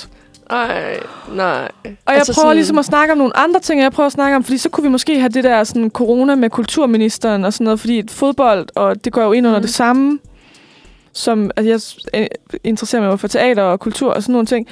[0.52, 1.00] Ej,
[1.34, 1.68] nej.
[1.84, 2.56] Og jeg altså prøver sådan...
[2.56, 4.82] ligesom at snakke om nogle andre ting, jeg prøver at snakke om, fordi så kunne
[4.82, 9.04] vi måske have det der sådan, corona med kulturministeren og sådan noget, fordi fodbold, og
[9.04, 9.62] det går jo ind under Mm.
[9.62, 10.18] det samme,
[11.12, 12.26] som altså, jeg øh,
[12.64, 14.66] interesserer mig for teater og kultur og sådan nogle ting.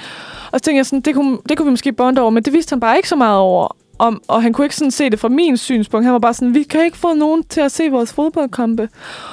[0.51, 2.53] Og så tænkte jeg sådan, det kunne, det kunne vi måske bonde over, men det
[2.53, 3.75] vidste han bare ikke så meget over.
[3.99, 6.05] Om, og han kunne ikke sådan se det fra min synspunkt.
[6.05, 8.83] Han var bare sådan, vi kan ikke få nogen til at se vores fodboldkampe.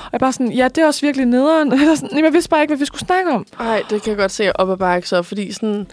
[0.05, 1.73] Og jeg bare sådan, ja, det er også virkelig nederen.
[1.81, 3.47] Eller sådan, "Jamen, jeg vidste bare ikke, hvad vi skulle snakke om.
[3.61, 5.87] Ej, det kan jeg godt se op ad bakke så, fordi sådan...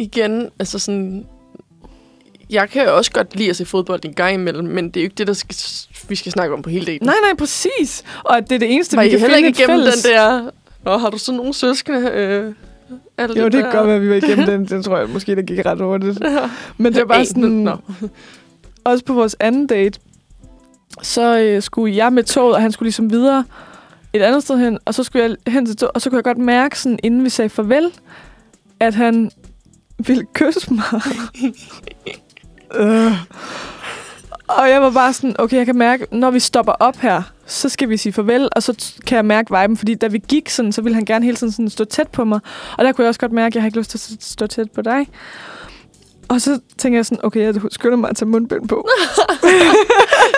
[0.00, 1.26] Igen, altså sådan...
[2.50, 5.00] Jeg kan jo også godt lide at se fodbold en gang imellem, men det er
[5.00, 5.56] jo ikke det, der skal,
[6.08, 6.98] vi skal snakke om på hele dagen.
[7.02, 8.04] Nej, nej, præcis.
[8.24, 10.02] Og at det er det eneste, Var vi I kan heller finde ikke igennem fælles...
[10.02, 10.50] den der...
[10.84, 12.10] Nå, har du så nogle søskende?
[12.10, 12.54] Øh,
[13.18, 13.60] alt Jo, det der?
[13.60, 14.66] kan godt være, at vi var igennem den.
[14.76, 16.20] Den tror jeg måske, der gik ret hurtigt.
[16.24, 16.50] Ja.
[16.76, 17.42] Men det var bare sådan...
[17.42, 17.76] Nå.
[18.84, 20.00] Også på vores anden date,
[21.02, 23.44] så øh, skulle jeg med toget, og han skulle ligesom videre
[24.12, 24.78] et andet sted hen.
[24.84, 27.24] Og så skulle jeg hen til toget, og så kunne jeg godt mærke, sådan, inden
[27.24, 27.90] vi sagde farvel,
[28.80, 29.30] at han
[30.08, 31.02] ville kysse mig.
[32.74, 33.12] øh.
[34.48, 37.68] Og jeg var bare sådan, okay, jeg kan mærke, når vi stopper op her, så
[37.68, 40.72] skal vi sige farvel, og så kan jeg mærke viben, fordi da vi gik sådan,
[40.72, 42.40] så ville han gerne hele tiden sådan stå tæt på mig.
[42.78, 44.46] Og der kunne jeg også godt mærke, at jeg har ikke lyst til at stå
[44.46, 45.06] tæt på dig.
[46.28, 48.88] Og så tænker jeg sådan, okay, jeg skynder mig at tage mundbind på.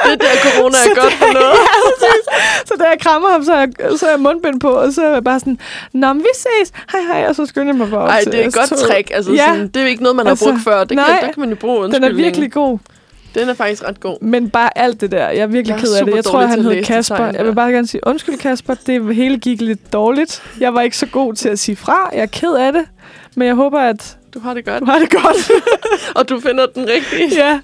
[0.06, 1.56] Det der corona er godt for noget.
[2.72, 3.68] så da jeg krammer ham, så er jeg,
[3.98, 5.58] så er jeg mundbind på, og så er jeg bare sådan,
[5.92, 8.34] Nå, men vi ses, hej hej, og så skynder jeg mig bare op Ej, det
[8.34, 8.82] er et godt S-toget.
[8.82, 9.10] trick.
[9.14, 9.46] Altså, Ja.
[9.46, 10.84] sådan, det er ikke noget, man har Altså, brugt før.
[10.84, 12.78] Det nej, kan, der kan man jo bruge Den er virkelig god.
[13.34, 14.16] Den er faktisk ret god.
[14.22, 16.14] Men bare alt det der, jeg er virkelig Jeg er ked af det.
[16.14, 17.16] Jeg tror, han hed Kasper.
[17.16, 20.42] tegn Jeg vil bare gerne sige, undskyld Kasper, det hele gik lidt dårligt.
[20.60, 22.10] Jeg var ikke så god til at sige fra.
[22.12, 22.84] Jeg er ked af det.
[23.36, 24.80] Men jeg håber, at Du har det godt.
[24.80, 25.50] du har det godt.
[26.16, 27.44] Og du finder den rigtige.
[27.46, 27.60] ja,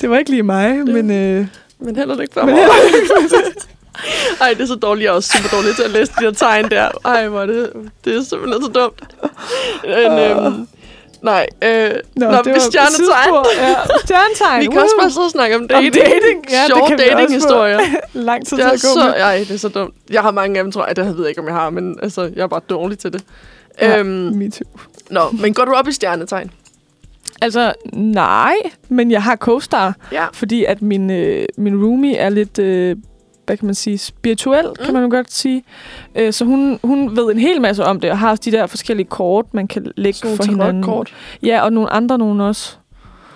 [0.00, 1.10] det var ikke lige mig, men...
[1.10, 1.46] Øh,
[1.78, 2.58] Men heller det ikke for mig.
[4.42, 5.04] Ej, det er så dårligt.
[5.04, 6.88] Jeg er også super dårlig til at læse de der tegn der.
[7.04, 7.70] Ej, hvor det,
[8.04, 9.02] det er simpelthen så dumt.
[9.84, 10.66] Men, øhm,
[11.22, 13.34] Nej, øh, Nå, Nå, det var stjernetegn.
[13.60, 13.74] Ja,
[14.04, 14.60] stjernetegn.
[14.62, 15.94] Vi kan også bare sidde og snakke om dating.
[15.94, 16.44] dating.
[16.50, 17.80] Ja, det Sjove dating-historier.
[18.12, 19.14] Lang tid Det til er at gå så, med.
[19.24, 19.94] ej, det er så dumt.
[20.10, 20.96] Jeg har mange af dem, tror jeg.
[20.96, 23.22] Det ved jeg ikke, om jeg har, men altså, jeg er bare dårlig til det.
[23.80, 23.98] Ja.
[23.98, 24.66] Øhm, Me too.
[25.10, 26.50] nå, men går du op i stjernetegn?
[27.42, 28.54] Altså, nej,
[28.88, 30.26] men jeg har co-star, Ja.
[30.32, 32.96] fordi at min, øh, min roomie er lidt, øh,
[33.50, 34.84] hvad kan man sige, spirituel, mm.
[34.84, 35.64] kan man godt sige.
[36.14, 38.66] Øh, så hun, hun ved en hel masse om det, og har også de der
[38.66, 40.82] forskellige kort, man kan lægge Sådan for hinanden.
[40.82, 41.14] tarotkort.
[41.42, 42.76] Ja, og nogle andre nogen også.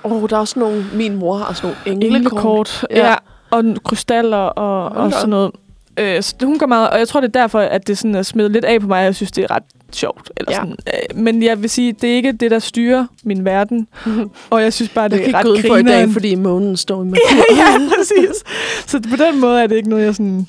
[0.04, 0.84] Åh, oh, der er også nogle...
[0.92, 2.22] Min mor har sådan nogle englekort.
[2.22, 3.06] Englekort, Ja.
[3.08, 3.14] ja.
[3.50, 5.50] Og krystaller og, og da sådan noget.
[5.99, 8.22] Øh, så hun går meget, og jeg tror, det er derfor, at det sådan er
[8.22, 10.30] smidt lidt af på mig, og jeg synes, det er ret sjovt.
[10.36, 10.57] Eller Ja.
[10.57, 10.76] sådan.
[11.12, 13.86] Øh, men jeg vil sige, det er ikke det, der styrer min verden.
[14.51, 16.12] Og jeg synes bare, det Jeg er ret ud for i dag, grineren.
[16.12, 17.18] fordi månen står i mig.
[17.57, 18.45] ja, præcis.
[18.86, 20.47] Så på den måde er det ikke noget, jeg sådan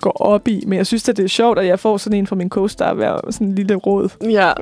[0.00, 0.64] går op i.
[0.66, 2.94] Men jeg synes, at det er sjovt, at jeg får sådan en fra min co-star
[2.94, 4.08] hver sådan en lille råd.
[4.30, 4.52] Ja,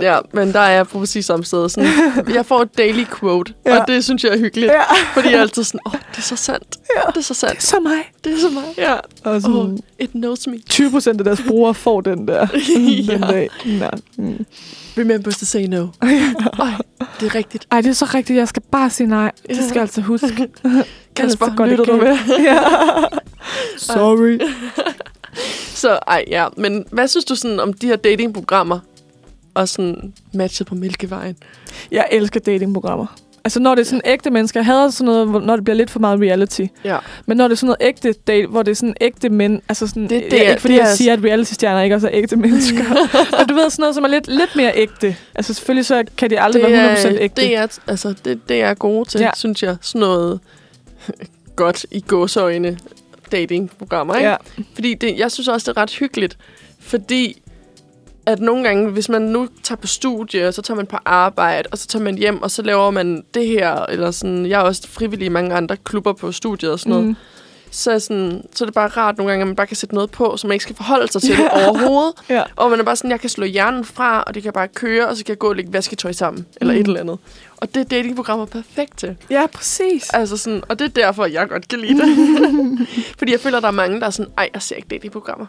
[0.00, 1.68] ja, men der er jeg på præcis samme sted.
[1.68, 1.90] Sådan,
[2.34, 3.74] jeg får et daily quote, ja.
[3.74, 3.80] Ja.
[3.80, 4.72] og det synes jeg er hyggeligt.
[4.72, 4.82] Ja.
[5.14, 6.76] Fordi jeg er altid sådan, åh, oh, det er så sandt.
[6.96, 7.10] Ja.
[7.10, 7.62] Det er så sandt.
[7.62, 8.12] Så mig.
[8.24, 8.64] Det er så mig.
[8.78, 8.94] Ja.
[9.24, 10.58] Og sådan, oh, it knows me.
[10.68, 12.46] 20 procent af deres brugere får den der
[13.08, 13.12] Ja.
[13.12, 13.48] den dag.
[13.66, 13.90] Nej.
[14.16, 14.46] Mm.
[14.98, 15.86] Remember to say no.
[16.02, 16.12] Ej,
[17.20, 17.66] det er rigtigt.
[17.70, 18.36] Ej, det er så rigtigt.
[18.36, 19.32] Jeg skal bare sige nej.
[19.48, 20.48] Det skal jeg altså huske.
[21.14, 22.16] Kasper, det lytter du med?
[22.48, 22.58] ja.
[23.78, 24.38] Sorry.
[25.74, 26.46] Så ej, ja.
[26.56, 28.78] Men hvad synes du sådan om de her datingprogrammer?
[29.54, 31.36] Og sådan matchet på Mælkevejen.
[31.90, 33.06] Jeg elsker datingprogrammer.
[33.44, 34.60] Altså, når det er sådan ægte mennesker.
[34.60, 36.64] Jeg hader sådan noget, når det bliver lidt for meget reality.
[36.84, 36.98] Ja.
[37.26, 39.86] Men når det er sådan noget ægte date, hvor det er sådan ægte mænd, altså
[39.86, 42.10] sådan, Det- det, er- ikke fordi det jeg er- siger, at reality-stjerner ikke også er
[42.14, 42.84] ægte mennesker.
[43.38, 45.16] Men du ved, sådan noget, som er lidt, lidt mere ægte.
[45.34, 47.42] Altså selvfølgelig så kan de aldrig det være er, 100% ægte.
[47.42, 49.24] det er, altså, det, det er gode til, ja.
[49.26, 49.30] Ja.
[49.36, 49.76] synes jeg.
[49.80, 50.40] Sådan noget
[51.56, 52.78] godt i gåsøjne
[53.32, 54.28] datingprogrammer, ikke?
[54.28, 54.36] ja.
[54.74, 56.38] Fordi det, jeg synes også, det er ret hyggeligt.
[56.80, 57.42] Fordi
[58.26, 61.68] at nogle gange, hvis man nu tager på studie, og så tager man på arbejde,
[61.72, 64.64] og så tager man hjem, og så laver man det her, eller sådan, jeg er
[64.64, 67.16] også frivillig i mange andre klubber på studiet og sådan noget, Mm.
[67.74, 69.94] Så, er sådan, så er det bare rart nogle gange, at man bare kan sætte
[69.94, 72.12] noget på, så man ikke skal forholde sig til det overhovedet.
[72.28, 72.42] Ja.
[72.56, 75.08] Og man er bare sådan, jeg kan slå hjernen fra, og det kan bare køre,
[75.08, 76.80] og så kan jeg gå og lægge vasketøj sammen, eller Mm.
[76.80, 77.18] et eller andet.
[77.56, 79.16] Og det er datingprogrammer perfekt til.
[79.30, 80.10] ja, præcis.
[80.10, 82.08] Altså sådan, og det er derfor, jeg godt kan lide det.
[83.18, 85.46] Fordi jeg føler, der er mange, der er sådan, ej, jeg ser ikke datingprogrammer.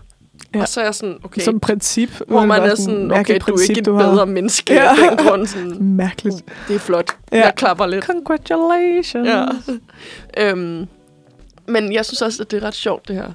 [0.55, 0.61] Ja.
[0.61, 2.09] Og så er jeg sådan, okay, Som princip.
[2.27, 4.11] hvor man er sådan, okay, du er ikke et har.
[4.11, 4.89] bedre menneske Ja.
[4.89, 5.47] af den grund.
[5.47, 6.37] Sådan, Mærkeligt.
[6.67, 7.11] det er flot.
[7.31, 7.37] Ja.
[7.37, 8.05] Jeg klapper lidt.
[8.05, 9.27] Congratulations.
[9.29, 9.45] Ja.
[10.37, 10.87] øhm,
[11.67, 13.31] men jeg synes også, at det er ret sjovt, det her.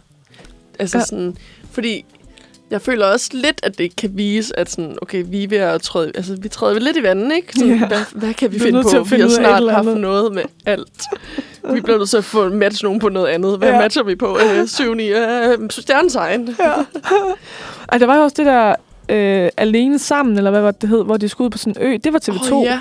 [0.79, 1.05] Altså Ja.
[1.05, 1.37] sådan,
[1.71, 2.05] fordi
[2.71, 5.83] jeg føler også lidt, at det kan vise, at sådan, okay, vi er ved at
[5.83, 7.53] træde, altså vi træder lidt i vandet, ikke?
[7.59, 7.87] Sådan, Ja.
[7.87, 8.89] hvad, hvad kan vi Vi finde på?
[8.89, 11.03] at vi finde har snart haft noget med alt.
[11.75, 13.59] Vi bliver nødt til at få match nogen på noget andet.
[13.59, 13.79] Hvad Ja.
[13.81, 14.39] matcher vi på?
[14.39, 16.49] Øh, 7, 9, øh, stjernetegn.
[16.61, 16.73] Ja.
[17.93, 18.75] Ej, der var jo også det der
[19.09, 21.83] øh, Alene Sammen, eller hvad var det, det hed, hvor de skulle ud på sådan
[21.83, 21.97] en ø.
[22.05, 22.53] Det var TV2.
[22.55, 22.81] Åh, ja.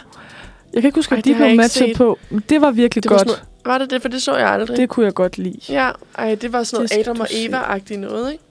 [0.74, 1.98] Jeg kan ikke huske, Ej, at de har jeg blev matchet set.
[1.98, 2.20] på.
[2.30, 3.28] Men det var virkelig Det var, godt.
[3.28, 4.01] noget, var det det?
[4.01, 4.78] For det så jeg aldrig.
[4.78, 5.59] Det kunne jeg godt lide.
[5.70, 7.28] Ja, ej, det var sådan noget Adam og.
[7.32, 8.43] Eva-agtigt noget, ikke?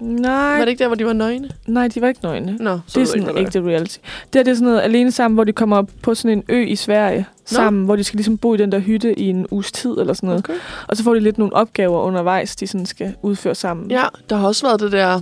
[0.00, 1.50] Nej, Var det ikke der, hvor de var nøgne?
[1.66, 2.56] nej, de var ikke nøgne.
[2.60, 3.98] Nå, så Det er sådan ikke, ægte reality.
[4.32, 6.44] Det er det er sådan noget alene sammen, hvor de kommer op på sådan en
[6.48, 9.46] ø i Sverige sammen, hvor de skal ligesom bo i den der hytte i en
[9.50, 10.38] uges tid eller sådan noget.
[10.44, 10.54] Okay.
[10.88, 13.90] Og så får de lidt nogle opgaver undervejs, de sådan skal udføre sammen.
[13.90, 15.20] Ja, der har også været det der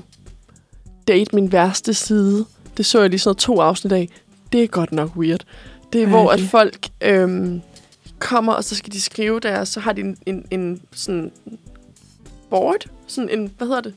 [1.09, 2.45] date min værste side.
[2.77, 4.09] Det så jeg lige sådan noget to afsnit af.
[4.53, 5.41] Det er godt nok weird.
[5.93, 7.61] Det er, er hvor at folk øhm,
[8.21, 11.33] kommer, og så skal de skrive deres, så har de en, en, en sådan
[12.51, 13.95] board, sådan en, hvad hedder det?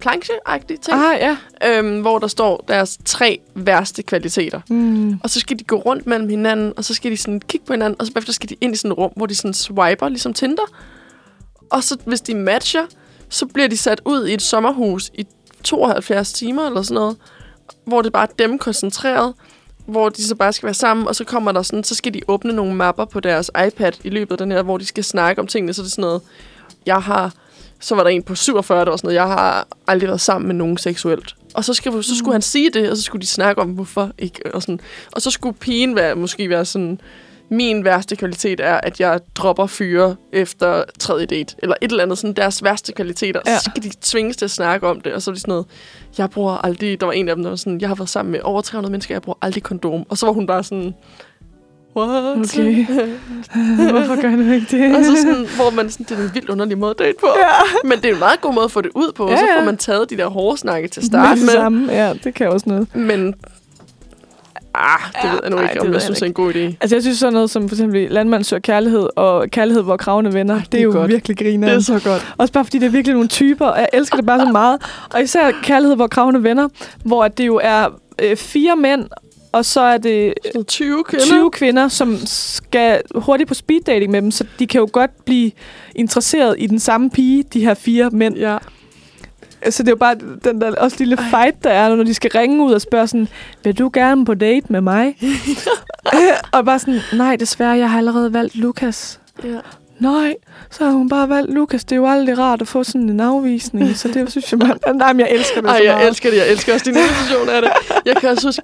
[0.00, 1.36] Planche-agtig ting, Ah, ja.
[1.78, 4.60] øhm, hvor der står deres tre værste kvaliteter.
[4.68, 5.20] Mm.
[5.22, 7.72] Og så skal de gå rundt mellem hinanden, og så skal de sådan kigge på
[7.72, 10.08] hinanden, og så bagefter skal de ind i sådan et rum, hvor de sådan swiper,
[10.08, 10.62] ligesom Tinder.
[11.70, 12.86] Og så hvis de matcher,
[13.28, 15.26] så bliver de sat ud i et sommerhus i
[15.64, 17.16] 72 timer eller sådan noget,
[17.84, 19.34] hvor det bare er dem koncentreret,
[19.86, 22.20] hvor de så bare skal være sammen, og så kommer der sådan, så skal de
[22.28, 25.40] åbne nogle mapper på deres iPad i løbet af den her, hvor de skal snakke
[25.42, 26.22] om tingene, så det er sådan noget,
[26.86, 27.32] jeg har,
[27.80, 30.46] så var der en på 47, der var sådan noget, jeg har aldrig været sammen
[30.46, 31.34] med nogen seksuelt.
[31.54, 34.10] Og så, skal, så skulle han sige det, og så skulle de snakke om, hvorfor
[34.18, 34.80] ikke, og sådan.
[35.12, 37.00] Og så skulle pigen være, måske være sådan,
[37.50, 41.54] min værste kvalitet er, at jeg dropper fyre efter tredje date.
[41.58, 43.40] Eller et eller andet, sådan deres værste kvaliteter.
[43.46, 43.58] Ja.
[43.58, 45.12] Så skal de tvinges til at snakke om det.
[45.12, 45.66] Og så er det sådan noget,
[46.18, 47.00] jeg bruger aldrig...
[47.00, 48.90] Der var en af dem, der var sådan, jeg har været sammen med over 300
[48.90, 50.04] mennesker, jeg bruger aldrig kondom.
[50.08, 50.94] Og så var hun bare sådan,
[51.96, 52.38] what?
[52.38, 52.86] Okay.
[53.90, 54.96] Hvorfor gør du ikke det?
[54.96, 57.26] og så sådan, hvor man sådan, det er en vildt underlig måde at date på.
[57.36, 57.88] Ja.
[57.88, 59.26] Men det er en meget god måde at få det ud på.
[59.26, 61.46] Ja, Ja, Så får man taget de der hårde snakke til at Start starte med.
[61.46, 61.52] med.
[61.54, 61.92] Samme.
[61.92, 62.96] Ja, det kan også noget.
[62.96, 63.34] Men
[64.74, 66.58] ah, det Ja, ved jeg nu ikke, det om jeg synes er en god idé.
[66.58, 70.34] Altså, jeg synes sådan noget som for eksempel Landmand søger kærlighed og Kærlighed, hvor kravene
[70.34, 70.54] vender.
[70.54, 71.10] Ej, det, er jo godt.
[71.10, 71.68] virkelig griner.
[71.68, 72.34] Det er så godt.
[72.38, 74.82] Også bare fordi det er virkelig nogle typer, og jeg elsker det bare så meget.
[75.14, 76.68] Og især Kærlighed, hvor kravene vender,
[77.04, 77.88] hvor at det jo er
[78.22, 79.08] øh, fire mænd
[79.54, 81.26] og så er det Sådan noget 20 kvinder.
[81.26, 85.24] 20 kvinder, som skal hurtigt på speed dating med dem, så de kan jo godt
[85.24, 85.50] blive
[85.94, 88.36] interesseret i den samme pige, de her fire mænd.
[88.36, 88.58] Ja.
[89.70, 91.24] Så det er jo bare den der også lille Ej.
[91.30, 93.28] fight, der er, når de skal ringe ud og spørge sådan,
[93.64, 95.16] vil du gerne på date med mig?
[96.52, 99.20] og bare sådan, nej, desværre, jeg har allerede valgt Lukas.
[99.44, 99.58] ja.
[99.98, 100.34] Nej,
[100.70, 101.84] så har hun bare valgt Lukas.
[101.84, 104.96] Det er jo aldrig rart at få sådan en afvisning, så det synes jeg, man...
[104.96, 106.08] Nej, men jeg elsker det Ej, så jeg meget.
[106.08, 106.36] elsker det.
[106.38, 107.70] Jeg elsker også din invitation af det.
[108.04, 108.62] Jeg kan også huske...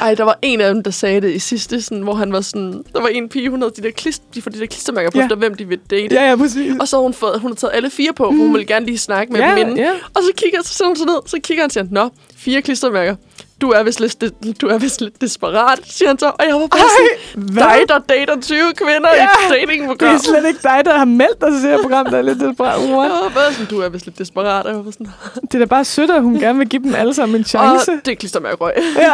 [0.00, 2.40] Ej, der var en af dem, der sagde det i sidste, sådan, hvor han var
[2.40, 2.84] sådan...
[2.92, 5.18] Der var en pige, hun havde de der, klist, de får de der klistermærker på,
[5.18, 5.24] Ja.
[5.24, 6.14] efter hvem de vil date.
[6.14, 6.72] Ja, ja, præcis.
[6.80, 8.86] Og så har hun, fået, hun har taget alle fire på, for hun ville gerne
[8.86, 9.76] lige snakke med ja, dem inden.
[9.76, 9.90] ja.
[10.14, 13.16] Og så kigger så sidder hun så ned, så kigger han siger, Nå, fire klistermærker.
[13.60, 14.24] Du er vist lidt,
[14.60, 16.26] du er vist lidt desperat, siger han så.
[16.26, 17.62] Og jeg var bare sådan, hvad?
[17.62, 19.22] dig, der dater 20 kvinder Ja.
[19.22, 20.14] i et Det datingprogram.
[20.14, 22.40] er slet ikke dig, der har meldt dig til det her program, der er lidt
[22.40, 22.80] desperat.
[22.88, 23.10] Jeg What?
[23.10, 24.66] var bare sådan, du er vist lidt desperat.
[24.66, 25.06] Og jeg var sådan,
[25.42, 27.92] Det er da bare sødt, at hun gerne vil give dem alle sammen en chance.
[27.92, 28.72] og det er klistermærkerøg.
[28.96, 29.12] Ja.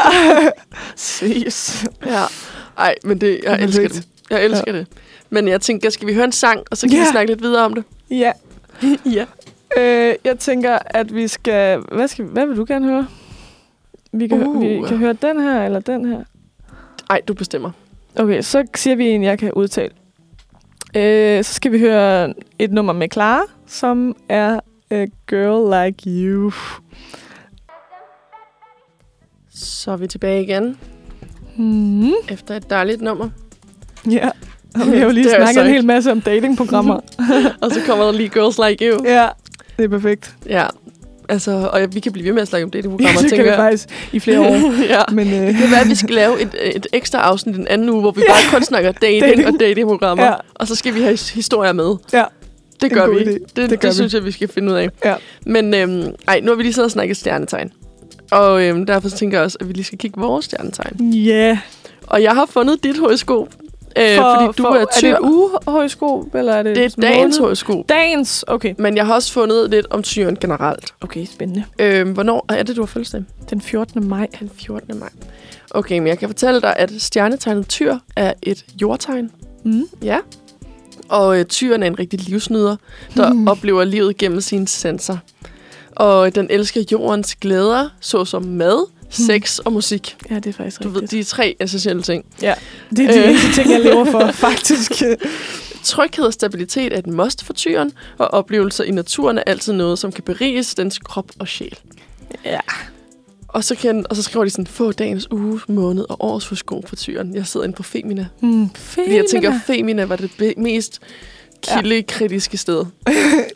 [0.96, 1.84] Ses.
[2.06, 2.22] Ja.
[2.78, 3.94] Ej, men det, jeg elsker Perfekt.
[3.94, 4.30] det.
[4.30, 4.78] Jeg elsker ja.
[4.78, 4.86] det.
[5.30, 7.02] Men jeg tænker, skal vi høre en sang, og så kan Ja.
[7.02, 7.84] vi snakke lidt videre om det?
[8.10, 8.32] Ja.
[9.06, 9.24] ja.
[9.76, 11.78] Øh, jeg tænker, at vi skal...
[11.92, 13.06] Hvad, skal, hvad vil du gerne høre?
[14.14, 14.60] Vi kan, Uh.
[14.62, 16.20] vi kan høre den her, eller den her.
[17.10, 17.70] Ej, du bestemmer.
[18.16, 19.90] Okay, så siger vi en, jeg kan udtale.
[20.96, 24.60] Øh, så skal vi høre et nummer med Clara, som er
[24.90, 26.52] A Girl Like You.
[29.54, 30.78] Så er vi tilbage igen,
[31.56, 32.12] Mm.
[32.28, 33.28] efter et dejligt nummer.
[34.10, 34.30] Ja,
[34.74, 36.94] og vi har jo lige snakket en hel masse om datingprogrammer.
[37.62, 39.04] Og så kommer der lige Girls Like You.
[39.04, 39.28] ja,
[39.76, 40.36] det er perfekt.
[40.46, 40.66] Ja.
[41.28, 43.44] Altså, og vi kan blive ved med at snakke om Ja, datingprogrammer, det kan tænker
[43.44, 43.58] vi jeg.
[43.58, 44.54] faktisk i flere år.
[44.94, 45.02] ja.
[45.12, 47.88] Men øh, Det kan være, at vi skal lave et, et ekstra afsnit den anden
[47.90, 49.46] uge, hvor vi bare kun snakker dating, Dating.
[49.46, 50.24] og datingprogrammer.
[50.24, 50.32] Ja.
[50.54, 51.94] Og så skal vi have his- historier med.
[52.12, 52.24] ja,
[52.80, 53.16] Det gør vi.
[53.16, 53.24] idé.
[53.24, 53.94] Det, det, Det gør det vi.
[53.94, 54.88] synes jeg, vi skal finde ud af.
[55.04, 55.14] Ja.
[55.46, 57.72] Men øhm, ej, nu har vi lige siddet og snakket stjernetegn.
[58.30, 61.12] Og øhm, derfor tænker jeg også, at vi lige skal kigge vores stjernetegn.
[61.12, 61.32] ja.
[61.46, 61.56] Yeah.
[62.06, 63.48] Og jeg har fundet dit horoskop,
[63.98, 65.08] øh, For- fordi du for, er Er tyr.
[65.08, 67.88] det ugehøjskop, eller er det det er dagens horoskop.
[67.88, 68.74] Dagens, okay.
[68.78, 70.94] Men jeg har også fundet lidt om tyren generelt.
[71.00, 71.64] Okay, spændende.
[71.78, 73.22] Øhm, hvornår er det, du har fødselsdag?
[73.50, 74.08] Den 14.
[74.08, 74.26] maj.
[74.40, 74.98] Den 14.
[74.98, 75.08] maj.
[75.70, 79.30] Okay, men jeg kan fortælle dig, at stjernetegnet tyr er et jordtegn.
[79.64, 79.84] Mm.
[80.02, 80.18] Ja.
[81.08, 82.76] Og øh, tyren er en rigtig livsnyder,
[83.16, 83.48] der mm.
[83.48, 85.16] oplever livet gennem sine sanser.
[85.96, 90.16] Og den elsker jordens glæder, såsom mad, sex og musik.
[90.30, 91.10] Ja, det er faktisk Du ved, rigtigt.
[91.10, 92.24] de er tre essentielle ting.
[92.40, 92.54] Det er
[92.96, 93.30] de Øh.
[93.30, 94.92] eneste ting, jeg lever for, faktisk.
[95.82, 99.98] Tryghed og stabilitet er et must for tyren, og oplevelser i naturen er altid noget,
[99.98, 101.78] som kan beriges dens krop og sjæl.
[102.44, 102.60] ja.
[103.48, 106.88] Og så, kan, og så skriver de sådan, få dagens uge, måned og års horoskop
[106.88, 107.34] for tyren.
[107.34, 108.26] Jeg sidder inde på Femina.
[108.40, 108.70] Hmm.
[108.74, 111.00] Fordi jeg tænker, Femina var det mest
[111.64, 112.84] kildekritiske sted.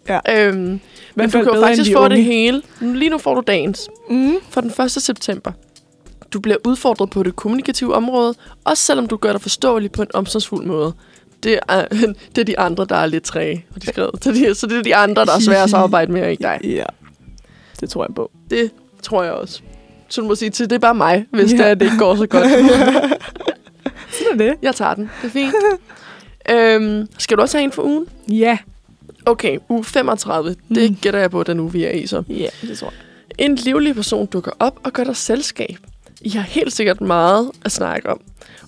[0.09, 0.18] Ja.
[0.28, 0.80] Øhm, men
[1.14, 2.16] hvert du kan jo faktisk få unge.
[2.16, 2.62] det hele.
[2.80, 3.88] Lige nu får du dagens.
[4.11, 4.34] Mm.
[4.50, 4.90] For den 1.
[4.90, 5.52] september.
[6.32, 8.34] Du bliver udfordret på det kommunikative område,
[8.64, 10.92] også selvom du gør dig forståelig på en omsorgsfuld måde.
[11.42, 11.84] Det er,
[12.34, 14.11] det er de andre, der er lidt træge, har de skrevet.
[14.22, 16.61] Så, de, så det er de andre, der er svære at samarbejde med, ikke dig.
[16.78, 16.84] Ja,
[17.80, 18.30] det tror jeg på.
[18.50, 18.70] Det
[19.02, 19.61] tror jeg også.
[20.09, 21.56] Så du må sige til, det er bare mig, hvis ja.
[21.56, 22.48] det, er, det ikke går så godt.
[24.11, 24.54] Sådan er det.
[24.62, 25.11] Jeg tager den.
[25.22, 25.54] Det er fint.
[26.51, 28.07] Øhm, skal du også have en for ugen?
[28.28, 28.59] Ja.
[29.26, 30.57] Okay, uge 35.
[30.74, 30.96] Det Mm.
[31.03, 32.22] gætter jeg på, den uge, vi er i så.
[32.28, 33.46] Ja, det tror jeg.
[33.46, 35.76] En livlig person dukker op og gør dig selskab.
[36.20, 38.20] I har helt sikkert meget at snakke om.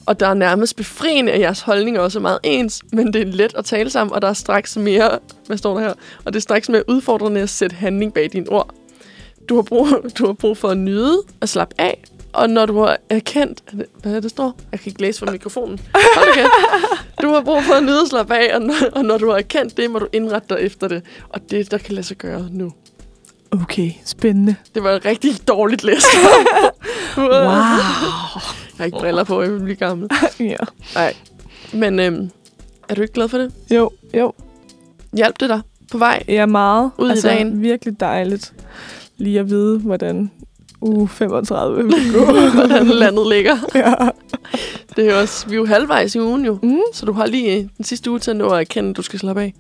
[0.07, 3.27] Og der er nærmest befriende, at jeres holdninger også er meget ens, men det er
[3.33, 5.95] let at tale sammen, og der er straks mere, hvad står der her?
[6.25, 8.75] Og det er straks mere udfordrende at sætte handling bag dine ord.
[9.49, 12.79] Du har brug, du har brug for at nyde og slappe af, og når du
[12.79, 13.63] har erkendt...
[13.73, 14.57] er Hvad er det, står?
[14.73, 15.81] Jeg kan ikke læse fra mikrofonen.
[16.31, 16.47] Okay.
[17.23, 19.37] Du har brug for at nyde og slappe af, og når, og når du har
[19.37, 21.03] erkendt det, må du indrette dig efter det.
[21.29, 22.73] Og det er der kan lade sig gøre nu.
[23.51, 24.57] Okay, spændende.
[24.75, 26.07] Det var et rigtig dårligt læst.
[27.17, 27.29] Wow.
[27.29, 30.09] Jeg har ikke briller på, jeg vil blive gammel.
[30.41, 30.57] ja.
[30.95, 31.15] Nej.
[31.73, 32.31] Men øhm,
[32.89, 33.53] er du ikke glad for det?
[33.71, 34.33] Jo, jo.
[35.17, 35.61] Hjalp det dig
[35.91, 36.23] på vej?
[36.29, 36.91] Ja, meget.
[36.99, 37.63] Ud i altså, dagen.
[37.63, 38.53] virkelig dejligt
[39.17, 40.31] lige at vide, hvordan
[40.81, 42.25] uge 35 vil gå.
[42.55, 43.57] Hvordan landet ligger.
[43.75, 43.95] ja.
[44.97, 46.59] Det er jo også, vi er jo halvvejs i ugen jo.
[46.63, 46.79] Mm.
[46.93, 49.03] Så du har lige øh, den sidste uge til at nå at erkende, at du
[49.03, 49.55] skal slappe af.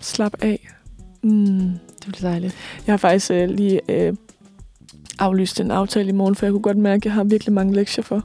[0.00, 0.68] Slap af.
[1.22, 1.70] Mm.
[2.04, 2.54] Det bliver dejligt.
[2.86, 4.12] Jeg har faktisk øh, lige øh,
[5.18, 7.74] aflyst en aftale i morgen, for jeg kunne godt mærke, at jeg har virkelig mange
[7.74, 8.22] lektier for.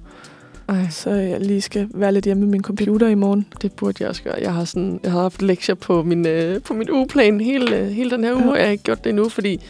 [0.70, 3.46] Ej, Så jeg lige skal være lidt hjemme med min computer i morgen.
[3.62, 4.36] det burde jeg også gøre.
[4.42, 7.88] Jeg har, sådan, jeg har haft lektier på min, øh, på min ugeplan hele, øh,
[7.88, 8.44] hele den her uge.
[8.46, 8.54] Ja.
[8.54, 9.62] Jeg har ikke gjort det endnu, fordi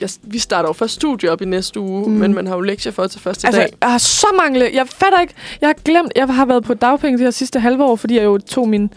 [0.00, 2.14] jeg, vi starter jo først studie op i næste uge, Mm.
[2.16, 3.68] men man har jo lektier for til første Altså, dag.
[3.82, 4.70] jeg har så mange...
[4.74, 5.34] Jeg fatter ikke...
[5.60, 6.12] Jeg har glemt...
[6.16, 8.90] Jeg har været på dagpenge det her sidste halve år, fordi jeg jo tog min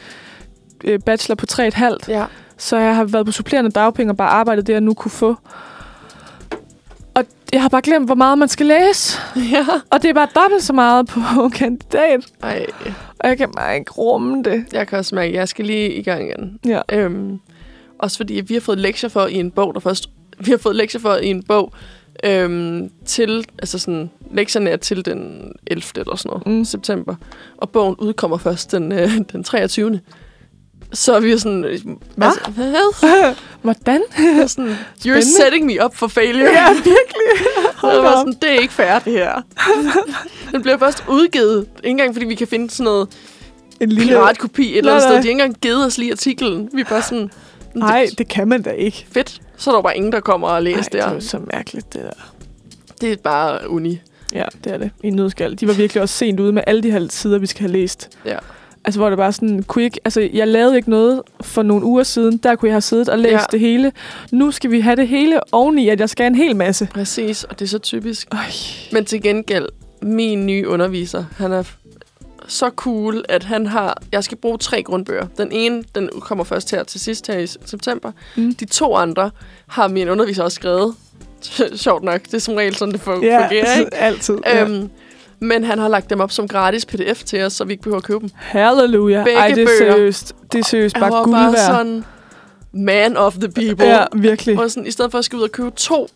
[0.84, 1.98] øh, bachelor på 3,5.
[2.08, 2.26] Ja.
[2.58, 5.36] Så jeg har været på supplerende dagpenge og bare arbejdet det, jeg nu kunne få.
[7.14, 7.24] Og
[7.54, 9.18] jeg har bare glemt, hvor meget man skal læse.
[9.52, 9.66] Ja.
[9.90, 11.20] Og det er bare dobbelt så meget på
[11.60, 12.20] kandidat.
[12.44, 12.66] Ej,
[13.20, 14.66] Og jeg kan bare ikke rumme det.
[14.74, 16.60] jeg kan også mærke, at jeg skal lige i gang igen.
[16.66, 16.82] Ja.
[16.94, 17.40] Øhm,
[18.00, 20.10] også fordi vi har fået lektier for i en bog, der først...
[20.46, 21.74] Vi har fået lektier for i en bog
[22.24, 23.46] øhm, til...
[23.60, 24.10] Altså sådan...
[24.34, 25.84] Lektierne er til den 11.
[25.96, 26.66] eller sådan noget, Mm.
[26.66, 27.16] september.
[27.58, 30.00] Og bogen udkommer først den, øh, den 23.
[30.94, 31.64] Så er vi sådan...
[31.66, 31.80] øh,
[32.16, 32.28] Hvad?
[32.28, 33.36] Altså, hvad?
[33.62, 34.02] Hvordan?
[34.42, 35.36] Er sådan, You're Spændende.
[35.38, 36.50] setting me up for failure.
[36.52, 37.48] Ja, virkelig.
[37.76, 38.18] Hold var op.
[38.18, 39.42] sådan, det er ikke fair, det her.
[40.52, 41.60] den bliver først udgivet.
[41.78, 43.08] Ikke engang, fordi vi kan finde sådan noget
[43.82, 44.08] En lille...
[44.14, 45.12] piratkopi et eller andet sted.
[45.12, 46.70] De har ikke engang givet os lige artiklen.
[46.74, 47.32] Vi er bare sådan,
[47.76, 49.06] Nej, det kan man da ikke.
[49.12, 49.42] fedt.
[49.58, 51.94] Så er der bare ingen, der kommer og Ej, læser det er jo så mærkeligt,
[51.94, 52.34] det der.
[53.02, 54.02] Det er bare uni.
[54.34, 54.92] Ja, det er det.
[55.04, 55.56] I nødskal.
[55.60, 58.10] De var virkelig også sent ude med alle de her sider, vi skal have læst.
[58.26, 58.38] Ja.
[58.86, 62.38] Altså, hvor det bare sådan, ikke, altså, jeg lavede ikke noget for nogle uger siden.
[62.38, 63.40] Der kunne jeg have siddet og læst Ja.
[63.52, 63.92] det hele.
[64.32, 66.88] Nu skal vi have det hele oveni, at jeg skal en hel masse.
[66.94, 68.28] Præcis, og det er så typisk.
[68.32, 68.38] Øj.
[68.92, 69.66] Men til gengæld,
[70.02, 71.64] min nye underviser, han er
[72.48, 74.02] så cool, at han har...
[74.12, 75.28] Jeg skal bruge tre grundbøger.
[75.38, 78.12] Den ene, den kommer først her til sidst her i september.
[78.36, 78.56] Mm.
[78.56, 79.32] De to andre
[79.68, 80.96] har min underviser også skrevet.
[81.76, 83.50] Sjovt nok, det er som regel sådan, det fungerer,
[83.80, 83.94] ikke?
[83.94, 84.38] altid.
[84.56, 84.90] Øhm,
[85.40, 87.98] men han har lagt dem op som gratis pdf til os, så vi ikke behøver
[87.98, 88.30] at købe dem.
[88.36, 89.24] Halleluja.
[89.24, 89.94] begge Ej, det er bøger.
[89.94, 90.36] seriøst.
[90.52, 91.66] Det er seriøst bare guld bare værd.
[91.66, 92.04] sådan,
[92.72, 93.88] man of the people.
[93.88, 94.60] Ja, virkelig.
[94.60, 96.08] Og sådan, i stedet for at skal ud og købe to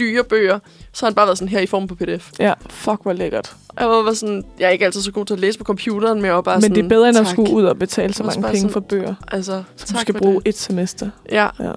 [0.00, 0.58] dyre bøger,
[0.92, 2.30] så har han bare været sådan her i form på pdf.
[2.38, 3.56] Ja, fuck, hvor lækkert.
[3.80, 6.24] Jeg var sådan, jeg er ikke altid så god til at læse på computeren, men
[6.26, 7.32] jeg var bare Men sådan, det er bedre, end at tak.
[7.32, 10.34] skulle ud og betale så mange penge sådan, for bøger, Altså, som du skal bruge
[10.34, 10.48] det.
[10.48, 11.10] et semester.
[11.32, 11.48] Ja.
[11.60, 11.72] Ja.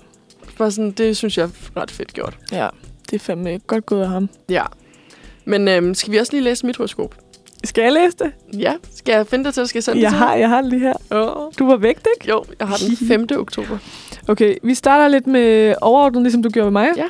[0.57, 2.37] Bare sådan, det synes jeg er ret fedt gjort.
[2.51, 2.67] Ja,
[3.09, 4.29] det er fandme godt gået af ham.
[4.49, 4.63] Ja.
[5.45, 7.15] Men øhm, skal vi også lige læse mit horoskop?
[7.63, 8.31] Skal jeg læse det?
[8.59, 8.73] Ja.
[8.95, 10.69] Skal jeg finde det til, at skal jeg sende Jeg det har, jeg har det
[10.69, 10.93] lige her.
[11.07, 11.17] til?
[11.17, 11.51] Oh.
[11.59, 12.29] Du var væk, ikke?
[12.29, 13.27] Jo, jeg har den 5.
[13.39, 13.77] oktober.
[14.27, 16.89] Okay, vi starter lidt med overordnet, ligesom du gjorde med mig.
[16.97, 17.05] Ja.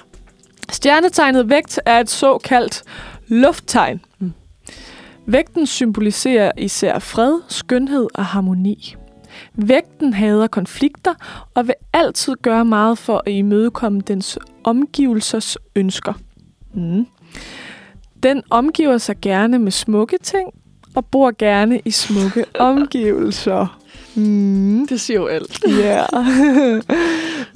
[0.71, 2.83] Stjernetegnet vægt er et såkaldt
[3.27, 4.01] lufttegn.
[4.19, 4.33] Mm.
[5.25, 8.95] Vægten symboliserer især fred, skønhed og harmoni.
[9.53, 11.13] Vægten hader konflikter
[11.53, 16.13] og vil altid gøre meget for at imødekomme dens omgivelsers ønsker.
[16.73, 17.07] Mm.
[18.23, 20.49] Den omgiver sig gerne med smukke ting
[20.95, 23.79] og bor gerne i smukke omgivelser.
[24.15, 24.87] Mm.
[24.87, 25.59] Det siger jo alt.
[25.67, 26.05] Ja.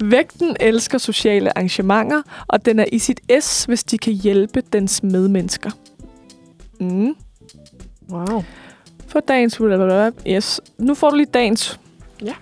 [0.16, 5.02] Vægten elsker sociale arrangementer, og den er i sit S, hvis de kan hjælpe dens
[5.02, 5.70] medmennesker.
[6.80, 7.14] Mm.
[8.10, 8.44] Wow.
[9.08, 9.60] For dagens...
[10.28, 10.60] Yes.
[10.78, 11.80] Nu får du lige dagens.
[12.24, 12.34] Ja.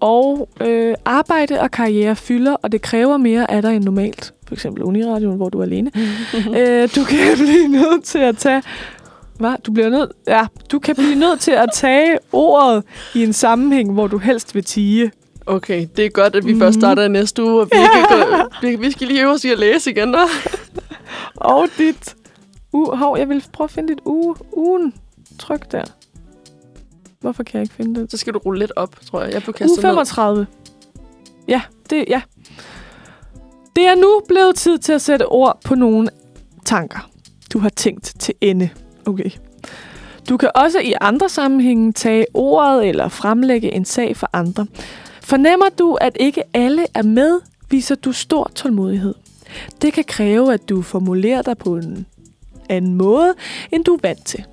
[0.00, 4.34] Og øh, arbejde og karriere fylder, og det kræver mere af dig end normalt.
[4.46, 5.90] For eksempel Uniradioen, hvor du er alene.
[6.58, 8.62] øh, du kan blive nødt til at tage...
[9.38, 9.54] Hvad?
[9.66, 10.10] Du bliver nødt...
[10.26, 12.84] Ja, du kan blive nødt til at tage ordet
[13.14, 15.12] i en sammenhæng, hvor du helst vil tige.
[15.46, 16.60] Okay, det er godt, at vi Mhm.
[16.60, 19.44] først starter i næste uge, og vi, ikke gå, vi, vi skal lige øve os
[19.44, 20.56] i at læse igen, hva'?
[21.36, 22.14] Og dit...
[22.72, 24.94] Uh, hov, jeg vil prøve at finde dit uge, ugen.
[25.38, 25.84] Tryk der.
[27.20, 28.10] Hvorfor kan jeg ikke finde det?
[28.10, 29.32] Så skal du rulle lidt op, tror jeg.
[29.32, 29.82] Jeg blev Uge kastet ned.
[29.82, 30.46] 35.
[31.48, 32.22] Ja, det, ja.
[33.76, 36.08] Det er nu blevet tid til at sætte ord på nogle
[36.64, 37.10] tanker,
[37.52, 38.70] du har tænkt til ende.
[39.06, 39.30] Okay.
[40.28, 44.66] Du kan også i andre sammenhænge tage ordet eller fremlægge en sag for andre.
[45.22, 47.40] Fornemmer du, at ikke alle er med,
[47.70, 49.14] viser du stor tålmodighed.
[49.82, 52.06] Det kan kræve, at du formulerer dig på en
[52.68, 53.34] anden måde,
[53.72, 54.44] end du er vant til.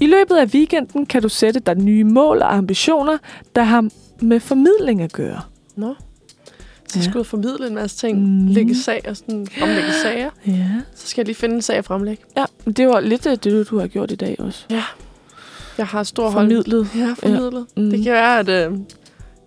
[0.00, 3.18] I løbet af weekenden kan du sætte dig nye mål og ambitioner,
[3.56, 3.88] der har
[4.20, 5.40] med formidling at gøre.
[5.76, 5.94] Nå.
[6.88, 7.10] Så jeg Ja.
[7.10, 8.18] skal ud og formidle en masse ting.
[8.18, 8.30] Mhm.
[8.42, 8.46] Mm.
[8.46, 10.30] Lægge sager, sådan fremlægge sager.
[10.46, 10.66] Ja.
[10.94, 12.22] Så skal jeg lige finde en sag at fremlægge.
[12.36, 12.44] Ja,
[12.76, 14.64] det var lidt af det, du har gjort i dag også.
[15.78, 16.44] Jeg har stor hold.
[16.46, 16.88] Formidlet.
[16.96, 17.66] Ja, formidlet.
[17.76, 17.82] Mm.
[17.82, 17.90] Mm.
[17.90, 18.78] Det kan være, at øh,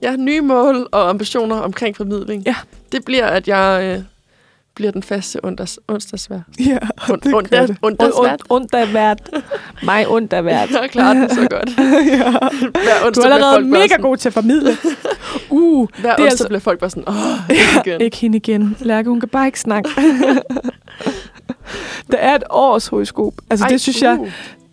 [0.02, 2.44] jeg har nye mål og ambitioner omkring formidling.
[2.46, 2.56] Ja.
[2.92, 4.04] Det bliver, at jeg øh,
[4.82, 6.40] bliver den faste onsdags, onsdagsvær.
[6.70, 6.78] Ja,
[7.10, 7.78] Und, det und, gør und, det.
[7.82, 8.42] onsdagsvært.
[8.50, 9.30] Ondt af hvert.
[9.84, 10.06] Mig
[10.42, 10.70] hvert.
[10.82, 11.70] Jeg klarer den så godt.
[11.78, 12.32] ja.
[12.32, 14.70] Hver Du onsdag er bliver allerede mega sådan, god til at formidle.
[15.50, 17.16] Uh, Hver Det er onsdag altså- bliver folk bare sådan, åh,
[17.50, 18.02] ja, ikke igen.
[18.02, 18.78] ikke hende igen.
[18.80, 19.90] Lærke, hun kan bare ikke snakke.
[22.12, 23.34] der er et års horoskop.
[23.50, 24.28] Altså, det synes jeg, uh.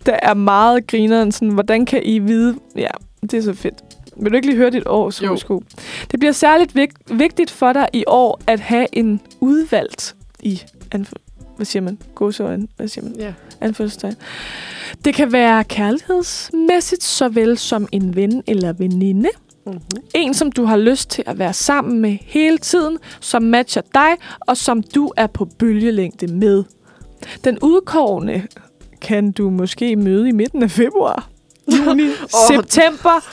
[0.06, 1.32] der er meget grineren.
[1.32, 2.54] Sådan, hvordan kan I vide...
[2.76, 2.88] Ja,
[3.22, 3.74] det er så fedt.
[4.20, 5.26] Vil du ikke lige høre dit års Jo.
[5.26, 5.62] horoskop?
[6.10, 10.62] Det bliver særligt vigt- vigtigt for dig i år at have en udvalgt i...
[10.94, 11.12] Anf-
[11.56, 11.98] hvad siger man?
[12.14, 12.68] Gåseøjne?
[12.76, 13.14] Hvad siger man?
[13.18, 13.32] Ja.
[13.60, 14.14] Anførselstegn.
[15.04, 19.28] Det kan være kærlighedsmæssigt, såvel som en ven eller veninde.
[19.66, 19.80] Mm-hmm.
[20.14, 24.08] En, som du har lyst til at være sammen med hele tiden, som matcher dig,
[24.40, 26.64] og som du er på bølgelængde med.
[27.44, 28.46] Den udkårne
[29.00, 31.28] kan du måske møde i midten af februar,
[31.86, 32.56] juni, Åh.
[32.56, 33.24] september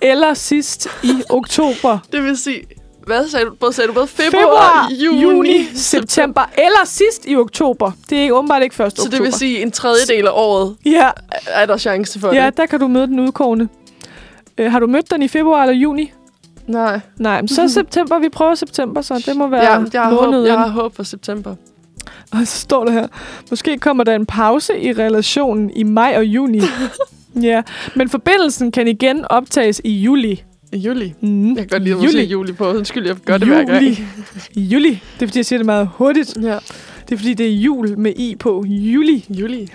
[0.00, 1.98] eller sidst i oktober.
[2.12, 2.60] Det vil sige,
[3.06, 3.54] Hvad sagde du?
[3.60, 7.90] Både sagde du både februar, Februar, juni, juni, september, eller sidst i oktober.
[8.10, 9.16] Det er ikke åbenbart ikke først Så oktober.
[9.16, 11.10] det vil sige, en tredjedel af året Ja,
[11.46, 12.56] er der chance for ja, det.
[12.56, 13.68] der kan du møde den udkårende.
[14.58, 16.12] Øh, har du mødt den i februar eller juni?
[16.66, 17.00] Nej.
[17.16, 18.18] Nej, men så er september.
[18.18, 20.46] Vi prøver september, så det må være Ja, jeg, har håb, måneden.
[20.46, 21.54] jeg har håb for september.
[22.32, 23.06] Og så står der her,
[23.50, 26.60] måske kommer der en pause i relationen i maj og juni.
[27.42, 27.62] ja,
[27.94, 30.42] men forbindelsen kan igen optages i juli.
[30.72, 31.14] I juli.
[31.20, 31.48] Mm.
[31.48, 32.24] Jeg kan godt lide at juli.
[32.24, 32.68] juli på.
[32.68, 33.82] Undskyld, jeg gør det hver gang.
[33.84, 33.98] Juli.
[34.56, 34.90] Juli.
[34.90, 36.36] Det er fordi, jeg siger det meget hurtigt.
[36.42, 36.58] Ja.
[37.08, 38.64] Det er fordi, det er jul med i på.
[38.68, 39.24] Juli.
[39.30, 39.68] Juli.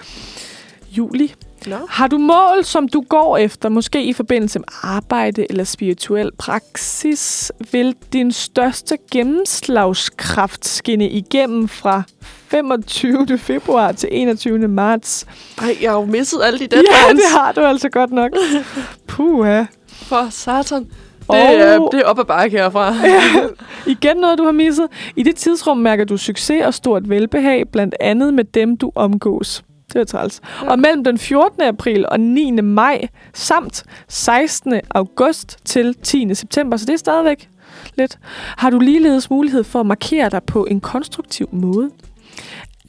[0.97, 1.33] Juli.
[1.69, 1.75] Nå.
[1.89, 7.51] Har du mål, som du går efter, måske i forbindelse med arbejde eller spirituel praksis,
[7.71, 12.03] vil din største gennemslagskraft skinne igennem fra
[12.47, 13.37] 25.
[13.37, 14.67] februar til 21.
[14.67, 15.25] marts.
[15.61, 17.23] Ej, jeg har jo misset alle de Ja, deadlines.
[17.23, 18.31] det har du altså godt nok.
[19.07, 19.63] Puha.
[19.87, 20.79] For satan.
[20.83, 20.89] Det,
[21.27, 22.93] Og- er, det er op ad bakke herfra.
[23.91, 24.87] Igen noget, du har misset.
[25.15, 29.63] I det tidsrum mærker du succes og stort velbehag, blandt andet med dem, du omgås.
[29.93, 30.41] Det er træls.
[30.61, 30.71] Ja.
[30.71, 31.61] Og mellem den 14.
[31.61, 32.51] april og 9.
[32.51, 34.81] maj, samt 16.
[34.89, 36.35] august til 10.
[36.35, 37.49] september, så det er stadigvæk
[37.95, 38.19] lidt,
[38.57, 41.89] har du ligeledes mulighed for at markere dig på en konstruktiv måde.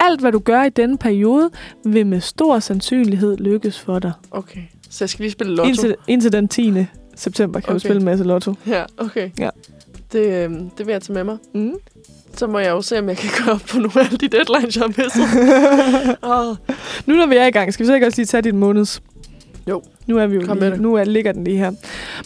[0.00, 1.50] Alt, hvad du gør i denne periode,
[1.84, 4.12] vil med stor sandsynlighed lykkes for dig.
[4.30, 4.60] Okay.
[4.90, 5.68] Så jeg skal lige spille lotto.
[5.68, 6.86] Indtil, indtil den 10.
[7.16, 7.74] september kan okay.
[7.74, 8.54] du spille en masse lotto.
[8.66, 9.30] Ja, okay.
[9.38, 9.50] Ja.
[10.12, 11.36] Det, øhm, det vil jeg tage med mig.
[11.54, 11.72] Mm.
[12.36, 14.76] Så må jeg jo se, om jeg kan gøre op på nogle af de deadlines,
[14.76, 16.18] jeg har misset.
[16.22, 16.56] oh,
[17.06, 19.02] Nu når vi er i gang, skal vi så ikke også lige tage din måneds?
[19.68, 19.82] Jo.
[20.06, 20.80] Nu er vi jo Kom lige, det.
[20.80, 21.72] nu er, ligger den lige her.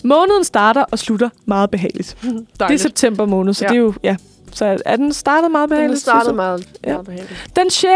[0.04, 2.16] Måneden starter og slutter meget behageligt.
[2.22, 2.82] Det er dejligt.
[2.82, 3.68] september måned, så Ja.
[3.68, 4.16] det er jo, ja.
[4.52, 6.00] Så er- er den startet meget Den behageligt?
[6.00, 6.36] startede synes du?
[6.36, 6.92] meget, Ja.
[6.92, 7.46] meget behageligt.
[7.56, 7.88] Den 6.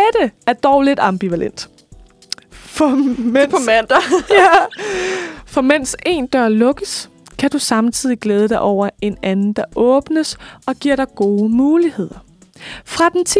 [0.46, 1.68] er dog lidt ambivalent.
[2.50, 2.88] For
[3.20, 3.98] mens, På mandag.
[4.30, 4.48] ja,
[5.46, 10.36] for mens en dør lukkes, kan du samtidig glæde dig over en anden, der åbnes
[10.66, 12.24] og giver dig gode muligheder.
[12.84, 13.38] Fra den 10.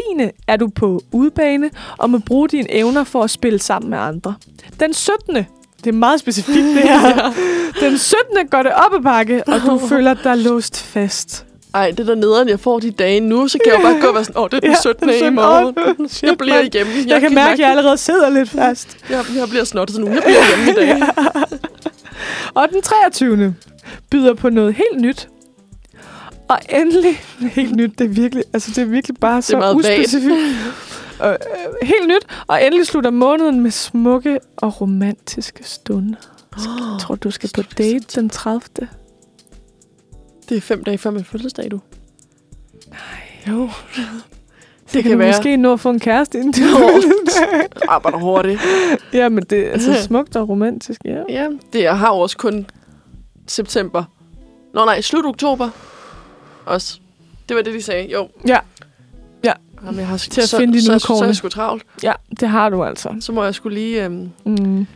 [0.49, 4.35] er du på udbane og må bruge dine evner for at spille sammen med andre.
[4.81, 5.37] Den 17.
[5.85, 7.33] Det er meget specifikt det her.
[7.81, 8.49] Den 17.
[8.51, 11.45] går det op ad bakke, og du føler dig låst fast.
[11.75, 14.07] Ej, det der nederen, jeg får de dage nu, så kan jeg jo bare gå
[14.09, 15.09] og være sådan, åh, oh, det er den Ja, 17.
[15.09, 15.35] den i 17.
[15.35, 16.09] morgen.
[16.09, 16.93] Shit, Jeg bliver hjemme.
[16.97, 18.97] Jeg, jeg kan mærke, at jeg allerede sidder lidt fast.
[19.11, 20.15] jeg, jeg bliver snottet sådan nu.
[20.15, 21.03] Jeg bliver hjemme i dag.
[22.55, 23.55] Og den 23.
[24.11, 25.29] byder på noget helt nyt.
[26.49, 27.15] Og endelig,
[27.57, 29.87] helt nyt, det er virkelig, altså det er virkelig bare så meget vagt.
[29.87, 30.35] uspecifikt.
[31.21, 31.37] Og, øh,
[31.89, 36.17] helt nyt, og endelig slutter måneden med smukke og romantiske stunder.
[36.57, 38.61] Jeg tror, du skal på date den 30.
[40.49, 41.81] Det er fem dage før min fødselsdag, du.
[42.89, 42.99] Nej.
[43.49, 43.63] Jo.
[44.89, 45.29] Det, Det kan, kan du være.
[45.29, 47.69] måske nå at få en kæreste inden fødselsdag.
[47.89, 48.61] Arbejder hurtigt.
[49.13, 51.23] Ja, men det er altså smukt og romantisk, ja.
[51.29, 52.67] Ja, det jeg har også kun
[53.49, 54.05] september.
[54.75, 55.71] Nå nej, slut oktober.
[56.67, 56.99] Også.
[57.49, 58.13] Det var det, de sagde.
[58.13, 58.29] Jo.
[58.49, 58.59] Ja.
[59.45, 59.53] Ja.
[59.85, 61.83] Jamen, jeg har, Til at så, finde de så, så, så er jeg sgu travlt.
[62.03, 63.09] Ja, det har du altså.
[63.21, 64.87] Så må jeg skulle lige øhm, Mm.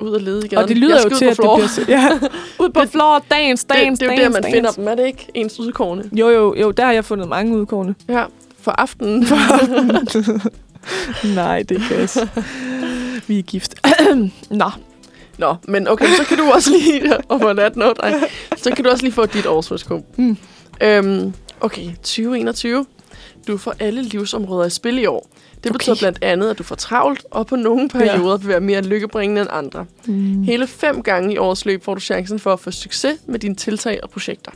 [0.00, 0.58] ud og lede igen.
[0.58, 1.56] Og det lyder jeg jo til, at det floor.
[1.56, 1.68] bliver...
[1.68, 2.08] se- Ja.
[2.64, 4.56] Ud på Det- floor, dance, det, dance, det er jo der, man dance.
[4.56, 4.88] finder dem.
[4.88, 6.04] Er det ikke ens udkårne?
[6.12, 7.94] Jo, jo, jo, der har jeg fundet mange udkårne.
[8.08, 8.24] Ja,
[8.60, 9.20] for aftenen.
[11.34, 12.18] Nej, det er gas.
[13.26, 13.74] Vi er gift.
[14.50, 14.70] Nå,
[15.38, 17.16] Nå, men okay, så kan du også lige...
[17.28, 18.30] Og på nat note, nej.
[18.56, 20.04] Så kan du også lige få dit årsforskub.
[20.18, 20.36] Mm.
[20.82, 22.86] Øhm, okay, 2021.
[23.46, 25.28] Du får alle livsområder i spil i år.
[25.64, 26.00] Det betyder Okay.
[26.00, 29.50] blandt andet, at du får travlt, og på nogle perioder vil være mere lykkebringende end
[29.52, 29.86] andre.
[30.06, 30.42] mm.
[30.42, 33.54] Hele fem gange i årets løb får du chancen for at få succes med dine
[33.54, 34.52] tiltag og projekter.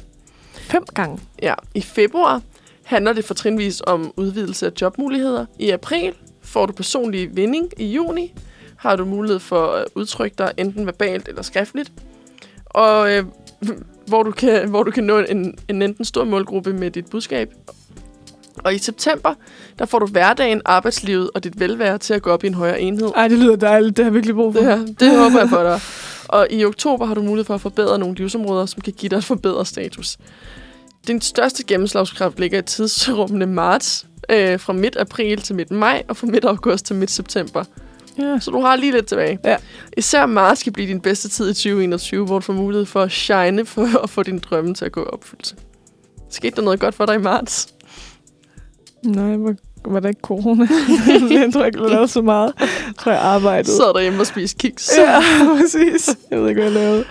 [0.52, 1.18] fem gange.
[1.42, 2.40] Ja, i februar
[2.84, 5.46] handler det fortrinvis om udvidelse af jobmuligheder.
[5.58, 7.68] I april får du personlig vinding.
[7.78, 8.34] I juni
[8.82, 11.92] har du mulighed for at udtrykke dig enten verbalt eller skriftligt.
[12.66, 13.24] Og øh,
[14.08, 17.52] hvor, du kan, hvor du kan nå en, en enten stor målgruppe med dit budskab.
[18.64, 19.34] Og i september,
[19.78, 22.80] der får du hverdagen, arbejdslivet og dit velvære til at gå op i en højere
[22.80, 23.10] enhed.
[23.16, 23.96] Ej, det lyder dejligt.
[23.96, 24.60] Det har jeg virkelig brug for.
[24.60, 25.80] Det, her, det håber jeg for dig.
[26.28, 29.16] Og i oktober har du mulighed for at forbedre nogle livsområder, som kan give dig
[29.16, 30.18] et forbedret status.
[31.06, 36.16] Din største gennemslagskraft ligger i tidsrummene marts, øh, fra midt april til midt maj, og
[36.16, 37.64] fra midt august til midt september.
[38.18, 38.38] Ja.
[38.40, 39.38] Så du har lige lidt tilbage.
[39.44, 39.56] Ja.
[39.96, 43.12] Især marts kan blive din bedste tid i 2021, hvor du får mulighed for at
[43.12, 45.54] shine for at få dine drømme til at gå i opfyldelse.
[46.30, 47.68] Skete der noget godt for dig i marts?
[49.04, 50.68] Nej, var, var der ikke corona?
[51.42, 52.52] jeg tror ikke, jeg lavede så meget.
[52.60, 52.68] Jeg
[52.98, 53.76] tror, jeg arbejdede.
[53.76, 54.90] Sad derhjemme og spiste kiks.
[54.98, 55.20] Ja,
[55.60, 56.16] præcis.
[56.30, 57.04] Jeg ved ikke, hvad jeg lavede.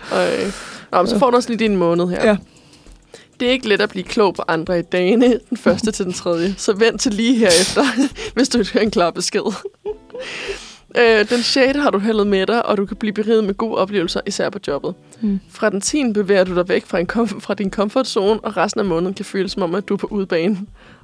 [0.43, 0.53] Øh,
[0.91, 2.27] Nå, men så får du også lige din måned her.
[2.27, 2.37] Ja.
[3.39, 6.13] Det er ikke let at blive klog på andre i dagene, den første til den
[6.13, 6.55] tredje.
[6.57, 7.83] Så vent til lige herefter,
[8.35, 9.41] hvis du vil høre en klar besked.
[10.97, 11.77] Øh, den 6.
[11.79, 14.59] har du heldet med dig, og du kan blive beriget med gode oplevelser, især på
[14.67, 14.93] jobbet.
[15.21, 15.39] Mm.
[15.49, 16.13] Fra den 10.
[16.13, 19.13] bevæger du dig væk fra, en kom- fra din comfort zone, og resten af måneden
[19.13, 20.57] kan føles som om, at du er på udebane.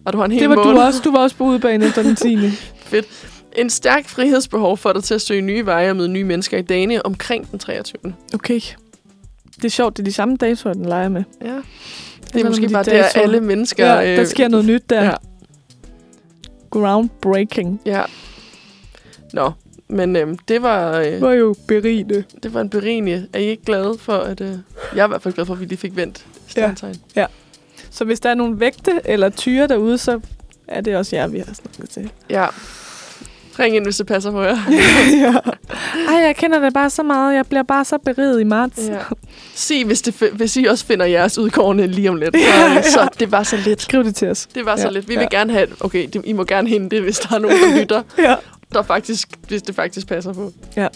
[0.05, 0.71] Og du har en hel Det var måned.
[0.73, 1.01] du også.
[1.03, 2.37] Du var også på udebane efter den 10.
[3.57, 6.61] En stærk frihedsbehov får dig til at søge nye veje og møde nye mennesker i
[6.61, 8.13] dagene omkring den 23.
[8.33, 8.59] Okay.
[9.55, 11.23] Det er sjovt, det er de samme datoer, den leger med.
[11.41, 11.47] Ja.
[11.47, 11.63] Det
[12.25, 13.21] sådan er måske med de bare datoer.
[13.23, 13.85] alle mennesker...
[14.01, 15.03] Ja, der sker noget nyt der.
[15.03, 15.13] Ja.
[16.69, 17.81] Groundbreaking.
[17.85, 18.01] Ja.
[19.33, 19.51] Nå,
[19.89, 20.97] men øhm, det var...
[20.99, 22.23] Øh, Det var jo berigende.
[22.43, 23.27] Det var en berigende.
[23.33, 24.41] Er I ikke glade for, at...
[24.41, 24.47] Øh,
[24.95, 26.95] jeg er i hvert fald glad for, at vi lige fik vendt stjernetegn.
[27.91, 30.19] Så hvis der er nogle vægte eller tyre derude, så
[30.67, 32.09] er det også jer, vi har snakket til.
[32.29, 32.41] Ja.
[32.41, 32.47] ja.
[33.59, 34.57] Ring ind, hvis det passer på jer.
[35.21, 35.33] ja.
[36.09, 37.35] Ej, jeg kender det bare så meget.
[37.35, 38.87] Jeg bliver bare så beriget i marts.
[38.87, 38.97] ja.
[39.55, 42.35] Sig, hvis, det, hvis I også finder jeres udkårende lige om lidt.
[42.35, 43.81] Så, så det var så lidt.
[43.81, 44.47] Skriv det til os.
[44.55, 45.07] Det var så Ja, lidt.
[45.09, 45.19] Vi ja.
[45.19, 45.67] vil gerne have...
[45.79, 48.01] Okay, det, I må gerne hente det, hvis der er nogen, der lytter.
[48.17, 48.35] Ja.
[48.73, 50.51] Der faktisk, hvis det faktisk passer på.
[50.75, 50.87] Ja.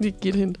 [0.00, 0.58] Lige giv et hint.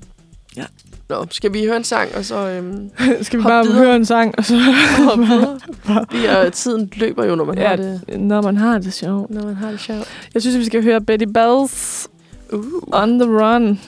[0.56, 0.64] Ja.
[1.08, 2.48] Nå, skal vi høre en sang, og så...
[2.48, 2.90] Øhm,
[3.22, 3.78] Skal vi bare videre.
[3.78, 4.34] høre en sang?
[4.38, 4.54] Og så?
[6.12, 8.20] Vi er, tiden løber jo, når man ja, har det...
[8.20, 9.30] når man har det sjovt.
[9.30, 10.08] Når man har det sjovt.
[10.34, 12.08] Jeg synes, vi skal høre Betty Bells
[12.52, 12.64] Uh.
[12.92, 13.80] On the Run.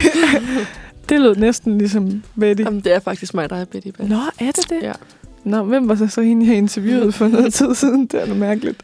[1.08, 2.62] det lød næsten ligesom Betty.
[2.62, 4.08] Jamen, det er faktisk mig, der er Betty Bell.
[4.08, 4.82] Nå, er det det?
[4.82, 4.92] Ja.
[5.44, 8.06] Nå, hvem var så så hende, jeg interviewede for noget tid siden?
[8.06, 8.82] Det er noget mærkeligt.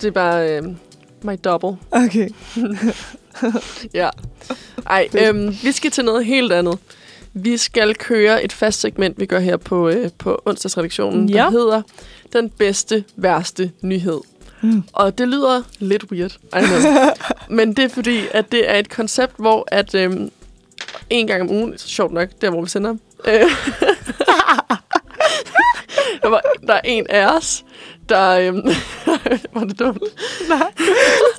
[0.00, 0.62] Det er bare øh,
[1.24, 1.76] my double.
[1.90, 2.28] Okay.
[3.94, 4.10] Ja.
[4.86, 6.78] Ej, øhm, vi skal til noget helt andet.
[7.34, 11.36] Vi skal køre et fast segment, vi gør her på, øh, på onsdagsredaktionen, Ja.
[11.36, 11.82] der hedder
[12.32, 14.20] Den bedste, værste nyhed.
[14.62, 14.82] Mm.
[14.92, 16.92] Og det lyder lidt weird, I know.
[17.56, 20.30] men det er fordi, at det er et koncept, hvor at øhm,
[21.10, 22.96] en gang om ugen, sjovt nok, der hvor vi sender,
[23.28, 23.40] øh,
[26.22, 27.64] der, var, der er en af os,
[28.08, 28.30] der...
[28.30, 28.62] Øhm,
[29.54, 30.02] var det dumt?
[30.48, 30.72] Nej.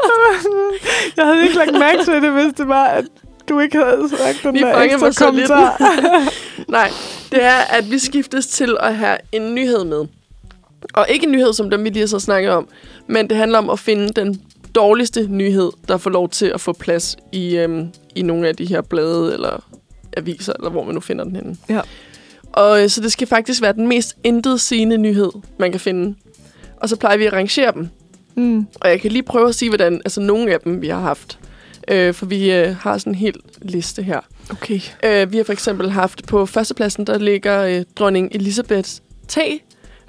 [1.17, 3.05] jeg havde ikke lagt mærke til det, hvis det var, at
[3.49, 5.93] du ikke havde sagt den Vi der ekstra mig kommentar.
[6.77, 6.91] Nej,
[7.31, 10.05] det er, at vi skiftes til at have en nyhed med.
[10.93, 12.67] Og ikke en nyhed, som dem vi lige har så snakket om,
[13.07, 14.41] men det handler om at finde den
[14.75, 18.65] dårligste nyhed, der får lov til at få plads i, øhm, i nogle af de
[18.65, 19.63] her blade eller
[20.17, 21.57] aviser, eller hvor man nu finder den henne.
[21.69, 21.81] Ja.
[22.53, 26.15] Og øh, så det skal faktisk være den mest intetsigende nyhed, man kan finde.
[26.77, 27.89] Og så plejer vi at rangere dem.
[28.35, 28.67] Mm.
[28.81, 31.39] Og jeg kan lige prøve at sige, hvordan altså nogle af dem, vi har haft.
[31.87, 34.19] Øh, for vi øh, har sådan en hel liste her.
[34.49, 34.79] Okay.
[35.03, 39.59] Øh, vi har for eksempel haft på førstepladsen, der ligger øh, dronning Elisabeths te.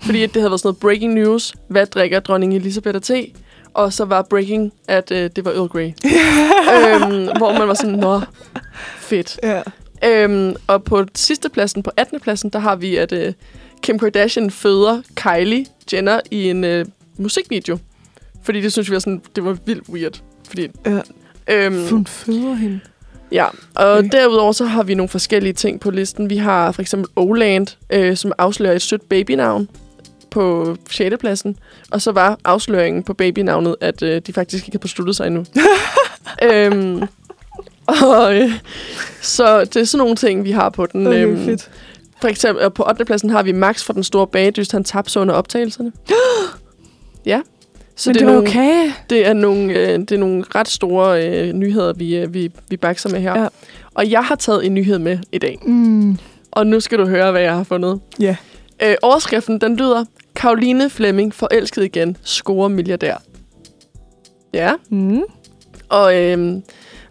[0.02, 1.54] Fordi at det havde været sådan noget breaking news.
[1.68, 3.26] Hvad drikker dronning Elisabeth af te?
[3.74, 5.86] Og så var breaking, at øh, det var Earl Grey.
[6.74, 8.20] øhm, hvor man var sådan, nå,
[8.98, 9.38] fedt.
[9.42, 9.62] Ja.
[10.06, 12.20] Øhm, og på sidste pladsen, på 18.
[12.20, 13.32] pladsen, der har vi, at øh,
[13.82, 16.86] Kim Kardashian føder Kylie Jenner i en øh,
[17.18, 17.78] musikvideo.
[18.42, 20.20] Fordi det synes vi var sådan, det var vildt weird.
[20.48, 21.00] Fordi, Ja.
[21.48, 22.80] øhm, Hun føder hende.
[23.32, 24.08] Ja, og Okay.
[24.12, 26.30] derudover så har vi nogle forskellige ting på listen.
[26.30, 29.68] Vi har for eksempel Oland, øh, som afslører et sødt babynavn
[30.30, 31.16] på 6.
[31.20, 31.56] pladsen.
[31.90, 35.44] Og så var afsløringen på babynavnet, at øh, de faktisk ikke har besluttet sig endnu.
[36.42, 37.02] øhm,
[37.86, 38.50] og øh,
[39.20, 41.06] så det er sådan nogle ting, vi har på den.
[41.06, 41.70] Okay, øhm, fedt.
[42.20, 43.04] For eksempel på 8.
[43.04, 44.72] pladsen har vi Max fra den store bagedyst.
[44.72, 45.92] Han tabte sig under optagelserne.
[47.26, 47.40] ja.
[47.96, 48.90] Så Men det, det, er nogle, okay.
[49.10, 52.76] det, er nogle, øh, det er nogle ret store øh, nyheder, vi, øh, vi, vi
[52.76, 53.40] bakser med her.
[53.40, 53.48] Ja.
[53.94, 55.58] Og jeg har taget en nyhed med i dag.
[55.62, 56.18] Mm.
[56.50, 58.00] Og nu skal du høre, hvad jeg har fundet.
[58.20, 58.36] Ja.
[58.82, 60.04] Øh, overskriften, den lyder,
[60.36, 63.16] Karoline Flemming forelsket igen, scorer milliardær.
[64.54, 65.22] Ja, Mm.
[65.88, 66.56] og øh,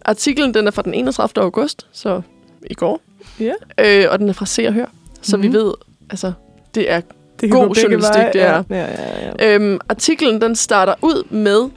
[0.04, 1.42] artiklen, den er fra den 31.
[1.44, 2.22] august, så
[2.70, 3.00] i går.
[3.40, 3.52] Ja.
[3.80, 4.86] Øh, og den er fra Se og Hør.
[5.22, 5.42] Så Mhm.
[5.42, 5.72] vi ved,
[6.10, 6.32] altså,
[6.74, 7.00] det er
[7.40, 8.30] Det God journalistik, veje.
[8.32, 8.62] det er.
[8.70, 9.54] Ja, ja, ja, ja.
[9.54, 11.68] Øhm, artiklen den starter ud med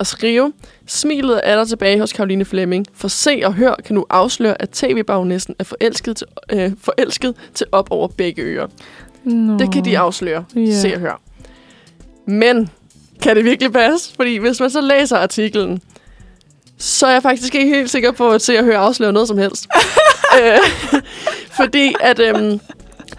[0.00, 0.52] at skrive,
[0.86, 2.86] Smilet er der tilbage hos Karoline Flemming.
[2.94, 7.66] For se og hør kan nu afsløre, at tv-bagnæsten er forelsket til, øh, forelsket til
[7.72, 8.66] op over begge ører.
[9.24, 9.58] Nå.
[9.58, 10.44] Det kan de afsløre.
[10.56, 10.72] Ja.
[10.80, 11.20] Se og hør.
[12.26, 12.68] Men
[13.22, 14.14] kan det virkelig passe?
[14.16, 15.82] Fordi hvis man så læser artiklen,
[16.78, 19.38] så er jeg faktisk ikke helt sikker på, at Se og Hør afslører noget som
[19.38, 19.66] helst.
[20.42, 20.58] øh,
[21.56, 22.60] fordi at øhm,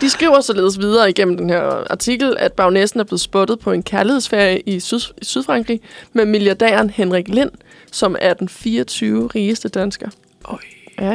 [0.01, 1.61] de skriver således videre igennem den her
[1.91, 5.81] artikel, at bagnæssen er blevet spottet på en kærlighedsferie i, Syd- i Sydfrankrig
[6.13, 7.51] med milliardæren Henrik Lind,
[7.91, 10.09] som er den 24 rigeste dansker.
[10.43, 10.59] Oj.
[10.99, 11.11] Ja,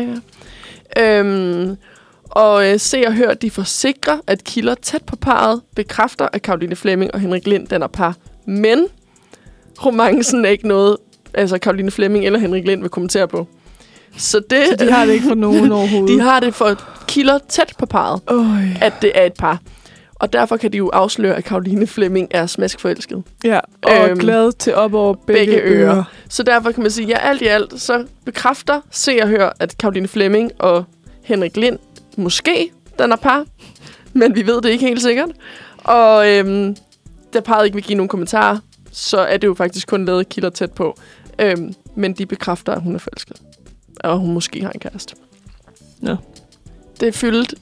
[0.97, 1.21] ja.
[1.21, 1.77] Øhm,
[2.25, 6.77] og øh, se og hør, de forsikrer, at kilder tæt på parret bekræfter, at Karoline
[6.77, 8.17] Flemming og Henrik Lind danner par.
[8.47, 8.87] Men
[9.85, 10.97] romancen er ikke noget,
[11.35, 13.47] altså Karoline Flemming eller Henrik Lind vil kommentere på.
[14.17, 16.09] Så det, Så de har det ikke for nogen overhovedet.
[16.09, 18.43] de har det for kilder tæt på parret, Øj.
[18.81, 19.61] at det er et par.
[20.15, 23.23] Og derfor kan de jo afsløre, at Karoline Flemming er smaskforelsket.
[23.45, 25.95] Ja, og Øhm, glad til op over begge, begge ører.
[25.95, 26.05] ører.
[26.29, 29.79] Så derfor kan man sige, ja, alt i alt, så bekræfter, se og hør, at
[29.79, 30.85] Karoline Flemming og
[31.25, 31.79] Henrik Lind
[32.17, 33.45] måske den er par,
[34.13, 35.29] men vi ved det ikke helt sikkert.
[35.79, 36.77] Og øhm,
[37.35, 38.59] da parret ikke vil give nogen kommentarer,
[38.93, 40.99] så er det jo faktisk kun lavet kilder tæt på.
[41.39, 43.43] Øhm, men de bekræfter, at hun er forelsket.
[44.01, 45.17] Og hun måske har en kæreste.
[46.01, 46.17] Nå.
[47.01, 47.55] Det er fyldt.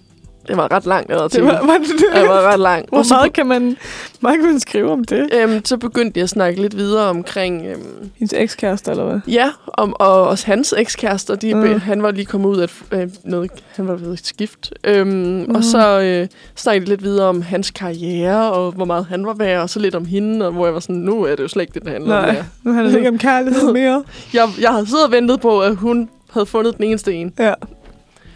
[0.48, 1.09] Det var ret langt.
[1.10, 2.89] Det Det var, var det, det var ret langt.
[2.89, 3.77] Hvor meget kan man,
[4.20, 5.31] meget kan man skrive om det?
[5.35, 7.66] øhm, så begyndte jeg at snakke lidt videre omkring...
[7.66, 9.20] Øhm, Hendes ekskæreste, eller hvad?
[9.28, 11.81] Ja, om, og også hans ekskærester, de, Mm.
[11.81, 14.73] han var lige kommet ud af øh, noget, han var ved et skift.
[14.85, 15.55] Øhm, mm.
[15.55, 19.35] Og så øh, snakkede de lidt videre om hans karriere, og hvor meget han var
[19.35, 21.48] værd, og så lidt om hende, og hvor jeg var sådan, nu er det jo
[21.48, 22.24] slet ikke det, det handler om.
[22.24, 24.05] Nej, nu handler det ikke om kærlighed mere.
[24.35, 27.32] Jeg, jeg havde siddet og ventet på, at hun havde fundet den eneste en.
[27.39, 27.55] Ja.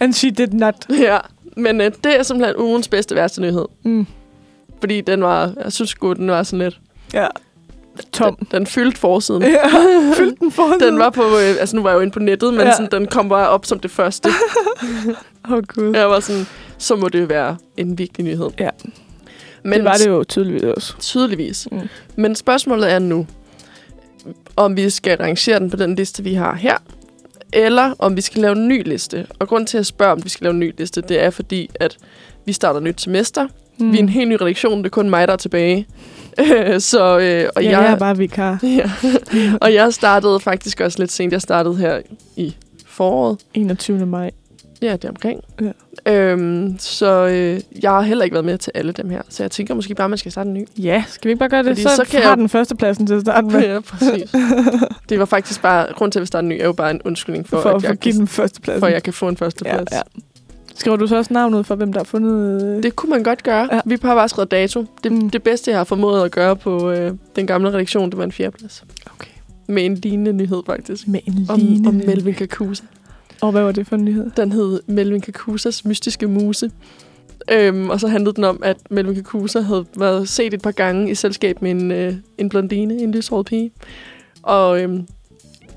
[0.01, 0.75] And she did not.
[1.01, 1.19] Ja,
[1.57, 3.65] men øh, det er simpelthen ugens bedste værste nyhed.
[3.85, 4.07] Mm.
[4.81, 6.81] Fordi den var, jeg synes sgu, den var sådan lidt...
[7.15, 7.27] Ja.
[8.13, 8.37] Tom.
[8.37, 9.43] Den, den fyldte forsiden.
[9.43, 9.69] Ja,
[10.19, 12.55] fyld den for Den var på, øh, altså nu var jeg jo inde på nettet,
[12.55, 12.73] men Ja.
[12.73, 14.29] sådan, den kom bare op som det første.
[15.49, 15.97] Åh, oh, gud.
[15.97, 16.47] Jeg var sådan,
[16.79, 18.51] så må det være en vigtig nyhed.
[18.61, 18.71] Ja.
[19.63, 20.95] Men det var det jo tydeligvis også.
[21.01, 21.69] Tydeligvis.
[21.73, 21.81] Mm.
[22.17, 23.27] Men spørgsmålet er nu,
[24.57, 26.77] om vi skal rangere den på den liste, vi har her,
[27.53, 29.27] eller om vi skal lave en ny liste.
[29.39, 31.71] Og grund til at spørge, om vi skal lave en ny liste, det er fordi,
[31.75, 31.97] at
[32.45, 33.49] vi starter nyt semester.
[33.79, 33.93] Mm.
[33.93, 35.87] Vi er en helt ny redaktion, det er kun mig, der er tilbage.
[36.79, 38.59] så, øh, og ja, jeg, jeg er bare vikar.
[38.79, 38.91] ja.
[39.61, 41.33] og jeg startede faktisk også lidt sent.
[41.33, 42.01] Jeg startede her
[42.37, 42.57] i
[42.87, 43.39] foråret.
[43.55, 44.07] 21.
[44.07, 44.31] maj.
[44.83, 45.41] Ja, det er omkring.
[45.61, 45.73] Ja.
[46.07, 49.23] Øhm, så øh, jeg har heller ikke været med til alle dem her.
[49.29, 50.67] Så jeg tænker måske bare, at man skal starte en ny.
[50.79, 51.69] Ja, skal vi ikke bare gøre det?
[51.71, 53.61] Fordi så, så kan har jeg- den første pladsen til at starte med.
[53.67, 54.35] Ja, præcis.
[55.09, 57.01] det var faktisk bare, grund til at vi starter en ny, er jo bare en
[57.05, 58.79] undskyldning for, For, at, at jeg give kan, den første plads.
[58.79, 59.89] for at jeg kan få en førsteplads.
[59.93, 60.03] ja, ja.
[60.75, 62.63] Skriver du så også navnet for, hvem der har fundet...
[62.77, 63.69] øh, Det kunne man godt gøre.
[63.73, 63.81] Ja.
[63.87, 64.85] Vi har bare skrevet dato.
[65.05, 65.31] Det, Mm.
[65.31, 68.33] det bedste, jeg har formået at gøre på øh, den gamle redaktion, det var en
[68.33, 68.85] fjerdeplads.
[69.15, 69.31] Okay.
[69.69, 71.09] Med en lignende nyhed, faktisk.
[71.09, 71.89] Med en Om, line.
[71.89, 72.85] om Melvin Kakusa.
[73.41, 74.31] Og hvad var det for en nyhed?
[74.37, 76.71] Den hed Melvin Kakusas mystiske muse.
[77.53, 81.11] Øhm, og så handlede den om, at Melvin Kakusa havde været set et par gange
[81.11, 83.71] i selskab med en, øh, en blondine, en lyshåret pige.
[84.43, 85.07] Og øhm,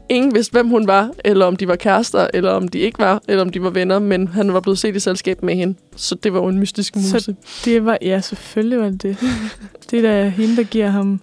[0.10, 3.22] ingen vidste, hvem hun var, eller om de var kærester, eller om de ikke var,
[3.28, 5.76] eller om de var venner, men han var blevet set i selskab med hende.
[5.96, 7.36] Så det var jo en mystisk Så- muse.
[7.66, 7.98] Det var...
[8.02, 9.18] Ja, selvfølgelig var det det.
[9.92, 11.22] det er da hende, der giver ham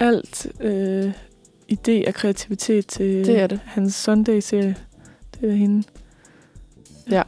[0.00, 1.10] alt øh,
[1.72, 3.60] idé og kreativitet til Det er det.
[3.64, 4.74] hans Sunday-serie.
[5.42, 5.82] Det er hende.
[7.10, 7.22] Ja.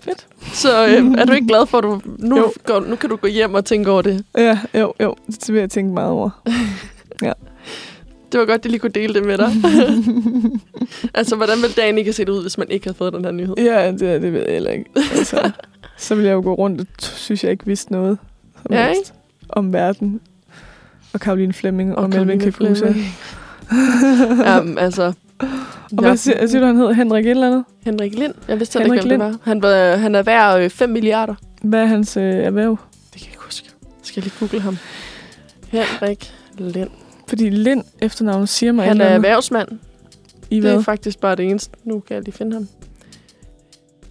[0.00, 0.26] Fedt.
[0.52, 2.52] Så øh, er du ikke glad for, at du nu, Jo.
[2.66, 4.24] går, nu kan du gå hjem og tænke over det?
[4.36, 5.14] Ja, jo, jo.
[5.26, 6.30] Det vil jeg tænke meget over.
[8.32, 9.50] Det var godt, at jeg lige kunne dele det med dig.
[11.18, 13.32] altså, hvordan ville dagen ikke have set ud, hvis man ikke havde fået den her
[13.32, 13.54] nyhed?
[13.58, 14.90] ja, det, det ved jeg heller ikke.
[14.96, 15.50] Altså,
[15.98, 18.18] så ville jeg jo gå rundt og synes, jeg ikke vidste noget
[18.62, 19.14] som Ja, helst
[19.48, 20.20] om verden.
[21.12, 22.52] Og Karoline Flemming og, og Melvin.
[22.52, 22.96] Fleming.
[24.44, 25.12] Jamen, altså...
[25.40, 26.92] Og hvad siger, siger du, han hed?
[26.94, 27.64] Henrik et eller andet?
[27.84, 28.34] Henrik Lind.
[28.48, 29.38] Jeg vidste Henrik ikke, hvem det var.
[29.42, 31.34] Han, var, han er værd øh, 5 milliarder.
[31.62, 32.78] Hvad er hans øh, erhverv?
[33.12, 33.70] Det kan jeg ikke huske.
[34.02, 34.76] Skal jeg lige google ham.
[35.68, 36.90] Henrik Lind.
[37.28, 39.68] Fordi Lind efternavnet siger mig Han er erhvervsmand.
[40.50, 40.74] I Det hvad?
[40.74, 41.76] er faktisk bare det eneste.
[41.84, 42.68] Nu kan jeg lige finde ham.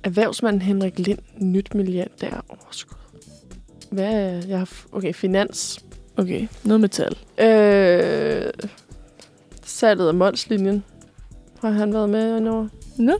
[0.03, 1.19] Erhvervsmand Henrik Lind.
[1.37, 2.97] Nyt milliardær overskud.
[3.91, 4.41] Hvad er...
[4.47, 5.79] Jeg har, okay, finans.
[6.17, 7.17] Okay, noget med tal.
[7.39, 8.51] Øh,
[9.65, 10.83] salget af Molslinjen
[11.61, 12.67] har han været med indover.
[12.97, 13.17] Nå.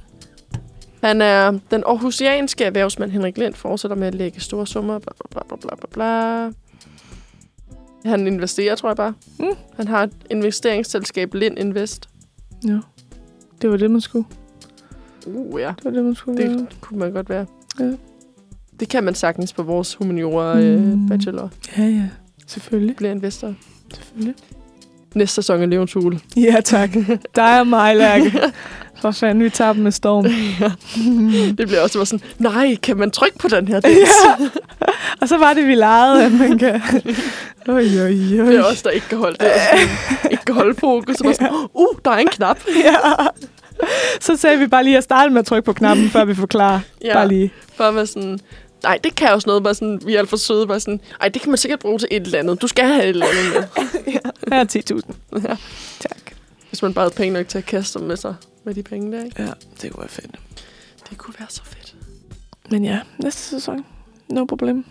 [1.03, 5.41] Han er den aarhusianske erhvervsmand Henrik Lind, fortsætter med at lægge store summer, bla bla
[5.47, 6.51] bla bla bla bla.
[8.09, 9.13] Han investerer, tror jeg bare.
[9.39, 9.45] Mm.
[9.75, 12.09] Han har et investeringsselskab, Lind Invest.
[12.67, 12.79] Ja.
[13.61, 14.25] Det var det, man skulle.
[15.25, 15.73] Uh, ja.
[15.77, 16.67] Det var det, man skulle Det gøre.
[16.81, 17.45] kunne man godt være.
[17.79, 17.91] Ja.
[18.79, 21.07] Det kan man sagtens på vores humaniora øh, Mm.
[21.09, 21.49] bachelor.
[21.77, 22.09] Ja, ja.
[22.47, 22.95] Selvfølgelig.
[22.95, 23.53] Bliver investor.
[23.93, 24.35] Selvfølgelig.
[25.17, 26.19] Næste sæson af Levens Hule.
[26.37, 26.89] Ja, tak.
[27.35, 28.39] Dig og mig, Lærke.
[29.01, 30.25] For fanden, vi tager dem med storm.
[31.57, 33.81] Det bliver også bare sådan, nej, kan man trykke på den her?
[33.83, 33.89] Ja.
[33.89, 34.49] Ja.
[35.21, 36.81] Og så var det, vi legede, at man kan...
[37.67, 38.09] Oj, oj, oj.
[38.09, 39.45] Det er også der ikke kan holde det.
[39.45, 39.87] Altså,
[40.31, 41.15] ikke kan holde fokus.
[41.17, 42.59] Så bare sådan, uh, der er en knap.
[42.85, 42.95] Ja.
[44.19, 46.79] Så sagde vi bare lige at starte med at trykke på knappen, før vi forklarer.
[47.03, 47.13] Ja.
[47.13, 47.51] Bare lige.
[47.79, 48.39] At være sådan,
[48.83, 49.63] nej, det kan også noget.
[49.63, 50.67] Bare sådan, vi er alt for søde.
[50.67, 52.61] Bare sådan, ej, det kan man sikkert bruge til et eller andet.
[52.61, 54.13] Du skal have et eller andet med.
[54.53, 55.01] Her er
[55.41, 55.47] 10.000.
[55.49, 55.55] Ja.
[55.99, 56.31] Tak.
[56.69, 59.17] Hvis man bare havde penge nok til at kaste dem med sig med de penge
[59.17, 59.41] der, ikke?
[59.43, 59.49] Ja,
[59.81, 60.35] det kunne være fedt.
[61.09, 61.95] Det kunne være så fedt.
[62.69, 63.85] Men ja, næste sæson.
[64.29, 64.85] No problem.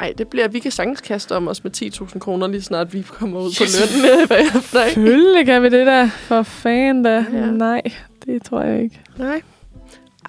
[0.00, 3.02] Ej, det bliver, vi kan sagtens kaste om os med 10.000 kroner, lige snart vi
[3.02, 4.94] kommer ud på lønnen bagefter, ikke?
[4.94, 6.08] Selvfølgelig kan vi det der.
[6.08, 7.24] For fanden da.
[7.32, 7.46] Ja.
[7.46, 7.82] Nej,
[8.26, 9.00] det tror jeg ikke.
[9.16, 9.40] Nej.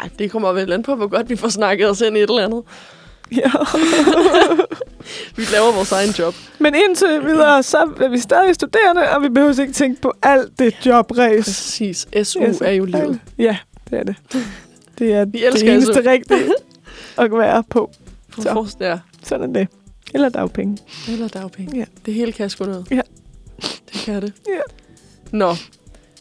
[0.02, 2.30] Ej, det kommer vel an på, hvor godt vi får snakket os ind i et
[2.30, 2.64] eller andet.
[3.32, 3.52] Ja.
[5.36, 6.34] Vi laver vores egen job.
[6.60, 10.60] Men indtil videre, så er vi stadig studerende, og vi behøver ikke tænke på alt
[10.60, 11.46] det jobræs.
[11.46, 12.08] Præcis.
[12.24, 13.20] SU er jo livet.
[13.38, 13.58] Ja,
[13.90, 14.16] det er det.
[15.00, 16.02] Det er Vi det eneste SU.
[16.10, 16.54] rigtige
[17.18, 17.92] at være på.
[18.38, 18.42] Så.
[18.44, 18.76] så.
[18.80, 19.00] Ja.
[19.24, 19.68] Sådan er det.
[20.14, 20.78] Eller dagpenge.
[21.10, 21.78] Eller dagpenge.
[21.80, 21.86] Ja.
[22.06, 22.88] Det hele kan sgu noget.
[22.92, 23.02] Ja.
[23.62, 24.34] Det kan det.
[24.48, 24.62] Ja.
[25.32, 25.56] Nå.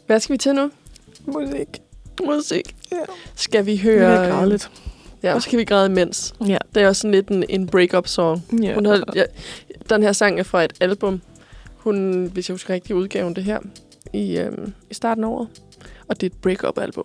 [0.06, 0.70] Hvad skal vi til nu?
[1.26, 1.68] Musik.
[2.24, 2.74] Musik.
[2.92, 2.96] Ja.
[3.34, 4.16] Skal vi Vi høre...
[4.24, 4.70] kan græde lidt.
[5.22, 6.34] Ja, og så kan vi græde imens.
[6.46, 6.58] Ja.
[6.74, 8.42] Det er også sådan lidt en, en break-up song.
[8.62, 8.74] ja.
[8.74, 9.22] Hun havde, ja,
[9.90, 11.20] den her sang er fra et album.
[11.76, 13.58] Hun, hvis jeg husker rigtigt, udgaven det her
[14.12, 15.48] i, øhm, i starten af året.
[16.08, 17.04] Og det er et break-up album.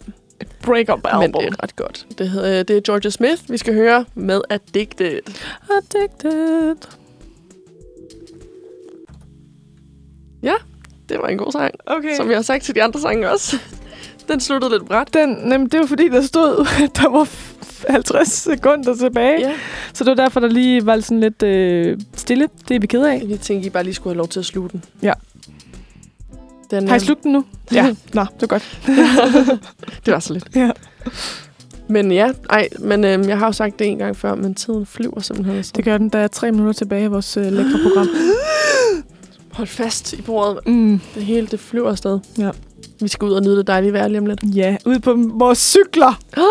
[0.64, 1.42] break-up Men album.
[1.44, 2.08] det er ret godt.
[2.18, 5.20] Det, hedder, det er Georgia Smith, vi skal høre med Addicted.
[5.78, 6.76] Addicted.
[11.10, 11.74] Det var en god sang.
[11.86, 12.16] Okay.
[12.16, 13.58] Som jeg har sagt til de andre sange også.
[14.28, 15.14] Den sluttede lidt bræt.
[15.14, 19.40] Den, jamen, det var fordi, der stod, at der var f- 50 sekunder tilbage.
[19.40, 19.54] Ja.
[19.94, 22.48] Så det var derfor, der lige var sådan lidt øh, stille.
[22.68, 23.24] Det er vi ked af.
[23.28, 24.84] Jeg tænkte, I bare lige skulle have lov til at slutte den.
[25.02, 25.14] Ja.
[26.72, 27.46] Den, Har I øh, slugt den nu?
[27.72, 27.96] Ja.
[28.14, 28.80] Nå, det er godt.
[30.06, 30.48] Det var så lidt.
[30.56, 30.72] Ja.
[31.90, 34.86] Men ja, ej, men øhm, jeg har jo sagt det en gang før, men tiden
[34.86, 35.64] flyver simpelthen.
[35.64, 35.72] Så.
[35.76, 36.10] Det gør den.
[36.10, 38.08] Der er tre minutter tilbage af vores øh, lækre program.
[39.52, 40.60] Hold fast i bordet.
[40.68, 41.00] Mm.
[41.16, 42.20] Det hele, det flyver afsted.
[42.38, 42.50] Ja.
[43.02, 44.40] Vi skal ud og nyde det dejlige vejr lige om lidt.
[44.56, 46.20] Ja, ude på vores cykler.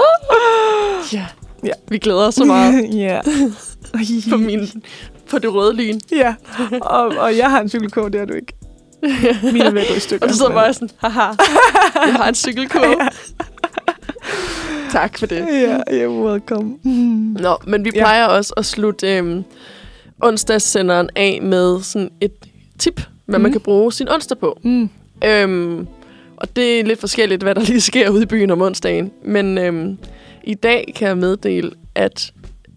[1.13, 1.27] Ja.
[1.65, 1.71] Ja.
[1.89, 3.21] Vi glæder os så meget ja.
[4.31, 4.83] på, min,
[5.31, 6.01] på det røde lyn.
[6.13, 6.35] Ja,
[6.83, 8.53] og, og jeg har en cykelkog, det har du ikke.
[9.53, 10.27] Min er ved at gå i stykker.
[10.27, 11.21] Og du sidder bare sådan, haha,
[12.07, 13.09] jeg har en cykelkurve.
[14.91, 15.37] tak for det.
[15.37, 16.79] Ja, you're welcome.
[17.41, 18.01] Nå, men vi Ja.
[18.01, 19.45] plejer også at slutte øhm,
[20.23, 22.33] onsdagssenderen af med sådan et
[22.79, 23.43] tip, hvad mm.
[23.43, 24.59] man kan bruge sin onsdag på.
[24.63, 24.91] Mm.
[25.25, 25.87] Øhm,
[26.37, 29.13] og det er lidt forskelligt, hvad der lige sker ude i byen om onsdagen.
[29.25, 29.99] Men øhm,
[30.45, 32.33] i dag kan jeg meddele, at,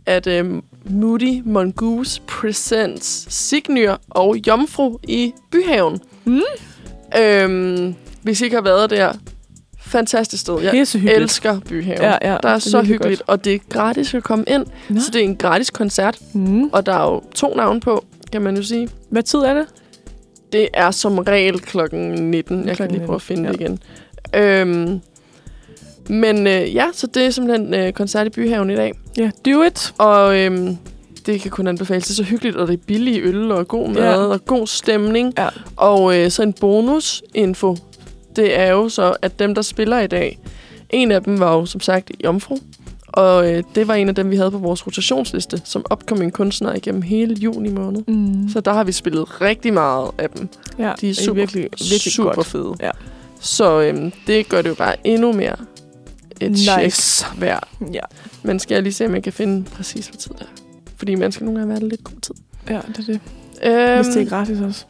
[0.06, 6.00] at øhm, Moody Mongoose Presents Signyr og Jomfru i Byhaven.
[6.26, 6.42] Mm.
[7.20, 9.14] Øhm, hvis I ikke har været der,
[9.80, 10.62] fantastisk sted.
[10.62, 11.22] Jeg Det er så hyggeligt.
[11.22, 12.02] elsker Byhaven.
[12.02, 14.66] Ja, ja, der er, så hyggeligt, og det er gratis at komme ind.
[14.90, 15.00] Nå.
[15.00, 16.64] Så det er en gratis koncert, Mm.
[16.64, 18.90] og der er jo to navne på, kan man jo sige.
[19.10, 19.66] Hvad tid er det?
[20.54, 22.58] Det er som regel klokken 19.
[22.58, 23.80] Jeg kan Klokken lige prøve at finde 19, det igen.
[24.44, 25.00] Øhm,
[26.10, 28.92] men øh, ja, så det er simpelthen øh, koncert i Byhaven i dag.
[29.18, 29.94] Ja, do it.
[29.98, 30.78] Og øhm,
[31.26, 32.04] det kan kun anbefales.
[32.04, 34.16] Det er så hyggeligt, og det er billige øl og god mad Ja.
[34.18, 35.34] og god stemning.
[35.38, 35.48] Ja.
[35.76, 37.76] Og øh, så en bonusinfo,
[38.36, 40.40] det er jo så, at dem, der spiller i dag,
[40.90, 42.58] en af dem var jo som sagt Jomfru.
[43.18, 46.78] Og øh, det var en af dem, vi havde på vores rotationsliste, som upcoming kunstnere
[46.78, 48.04] igennem hele juni måned.
[48.08, 48.50] Mm.
[48.50, 50.50] Så der har vi spillet rigtig meget af dem.
[50.80, 52.48] ja, De er super, virkelig, virkelig super godt.
[52.48, 52.74] fede.
[52.80, 52.92] Ja.
[53.40, 55.56] Så øhm, det gør det jo bare endnu mere
[56.42, 56.66] et nice.
[57.02, 57.68] Check værd.
[57.94, 58.00] Ja.
[58.44, 60.46] Men skal jeg lige se, om jeg kan finde præcis, hvad tid det er.
[60.98, 62.36] Fordi man skal nogle gange være lidt god tid.
[62.70, 63.20] ja, det er det.
[63.64, 64.86] Øhm, Hvis det er gratis også.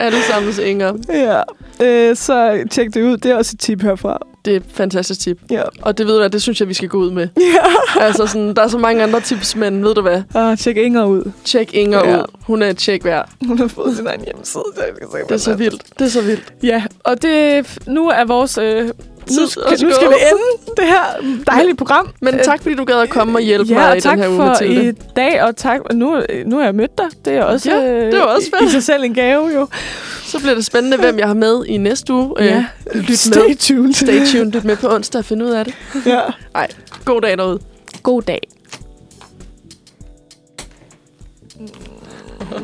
[0.00, 0.92] Alle sammen Inger.
[1.08, 1.42] Ja,
[1.86, 3.16] øh, så tjek det ud.
[3.16, 4.18] Det er også et tip herfra.
[4.44, 5.38] Det er et fantastisk tip.
[5.50, 5.62] Ja.
[5.82, 7.28] Og det ved du hvad, det synes jeg, vi skal gå ud med.
[7.36, 7.42] Ja.
[8.06, 10.22] altså sådan, der er så mange andre tips, men ved du hvad?
[10.34, 11.32] Og tjek Inger ud.
[11.44, 12.18] Tjek Inger Ja.
[12.18, 12.24] ud.
[12.46, 13.28] Hun er et tjek værd.
[13.46, 14.62] Hun har fået sin egen hjemmeside.
[14.74, 15.82] Skal se, Det er så vildt.
[15.98, 16.52] Det er så vildt.
[16.62, 18.58] Ja, og det, nu er vores...
[18.58, 18.88] Øh,
[19.30, 21.02] nu, skal, nu skal vi ende det her
[21.46, 22.08] dejlige program.
[22.20, 24.28] Men tak, fordi du gad at komme og hjælpe ja, mig i tak den her
[24.30, 24.88] uge, for Mathilde.
[24.88, 25.80] i dag, og tak.
[25.94, 27.06] Nu, nu har jeg mødt dig.
[27.24, 28.68] Det er også, Ja, øh, det var også fedt.
[28.68, 29.66] i sig selv en gave, jo.
[30.24, 32.34] Så bliver det spændende, hvem jeg har med i næste uge.
[32.38, 32.64] Ja,
[32.94, 33.56] Øh, lyt stay med.
[33.56, 33.92] tuned.
[33.94, 34.52] Stay tuned.
[34.52, 35.74] Lyt med på onsdag og find ud af det.
[36.06, 36.20] ja.
[37.04, 37.58] God dag derude.
[38.02, 38.40] God dag.